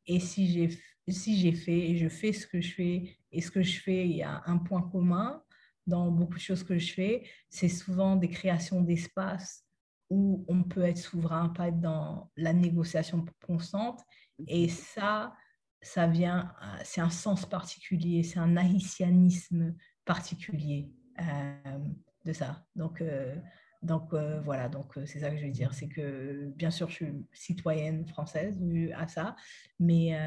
Et 0.07 0.21
si 0.21 0.51
j'ai 0.53 0.71
si 1.09 1.39
j'ai 1.39 1.53
fait 1.53 1.91
et 1.91 1.97
je 1.97 2.09
fais 2.09 2.33
ce 2.33 2.47
que 2.47 2.61
je 2.61 2.75
fais 2.75 3.17
et 3.31 3.41
ce 3.41 3.51
que 3.51 3.63
je 3.63 3.81
fais, 3.81 4.09
il 4.09 4.17
y 4.17 4.23
a 4.23 4.43
un 4.47 4.59
point 4.59 4.83
commun 4.83 5.43
dans 5.87 6.11
beaucoup 6.11 6.35
de 6.35 6.41
choses 6.41 6.65
que 6.65 6.79
je 6.79 6.93
fais, 6.93 7.29
c'est 7.49 7.69
souvent 7.69 8.17
des 8.17 8.29
créations 8.29 8.81
d'espace 8.81 9.65
où 10.11 10.45
on 10.49 10.65
peut 10.65 10.83
être 10.83 10.99
souverain, 10.99 11.49
pas 11.51 11.69
être 11.69 11.81
dans 11.81 12.31
la 12.37 12.53
négociation 12.53 13.25
constante. 13.45 14.01
Et 14.47 14.69
ça, 14.69 15.35
ça 15.81 16.07
vient, 16.07 16.53
c'est 16.83 17.01
un 17.01 17.11
sens 17.11 17.47
particulier, 17.47 18.23
c'est 18.23 18.39
un 18.39 18.57
haïtianisme 18.57 19.75
particulier 20.05 20.91
euh, 21.21 21.79
de 22.25 22.33
ça. 22.33 22.67
Donc, 22.75 23.01
euh, 23.01 23.37
donc 23.83 24.15
voilà, 24.45 24.69
donc 24.69 24.93
c'est 25.05 25.21
ça 25.21 25.31
que 25.31 25.37
je 25.37 25.45
veux 25.45 25.51
dire, 25.51 25.73
c'est 25.75 25.89
que 25.89 26.53
bien 26.57 26.71
sûr 26.71 26.89
je 26.89 26.95
suis 26.95 27.27
citoyenne 27.33 28.07
française 28.07 28.61
vu 28.61 28.93
à 28.93 29.07
ça, 29.07 29.37
mais 29.79 30.19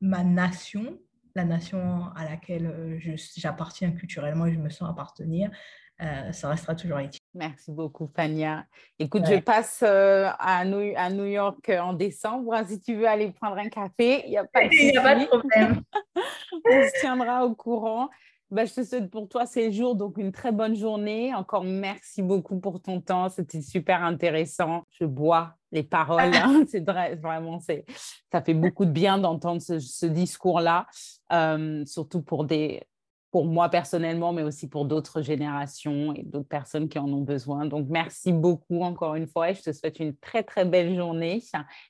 ma 0.00 0.24
nation, 0.24 0.98
la 1.34 1.44
nation 1.44 2.06
à 2.14 2.24
laquelle 2.24 2.98
j'appartiens 3.36 3.92
culturellement 3.92 4.46
et 4.46 4.52
je 4.52 4.58
me 4.58 4.70
sens 4.70 4.88
appartenir, 4.88 5.50
ça 5.98 6.48
restera 6.48 6.74
toujours 6.74 6.98
Haïti. 6.98 7.18
Merci 7.38 7.70
beaucoup, 7.70 8.10
Fania. 8.14 8.64
Écoute, 8.98 9.24
je 9.26 9.38
passe 9.38 9.84
euh, 9.86 10.28
à, 10.38 10.64
New, 10.64 10.92
à, 10.96 11.08
New, 11.08 11.26
York 11.26 11.68
euh, 11.68 11.78
en 11.78 11.92
décembre. 11.92 12.52
Si 12.66 12.80
tu 12.80 12.96
veux 12.96 13.06
aller 13.06 13.30
prendre 13.30 13.58
un 13.58 13.68
café, 13.68 14.24
il 14.26 14.30
n'y 14.30 14.38
a 14.38 14.44
pas 14.44 14.64
de, 14.64 15.26
problème. 15.28 15.82
On 16.52 16.82
se 16.82 17.00
tiendra 17.00 17.44
au 17.44 17.54
courant. 17.54 18.08
Bah, 18.50 18.64
je 18.64 18.72
te 18.72 18.82
souhaite 18.82 19.10
pour 19.10 19.28
toi 19.28 19.44
ces 19.44 19.72
jours 19.72 19.94
donc 19.94 20.16
une 20.16 20.32
très 20.32 20.52
bonne 20.52 20.74
journée. 20.74 21.34
Encore 21.34 21.64
merci 21.64 22.22
beaucoup 22.22 22.58
pour 22.58 22.80
ton 22.80 23.00
temps. 23.00 23.28
C'était 23.28 23.60
super 23.60 24.02
intéressant. 24.02 24.84
Je 24.90 25.04
bois 25.04 25.54
les 25.70 25.82
paroles. 25.82 26.34
Hein. 26.34 26.64
c'est 26.68 26.84
vraiment, 26.84 27.60
ça 27.60 28.42
fait 28.42 28.54
beaucoup 28.54 28.86
de 28.86 28.90
bien 28.90 29.18
d'entendre 29.18 29.60
ce, 29.60 30.06
discours-là, 30.06 30.86
euh, 31.32 31.84
surtout 31.84 32.22
pour 32.22 32.44
des 32.44 32.82
pour 33.30 33.44
moi 33.44 33.68
personnellement, 33.68 34.32
mais 34.32 34.42
aussi 34.42 34.68
pour 34.68 34.86
d'autres 34.86 35.20
générations 35.20 36.14
et 36.14 36.22
d'autres 36.22 36.48
personnes 36.48 36.88
qui 36.88 36.98
en 36.98 37.12
ont 37.12 37.20
besoin. 37.20 37.66
Donc, 37.66 37.86
merci 37.90 38.32
beaucoup 38.32 38.80
encore 38.82 39.16
une 39.16 39.26
fois 39.26 39.50
et 39.50 39.54
je 39.54 39.62
te 39.62 39.72
souhaite 39.72 40.00
une 40.00 40.16
très, 40.16 40.42
très 40.42 40.64
belle 40.64 40.96
journée 40.96 41.42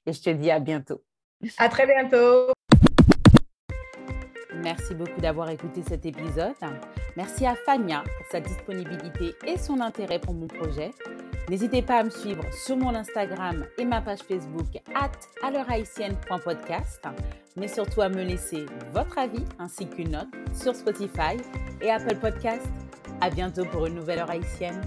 et 0.06 0.12
je 0.12 0.20
te 0.20 0.30
dis 0.30 0.50
à 0.50 0.58
bientôt. 0.58 1.02
À 1.58 1.68
très 1.68 1.86
bientôt. 1.86 2.52
Merci 4.62 4.94
beaucoup 4.94 5.20
d'avoir 5.20 5.50
écouté 5.50 5.82
cet 5.86 6.06
épisode. 6.06 6.54
Merci 7.16 7.46
à 7.46 7.54
Fania 7.54 8.02
pour 8.02 8.26
sa 8.30 8.40
disponibilité 8.40 9.34
et 9.46 9.58
son 9.58 9.80
intérêt 9.80 10.18
pour 10.18 10.34
mon 10.34 10.46
projet. 10.46 10.90
N'hésitez 11.48 11.82
pas 11.82 12.00
à 12.00 12.04
me 12.04 12.10
suivre 12.10 12.44
sur 12.52 12.76
mon 12.76 12.94
Instagram 12.94 13.64
et 13.78 13.84
ma 13.84 14.00
page 14.00 14.20
Facebook 14.20 14.66
at 14.94 15.12
mais 17.56 17.68
surtout 17.68 18.02
à 18.02 18.08
me 18.08 18.22
laisser 18.22 18.66
votre 18.92 19.18
avis 19.18 19.44
ainsi 19.58 19.88
qu'une 19.88 20.10
note 20.10 20.28
sur 20.52 20.74
Spotify 20.74 21.36
et 21.80 21.90
Apple 21.90 22.16
Podcast. 22.16 22.68
À 23.20 23.30
bientôt 23.30 23.64
pour 23.64 23.86
une 23.86 23.94
nouvelle 23.94 24.20
heure 24.20 24.30
haïtienne. 24.30 24.80